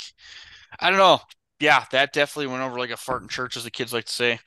[0.79, 1.19] I don't know.
[1.59, 4.11] Yeah, that definitely went over like a fart in church, as the kids like to
[4.11, 4.39] say.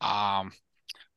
[0.00, 0.52] Um,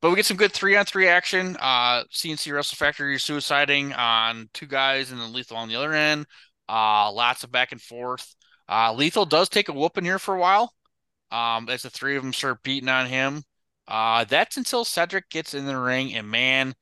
[0.02, 1.58] but we get some good three on three action.
[1.60, 6.26] Uh, CNC Wrestle Factory suiciding on two guys and then Lethal on the other end.
[6.70, 8.36] Uh, lots of back and forth.
[8.70, 10.74] Uh, Lethal does take a whooping here for a while.
[11.32, 13.44] Um, as the three of them start beating on him.
[13.90, 16.76] Uh, that's until Cedric gets in the ring, and man,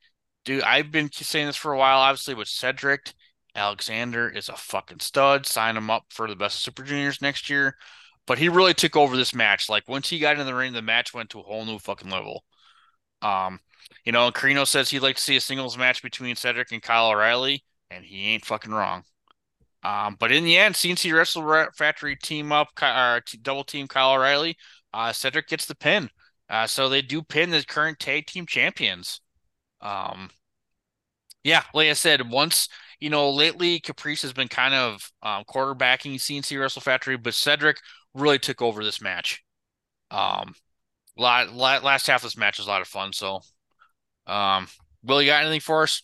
[0.44, 2.00] dude, I've been saying this for a while.
[2.00, 3.14] Obviously, with Cedric,
[3.54, 5.46] Alexander is a fucking stud.
[5.46, 7.74] Sign him up for the best Super Juniors next year.
[8.26, 9.70] But he really took over this match.
[9.70, 12.10] Like once he got in the ring, the match went to a whole new fucking
[12.10, 12.44] level.
[13.22, 13.60] Um,
[14.04, 17.08] you know, Carino says he'd like to see a singles match between Cedric and Kyle
[17.10, 19.02] O'Reilly, and he ain't fucking wrong.
[19.82, 24.56] Um, but in the end, CNC Wrestle Factory team up, t- double team Kyle O'Reilly.
[24.92, 26.10] Uh, Cedric gets the pin.
[26.48, 29.20] Uh, so they do pin the current tag team champions.
[29.80, 30.30] Um,
[31.44, 32.68] yeah, like I said, once
[33.00, 37.78] you know, lately Caprice has been kind of um, quarterbacking CNC Wrestle Factory, but Cedric
[38.14, 39.42] really took over this match.
[40.10, 40.54] Um,
[41.16, 43.12] lot, lot, last half of this match was a lot of fun.
[43.12, 43.40] So,
[44.26, 44.66] um,
[45.04, 46.02] Will, you got anything for us?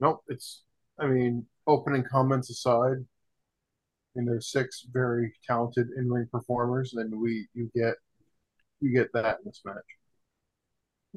[0.00, 0.22] Nope.
[0.28, 0.62] It's,
[0.98, 3.04] I mean, opening comments aside,
[4.16, 7.94] and there's six very talented in ring performers, then we you get
[8.80, 9.76] you get that in this match.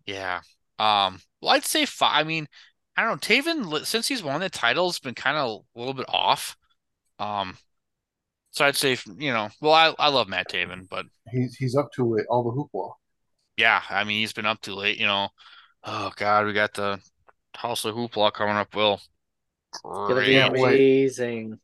[0.06, 0.42] Yeah.
[0.80, 2.26] Um, well, I'd say five.
[2.26, 2.48] I mean,
[2.96, 3.36] I don't know.
[3.36, 6.58] Taven, since he's won the title, has been kind of a little bit off.
[7.20, 7.58] Um,
[8.52, 11.92] so I'd say, you know, well, I, I love Matt Taven, but He's he's up
[11.94, 12.94] to it, all the hoopla.
[13.58, 15.30] yeah, I mean, he's been up too late, you know.
[15.84, 17.00] Oh, God, we got the
[17.56, 19.02] House of Hoopla coming up, Will.
[19.92, 20.38] It's gonna be Great.
[20.38, 21.60] amazing.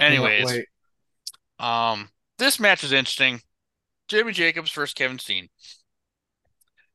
[0.00, 0.60] Anyways,
[1.58, 2.08] um,
[2.38, 3.40] this match is interesting.
[4.08, 5.48] Jimmy Jacobs versus Kevin Steen.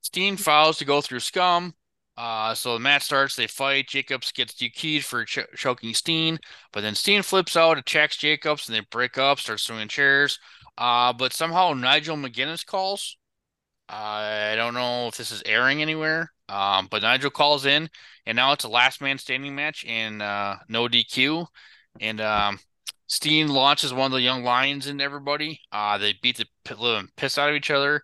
[0.02, 1.74] Steen fouls to go through scum.
[2.18, 3.36] Uh, so the match starts.
[3.36, 3.88] They fight.
[3.88, 6.40] Jacobs gets DQ'd for ch- choking Steen,
[6.72, 10.40] but then Steen flips out, attacks Jacobs, and they break up, start swinging chairs.
[10.78, 13.18] Uh, but somehow Nigel McGuinness calls.
[13.88, 16.32] I don't know if this is airing anywhere.
[16.48, 17.90] Um, but Nigel calls in,
[18.26, 21.48] and now it's a last man standing match in uh, no DQ.
[22.00, 22.60] And um,
[23.08, 25.60] Steen launches one of the young lions into everybody.
[25.72, 28.02] Uh, they beat the living piss out of each other.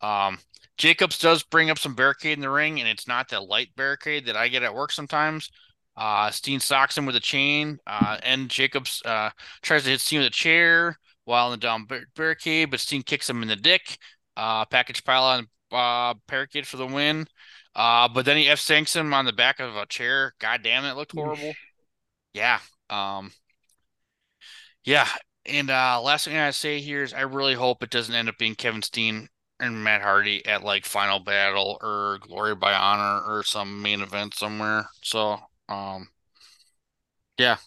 [0.00, 0.38] Um,
[0.76, 4.26] Jacobs does bring up some barricade in the ring, and it's not the light barricade
[4.26, 5.50] that I get at work sometimes.
[5.96, 9.30] Uh, Steen socks him with a chain, uh, and Jacobs uh,
[9.62, 13.02] tries to hit Steen with a chair while in the down bar- barricade, but Steen
[13.02, 13.98] kicks him in the dick.
[14.36, 17.26] Uh, package pylon uh, barricade for the win.
[17.74, 20.34] Uh, but then he F sinks him on the back of a chair.
[20.38, 21.54] God damn, it looked horrible.
[22.32, 22.58] Yeah.
[22.88, 23.32] Um,
[24.86, 25.08] yeah.
[25.44, 28.38] And uh, last thing I say here is I really hope it doesn't end up
[28.38, 29.28] being Kevin Steen
[29.60, 34.34] and Matt Hardy at like Final Battle or Glory by Honor or some main event
[34.34, 34.88] somewhere.
[35.02, 35.38] So,
[35.68, 36.08] um,
[37.38, 37.58] yeah,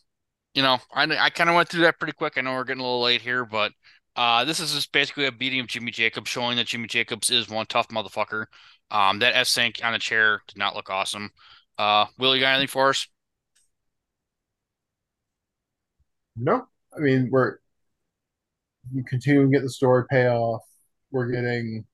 [0.54, 2.34] you know, I I kind of went through that pretty quick.
[2.38, 3.72] I know we're getting a little late here, but
[4.16, 7.50] uh, this is just basically a beating of Jimmy Jacobs, showing that Jimmy Jacobs is
[7.50, 8.46] one tough motherfucker.
[8.92, 11.32] Um, that F sync on the chair did not look awesome.
[11.78, 13.08] Uh, Will, you got anything for us?
[16.36, 16.68] No,
[17.00, 17.58] I mean we're
[18.94, 20.62] you continue to get the story payoff.
[21.12, 21.86] We're getting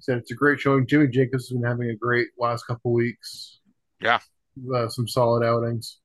[0.00, 0.86] said it's a great showing.
[0.86, 3.60] Jimmy Jacobs has been having a great last couple weeks.
[4.00, 4.20] Yeah.
[4.74, 5.98] Uh, some solid outings.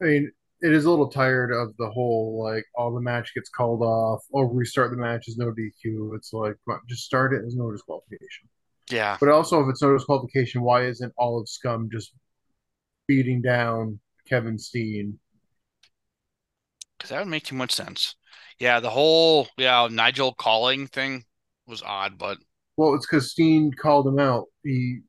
[0.00, 3.50] I mean, it is a little tired of the whole like all the match gets
[3.50, 6.14] called off or restart the match is no DQ.
[6.16, 6.56] It's like
[6.88, 7.40] just start it.
[7.40, 8.48] There's no disqualification.
[8.90, 9.16] Yeah.
[9.20, 12.12] But also, if it's no disqualification, why isn't all of Scum just
[13.06, 15.18] beating down Kevin Steen?
[17.00, 18.14] Because that would make too much sense.
[18.58, 21.24] Yeah, the whole yeah Nigel calling thing
[21.66, 22.38] was odd, but
[22.76, 24.46] Well, it's because Steen called him out.
[24.62, 25.00] He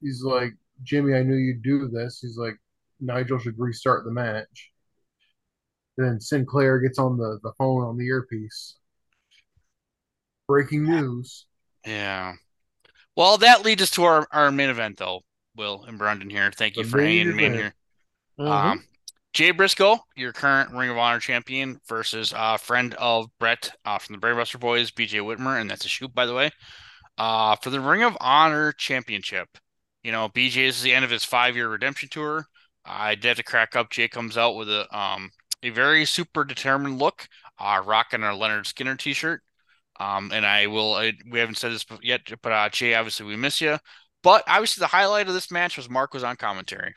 [0.00, 2.18] he's like, Jimmy, I knew you'd do this.
[2.20, 2.56] He's like,
[3.00, 4.72] Nigel should restart the match.
[5.96, 8.76] then Sinclair gets on the, the phone on the earpiece.
[10.48, 11.46] Breaking news.
[11.86, 12.34] Yeah.
[13.16, 15.22] Well, that leads us to our, our main event, though.
[15.56, 16.52] Will and Brundan here.
[16.52, 17.74] Thank you The for hanging main in here.
[18.38, 18.78] event.
[18.78, 18.87] Um,
[19.38, 24.16] Jay Briscoe, your current Ring of Honor champion, versus a friend of Brett uh, from
[24.16, 26.50] the Brainbuster Boys, BJ Whitmer, and that's a shoot, by the way.
[27.16, 29.48] Uh, for the Ring of Honor championship,
[30.02, 32.46] you know, BJ is the end of his five-year redemption tour.
[32.84, 33.90] I did have to crack up.
[33.90, 35.30] Jay comes out with a um
[35.62, 37.28] a very super determined look,
[37.60, 39.40] uh, rocking a Lynyrd Skynyrd t-shirt.
[40.00, 40.94] Um, and I will.
[40.94, 43.78] I, we haven't said this yet, but uh, Jay, obviously we miss you.
[44.24, 46.96] But obviously the highlight of this match was Mark was on commentary.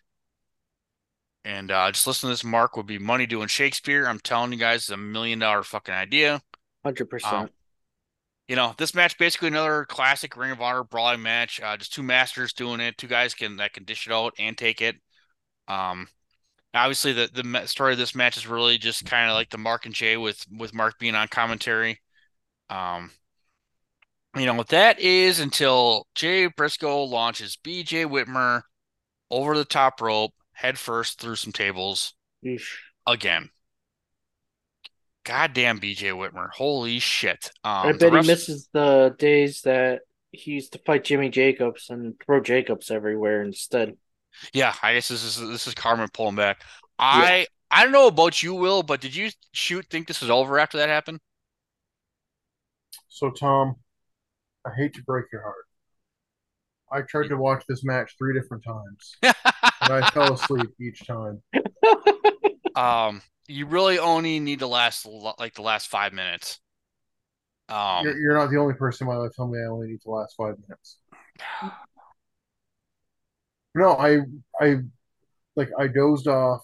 [1.44, 2.44] And uh, just listen to this.
[2.44, 4.06] Mark would be money doing Shakespeare.
[4.06, 6.42] I'm telling you guys, it's a million dollar fucking idea.
[6.84, 7.52] Hundred Um, percent.
[8.48, 11.62] you know, this match basically another classic Ring of Honor brawling match.
[11.62, 12.98] Uh, just two masters doing it.
[12.98, 14.96] Two guys can that can dish it out and take it.
[15.68, 16.08] Um,
[16.74, 19.86] obviously the the story of this match is really just kind of like the Mark
[19.88, 22.02] and Jay with with Mark being on commentary.
[22.70, 23.12] Um,
[24.36, 28.62] you know what that is until Jay Briscoe launches BJ Whitmer
[29.32, 32.14] over the top rope, head first through some tables
[33.08, 33.50] again.
[35.24, 36.50] Goddamn BJ Whitmer.
[36.52, 37.52] Holy shit.
[37.64, 40.02] Um, I the bet he misses the days that
[40.32, 43.98] he used to fight Jimmy Jacobs and throw Jacobs everywhere instead.
[44.54, 46.64] Yeah, I guess this is this is Carmen pulling back.
[46.98, 50.58] I I don't know about you, Will, but did you shoot think this was over
[50.58, 51.20] after that happened?
[53.08, 53.76] So, Tom,
[54.66, 55.66] I hate to break your heart.
[56.92, 59.34] I tried to watch this match three different times, and
[59.94, 61.42] I fell asleep each time.
[62.76, 65.06] Um, you really only need to last
[65.40, 66.60] like the last five minutes.
[67.70, 70.02] Um, You're, you're not the only person in my life telling me I only need
[70.02, 70.98] to last five minutes.
[73.74, 74.20] No, I,
[74.60, 74.80] I,
[75.56, 76.62] like I dozed off.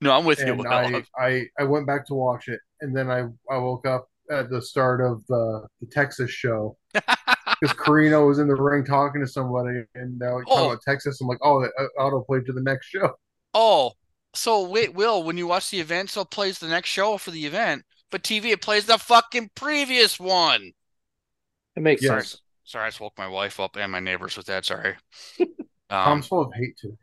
[0.00, 3.26] No, I'm with you, I, I, I went back to watch it, and then I,
[3.50, 6.78] I woke up at the start of the, the Texas show
[7.62, 10.70] because Corino was in the ring talking to somebody, and they were talking Oh.
[10.70, 11.20] about Texas.
[11.22, 13.14] I'm like, oh, that auto played to the next show.
[13.54, 13.92] Oh,
[14.34, 17.30] so wait, Will, when you watch the event, so it plays the next show for
[17.30, 20.72] the event, but TV it plays the fucking previous one.
[21.76, 22.40] It makes sorry, sense.
[22.64, 24.64] Sorry, I just woke my wife up and my neighbors with that.
[24.64, 24.96] Sorry.
[25.90, 26.96] Um, Tom's full of hate today.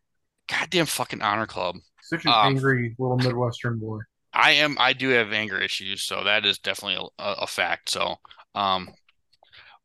[0.48, 1.76] goddamn fucking honor club.
[2.02, 4.00] Such an Um, angry little Midwestern boy.
[4.34, 4.78] I am.
[4.80, 7.90] I do have anger issues, so that is definitely a, a, a fact.
[7.90, 8.16] So,
[8.56, 8.90] um,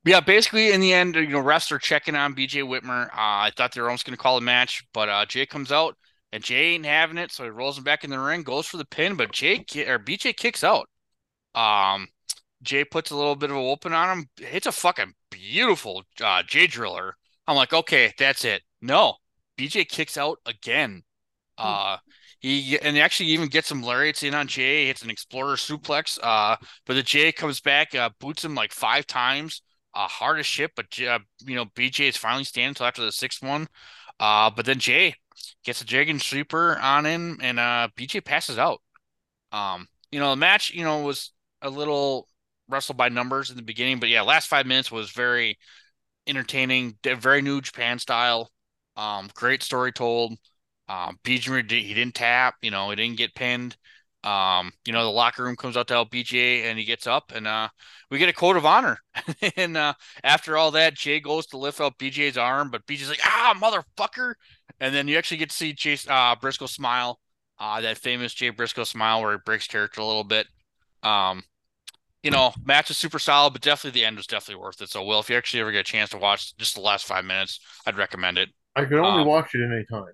[0.05, 3.07] yeah, basically in the end, you know, refs are checking on BJ Whitmer.
[3.07, 5.73] Uh, I thought they were almost going to call a match, but uh, Jay comes
[5.73, 5.97] out
[6.33, 8.77] and Jay ain't having it, so he rolls him back in the ring, goes for
[8.77, 10.89] the pin, but Jay ki- or BJ kicks out.
[11.55, 12.09] Um,
[12.63, 14.27] Jay puts a little bit of a whooping on him.
[14.39, 17.17] It's a fucking beautiful uh, Jay driller.
[17.47, 18.63] I'm like, okay, that's it.
[18.83, 19.17] No,
[19.57, 21.03] BJ kicks out again.
[21.59, 21.99] Uh,
[22.41, 24.87] he and actually even gets some lariats in on Jay.
[24.87, 26.19] Hits an exploder suplex.
[26.23, 26.57] Uh,
[26.87, 29.63] but the Jay comes back, uh, boots him like five times.
[29.95, 30.73] Uh, hard as shit.
[30.77, 33.69] But uh, you know, BJ is finally standing until after the sixth one.
[34.21, 35.15] Uh, but then Jay
[35.65, 38.81] gets a dragon sleeper on him, and uh, BJ passes out.
[39.53, 42.29] Um, you know, the match, you know, was a little
[42.69, 45.59] wrestled by numbers in the beginning, but yeah, last five minutes was very
[46.27, 48.51] entertaining, very New Japan style.
[48.97, 50.35] Um, great story told.
[50.89, 53.77] Um, BJ he didn't tap, you know, he didn't get pinned.
[54.25, 57.33] Um, you know, the locker room comes out to help BJ and he gets up
[57.35, 57.69] and uh
[58.11, 58.99] we get a code of honor.
[59.57, 59.95] and uh
[60.25, 64.35] after all that, Jay goes to lift up BJ's arm, but BJ's like, ah, motherfucker.
[64.81, 67.21] And then you actually get to see Jay uh Briscoe smile,
[67.59, 70.47] uh that famous Jay Briscoe smile where he breaks character a little bit.
[71.03, 71.45] Um,
[72.23, 74.89] you know, match is super solid, but definitely the end was definitely worth it.
[74.89, 77.25] So, Will, if you actually ever get a chance to watch just the last five
[77.25, 78.49] minutes, I'd recommend it.
[78.77, 80.13] I could only Um, watch it at any time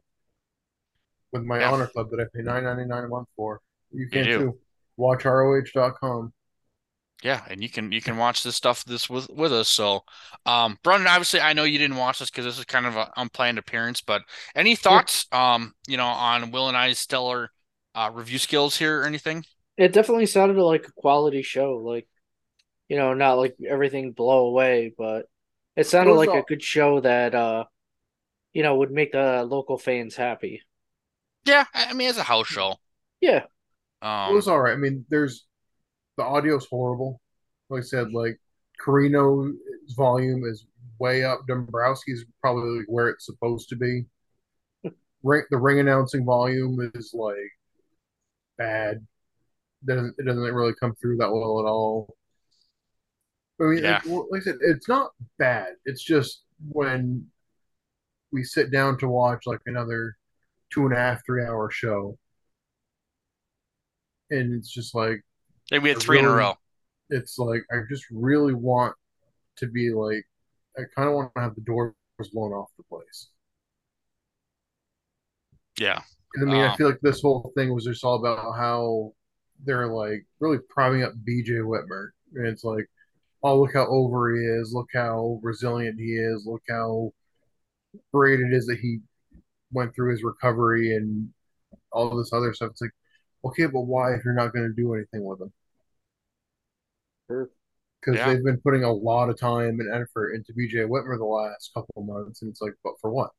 [1.32, 1.70] with my Yeah.
[1.73, 3.61] honor club that I pay nine ninety nine a month for.
[3.93, 4.39] You can do.
[4.39, 4.59] too.
[4.99, 6.33] WatchROH.com.
[7.23, 9.69] Yeah, and you can you can watch this stuff this with with us.
[9.69, 10.05] So,
[10.47, 13.09] um, Brundan, obviously, I know you didn't watch this because this is kind of an
[13.17, 14.01] unplanned appearance.
[14.01, 14.23] But
[14.55, 17.51] any thoughts, um, you know, on Will and I's stellar
[17.95, 19.45] uh, review skills here or anything?
[19.77, 21.77] It definitely sounded like a quality show.
[21.77, 22.09] Like,
[22.89, 25.27] you know, not like everything blow away, but
[25.77, 27.65] it sounded was like all- a good show that, uh,
[28.55, 30.62] you know, would make the local fans happy.
[31.45, 32.77] Yeah, I I mean, it's a house show.
[33.21, 33.45] Yeah.
[34.02, 34.72] Um, it was all right.
[34.72, 35.47] I mean, there's
[36.16, 37.20] the audio's horrible.
[37.68, 38.40] Like I said, like
[38.85, 39.55] Corino's
[39.97, 40.66] volume is
[40.98, 41.40] way up.
[41.48, 44.06] Dombrowski's probably like where it's supposed to be.
[45.22, 47.36] Ring, the ring announcing volume is like
[48.59, 49.06] bad.
[49.85, 52.14] Doesn't it doesn't really come through that well at all.
[53.60, 54.01] I mean, Yeah.
[54.05, 55.74] it- like I said, it's not bad.
[55.85, 57.27] It's just when
[58.32, 60.16] we sit down to watch like another
[60.72, 62.16] two and a half, three hour show,
[64.31, 65.23] and it's just like
[65.70, 66.59] Hey, we had I three in a row.
[67.11, 68.94] It's like I just really want
[69.59, 70.24] to be like
[70.78, 71.94] I kind of want to have the doors
[72.32, 73.31] blown off the place.
[75.78, 76.02] Yeah.
[76.35, 79.12] And I mean, I Um, feel like this whole thing was just all about how
[79.65, 82.11] they're like really priming up BJ Whitmer.
[82.35, 82.86] And it's like,
[83.43, 84.73] oh, look how over he is.
[84.74, 86.47] Look how resilient he is.
[86.47, 87.12] Look how
[88.12, 89.01] great it is that he
[89.73, 91.31] went through his recovery and
[91.93, 92.70] all this other stuff.
[92.73, 92.93] It's like,
[93.45, 95.53] okay, but why if you're not going to do anything with him?
[97.29, 98.33] Because Yeah.
[98.33, 101.95] they've been putting a lot of time and effort into BJ Whitmer the last couple
[101.97, 102.43] of months.
[102.43, 103.31] And it's like, but for what?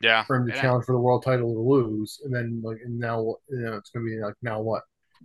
[0.00, 0.24] Yeah.
[0.24, 2.78] for him to And I- challenge for the world title to lose, and then like,
[2.84, 4.82] and now you know it's gonna be like, now what?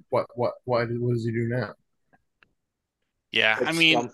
[0.09, 0.27] What?
[0.35, 0.53] What?
[0.65, 0.87] What?
[0.91, 1.73] What does he do now?
[3.31, 4.11] Yeah, I mean, dumb.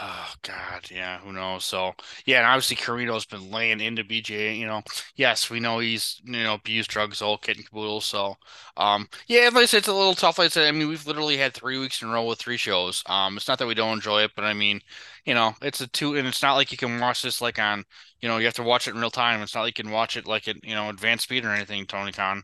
[0.00, 1.64] Oh god, yeah, who knows?
[1.66, 1.92] So
[2.24, 4.54] yeah, and obviously Corino's been laying into BJ.
[4.54, 4.82] You know,
[5.16, 8.00] yes, we know he's you know abused drugs, all kit and caboodle.
[8.00, 8.36] So,
[8.78, 10.38] um, yeah, like I it's a little tough.
[10.38, 12.56] Like I said, I mean, we've literally had three weeks in a row with three
[12.56, 13.02] shows.
[13.06, 14.80] Um, it's not that we don't enjoy it, but I mean,
[15.26, 17.84] you know, it's a two, and it's not like you can watch this like on,
[18.20, 19.42] you know, you have to watch it in real time.
[19.42, 21.86] It's not like you can watch it like at you know advanced speed or anything.
[21.86, 22.42] Tony Khan.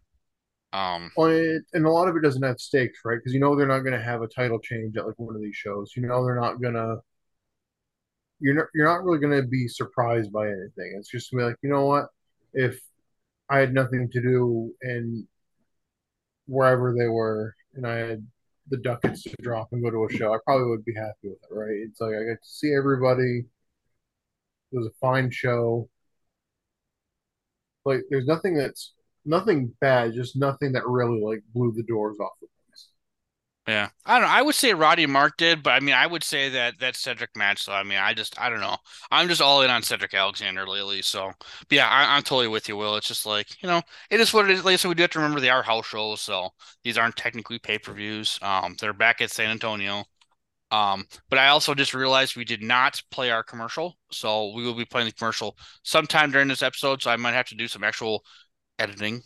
[0.72, 3.16] Um, Well, it, and a lot of it doesn't have stakes, right?
[3.18, 5.56] Because you know they're not gonna have a title change at like one of these
[5.56, 5.92] shows.
[5.96, 6.96] You know they're not gonna.
[8.40, 8.66] You're not.
[8.74, 10.94] You're not really gonna be surprised by anything.
[10.98, 12.06] It's just gonna be like, you know what?
[12.54, 12.80] If
[13.50, 15.26] I had nothing to do and
[16.46, 18.26] wherever they were, and I had
[18.70, 21.38] the ducats to drop and go to a show, I probably would be happy with
[21.42, 21.76] it, right?
[21.88, 23.44] It's like I got to see everybody.
[24.72, 25.88] It was a fine show.
[27.84, 28.92] Like, there's nothing that's
[29.24, 32.50] nothing bad, just nothing that really like blew the doors off place.
[33.68, 34.34] Yeah, I don't know.
[34.34, 37.36] I would say Roddy Mark did, but I mean, I would say that that Cedric
[37.36, 37.62] match.
[37.62, 38.78] So I mean, I just I don't know.
[39.10, 41.02] I'm just all in on Cedric Alexander lately.
[41.02, 41.32] So,
[41.68, 42.96] but yeah, I, I'm totally with you, Will.
[42.96, 44.64] It's just like you know, it is what it is.
[44.64, 46.48] Like said, we do have to remember they are house shows, so
[46.82, 48.38] these aren't technically pay per views.
[48.40, 50.04] Um, they're back at San Antonio.
[50.70, 54.74] Um, but I also just realized we did not play our commercial, so we will
[54.74, 57.02] be playing the commercial sometime during this episode.
[57.02, 58.24] So I might have to do some actual
[58.78, 59.22] editing.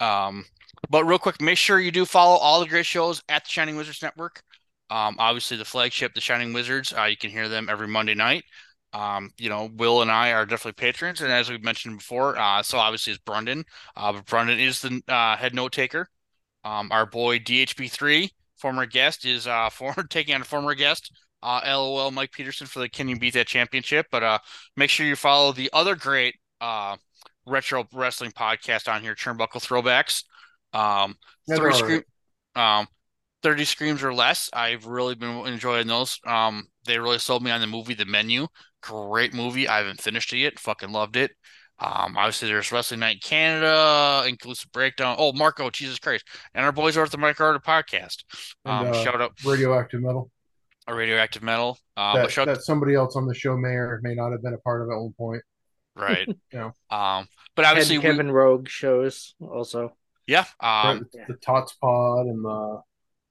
[0.00, 0.44] Um,
[0.88, 3.76] but real quick, make sure you do follow all the great shows at the Shining
[3.76, 4.42] Wizards Network.
[4.90, 6.92] Um, obviously the flagship, the Shining Wizards.
[6.92, 8.44] Uh, you can hear them every Monday night.
[8.92, 12.62] Um, you know, Will and I are definitely patrons, and as we've mentioned before, uh,
[12.62, 13.64] so obviously is Brundan.
[13.96, 16.08] Uh, but Brundan is the uh, head note taker.
[16.64, 21.12] Um, our boy DHB3, former guest, is uh former taking on a former guest.
[21.42, 24.06] Uh, LOL Mike Peterson for the Can You Beat That Championship.
[24.12, 24.38] But uh,
[24.76, 26.96] make sure you follow the other great uh
[27.46, 30.24] retro wrestling podcast on here, Turnbuckle Throwbacks.
[30.72, 31.16] Um,
[31.46, 32.02] Yeah, three they're scream,
[32.56, 32.86] um,
[33.42, 34.48] thirty screams or less.
[34.52, 36.18] I've really been enjoying those.
[36.26, 38.46] Um, they really sold me on the movie The Menu.
[38.82, 39.68] Great movie.
[39.68, 40.58] I haven't finished it yet.
[40.58, 41.30] Fucking loved it.
[41.78, 45.16] Um, obviously there's Wrestling Night in Canada, Inclusive Breakdown.
[45.18, 46.24] Oh, Marco, Jesus Christ,
[46.54, 48.22] and our boys are at the Mike Carter podcast.
[48.64, 50.30] Um, And, uh, shout out Radioactive Metal.
[50.86, 51.78] a radioactive metal.
[51.96, 54.54] Um, that, shout that somebody else on the show may or may not have been
[54.54, 55.42] a part of at one point.
[55.96, 56.26] right.
[56.52, 57.26] You know, Um,
[57.56, 59.96] but obviously and we- Kevin Rogue shows also.
[60.32, 60.44] Yeah.
[60.60, 62.80] Um, the, the Tots Pod and the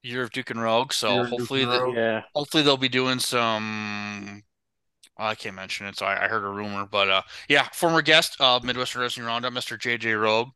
[0.04, 0.94] Year of Duke and Rogue.
[0.94, 2.22] So Year hopefully, and the, Yeah.
[2.36, 4.44] hopefully they'll be doing some.
[5.18, 8.04] well, I can't mention it, so I, I heard a rumor, but uh, yeah, former
[8.04, 9.80] guest of Midwestern Wrestling Roundup, Mr.
[9.80, 10.50] JJ Rogue,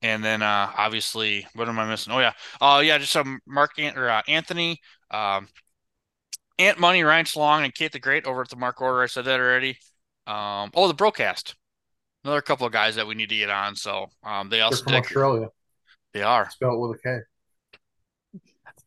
[0.00, 2.12] and then uh, obviously, what am I missing?
[2.12, 2.32] Oh yeah,
[2.62, 5.46] oh yeah, just some Mark Ant- or uh, Anthony, um,
[6.58, 9.02] Ant Money, Ryan Slong, and Kate the Great over at the Mark Order.
[9.02, 9.76] I said that already.
[10.26, 11.54] Um, oh, the Brokast,
[12.24, 13.76] another couple of guys that we need to get on.
[13.76, 15.00] So um, they they're also from did.
[15.00, 15.48] Australia.
[16.12, 16.50] They are.
[16.50, 17.18] Spelled with a K.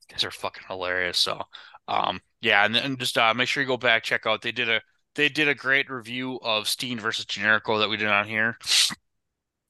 [0.10, 1.18] guys are fucking hilarious.
[1.18, 1.42] So,
[1.88, 4.42] um, yeah, and then just uh, make sure you go back check out.
[4.42, 4.82] They did a
[5.16, 8.58] they did a great review of Steen versus Generico that we did on here.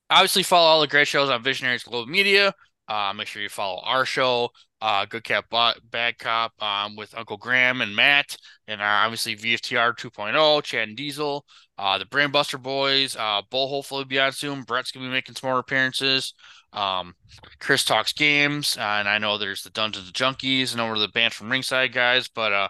[0.10, 2.54] Obviously, follow all the great shows on Visionaries Global Media.
[2.88, 4.50] Uh, make sure you follow our show,
[4.82, 5.46] uh, Good Cop,
[5.90, 8.38] Bad Cop, um, with Uncle Graham and Matt,
[8.68, 11.46] and uh, obviously VFTR 2.0, Chad and Diesel,
[11.78, 14.62] uh, the Brainbuster Boys, uh, Bull hopefully be on soon.
[14.64, 16.34] Brett's gonna be making some more appearances.
[16.74, 17.16] Um,
[17.60, 21.08] Chris talks games, uh, and I know there's the Dungeons and Junkies, and over the
[21.08, 22.68] band from Ringside guys, but uh,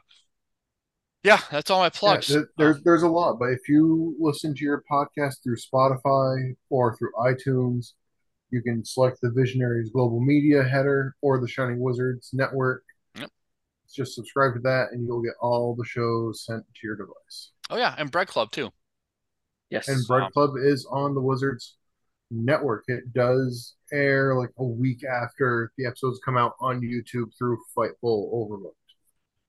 [1.24, 2.28] yeah, that's all my Yeah, plugs.
[2.28, 6.96] there- there's there's a lot, but if you listen to your podcast through Spotify or
[6.96, 7.94] through iTunes,
[8.51, 12.84] you can select the Visionaries Global Media header or the Shining Wizards Network.
[13.17, 13.30] Yep.
[13.93, 17.51] Just subscribe to that, and you'll get all the shows sent to your device.
[17.69, 18.69] Oh yeah, and Bread Club too.
[19.69, 19.88] Yes.
[19.88, 21.76] And Bread Club is on the Wizards
[22.31, 22.85] Network.
[22.88, 28.30] It does air like a week after the episodes come out on YouTube through Fightful
[28.31, 28.77] Overlooked.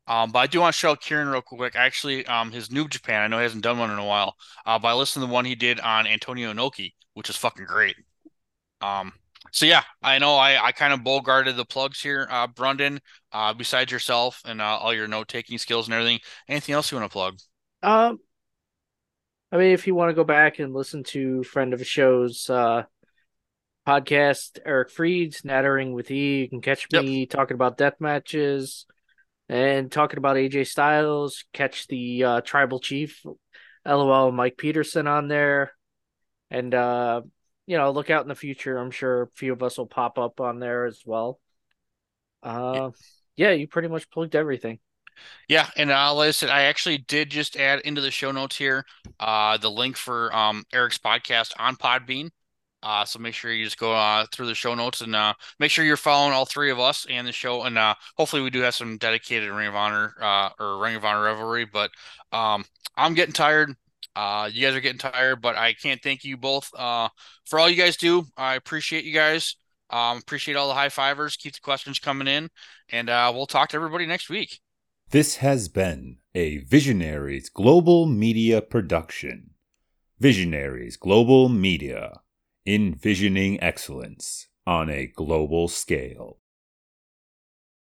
[0.08, 1.74] Um, but I do want to show out Kieran real quick.
[1.74, 4.36] Actually, um, his New Japan, I know he hasn't done one in a while.
[4.64, 7.64] Uh, but I listened to the one he did on Antonio Inoki, which is fucking
[7.66, 7.96] great.
[8.80, 9.12] Um,
[9.52, 12.98] So yeah, I know I, I kind of bull guarded the plugs here, uh, Brundan.
[13.32, 16.98] Uh, besides yourself and uh, all your note taking skills and everything, anything else you
[16.98, 17.38] want to plug?
[17.82, 18.18] Um,
[19.52, 22.50] I mean, if you want to go back and listen to friend of the show's
[22.50, 22.84] uh,
[23.86, 28.86] podcast, Eric Freed's Nattering with E, you can catch me talking about death matches
[29.48, 31.44] and talking about AJ Styles.
[31.52, 33.22] Catch the uh, Tribal Chief,
[33.86, 35.72] LOL, Mike Peterson on there,
[36.50, 37.20] and uh,
[37.66, 38.78] you know, look out in the future.
[38.78, 41.40] I'm sure a few of us will pop up on there as well.
[42.42, 42.90] Uh,
[43.36, 44.78] yeah, you pretty much plugged everything.
[45.48, 48.56] Yeah, and uh, like I said, I actually did just add into the show notes
[48.56, 48.84] here
[49.18, 52.30] uh, the link for um, Eric's podcast on Podbean.
[52.82, 55.70] Uh, so make sure you just go uh, through the show notes and uh, make
[55.70, 57.62] sure you're following all three of us and the show.
[57.64, 61.04] And uh, hopefully, we do have some dedicated Ring of Honor uh, or Ring of
[61.04, 61.64] Honor revelry.
[61.64, 61.90] But
[62.30, 62.64] um,
[62.96, 63.74] I'm getting tired.
[64.16, 67.10] Uh, you guys are getting tired, but I can't thank you both uh,
[67.44, 68.24] for all you guys do.
[68.36, 69.56] I appreciate you guys.
[69.90, 71.36] Um, appreciate all the high fivers.
[71.36, 72.48] Keep the questions coming in,
[72.88, 74.58] and uh, we'll talk to everybody next week.
[75.10, 79.50] This has been a Visionaries Global Media production.
[80.18, 82.20] Visionaries Global Media,
[82.64, 86.38] envisioning excellence on a global scale.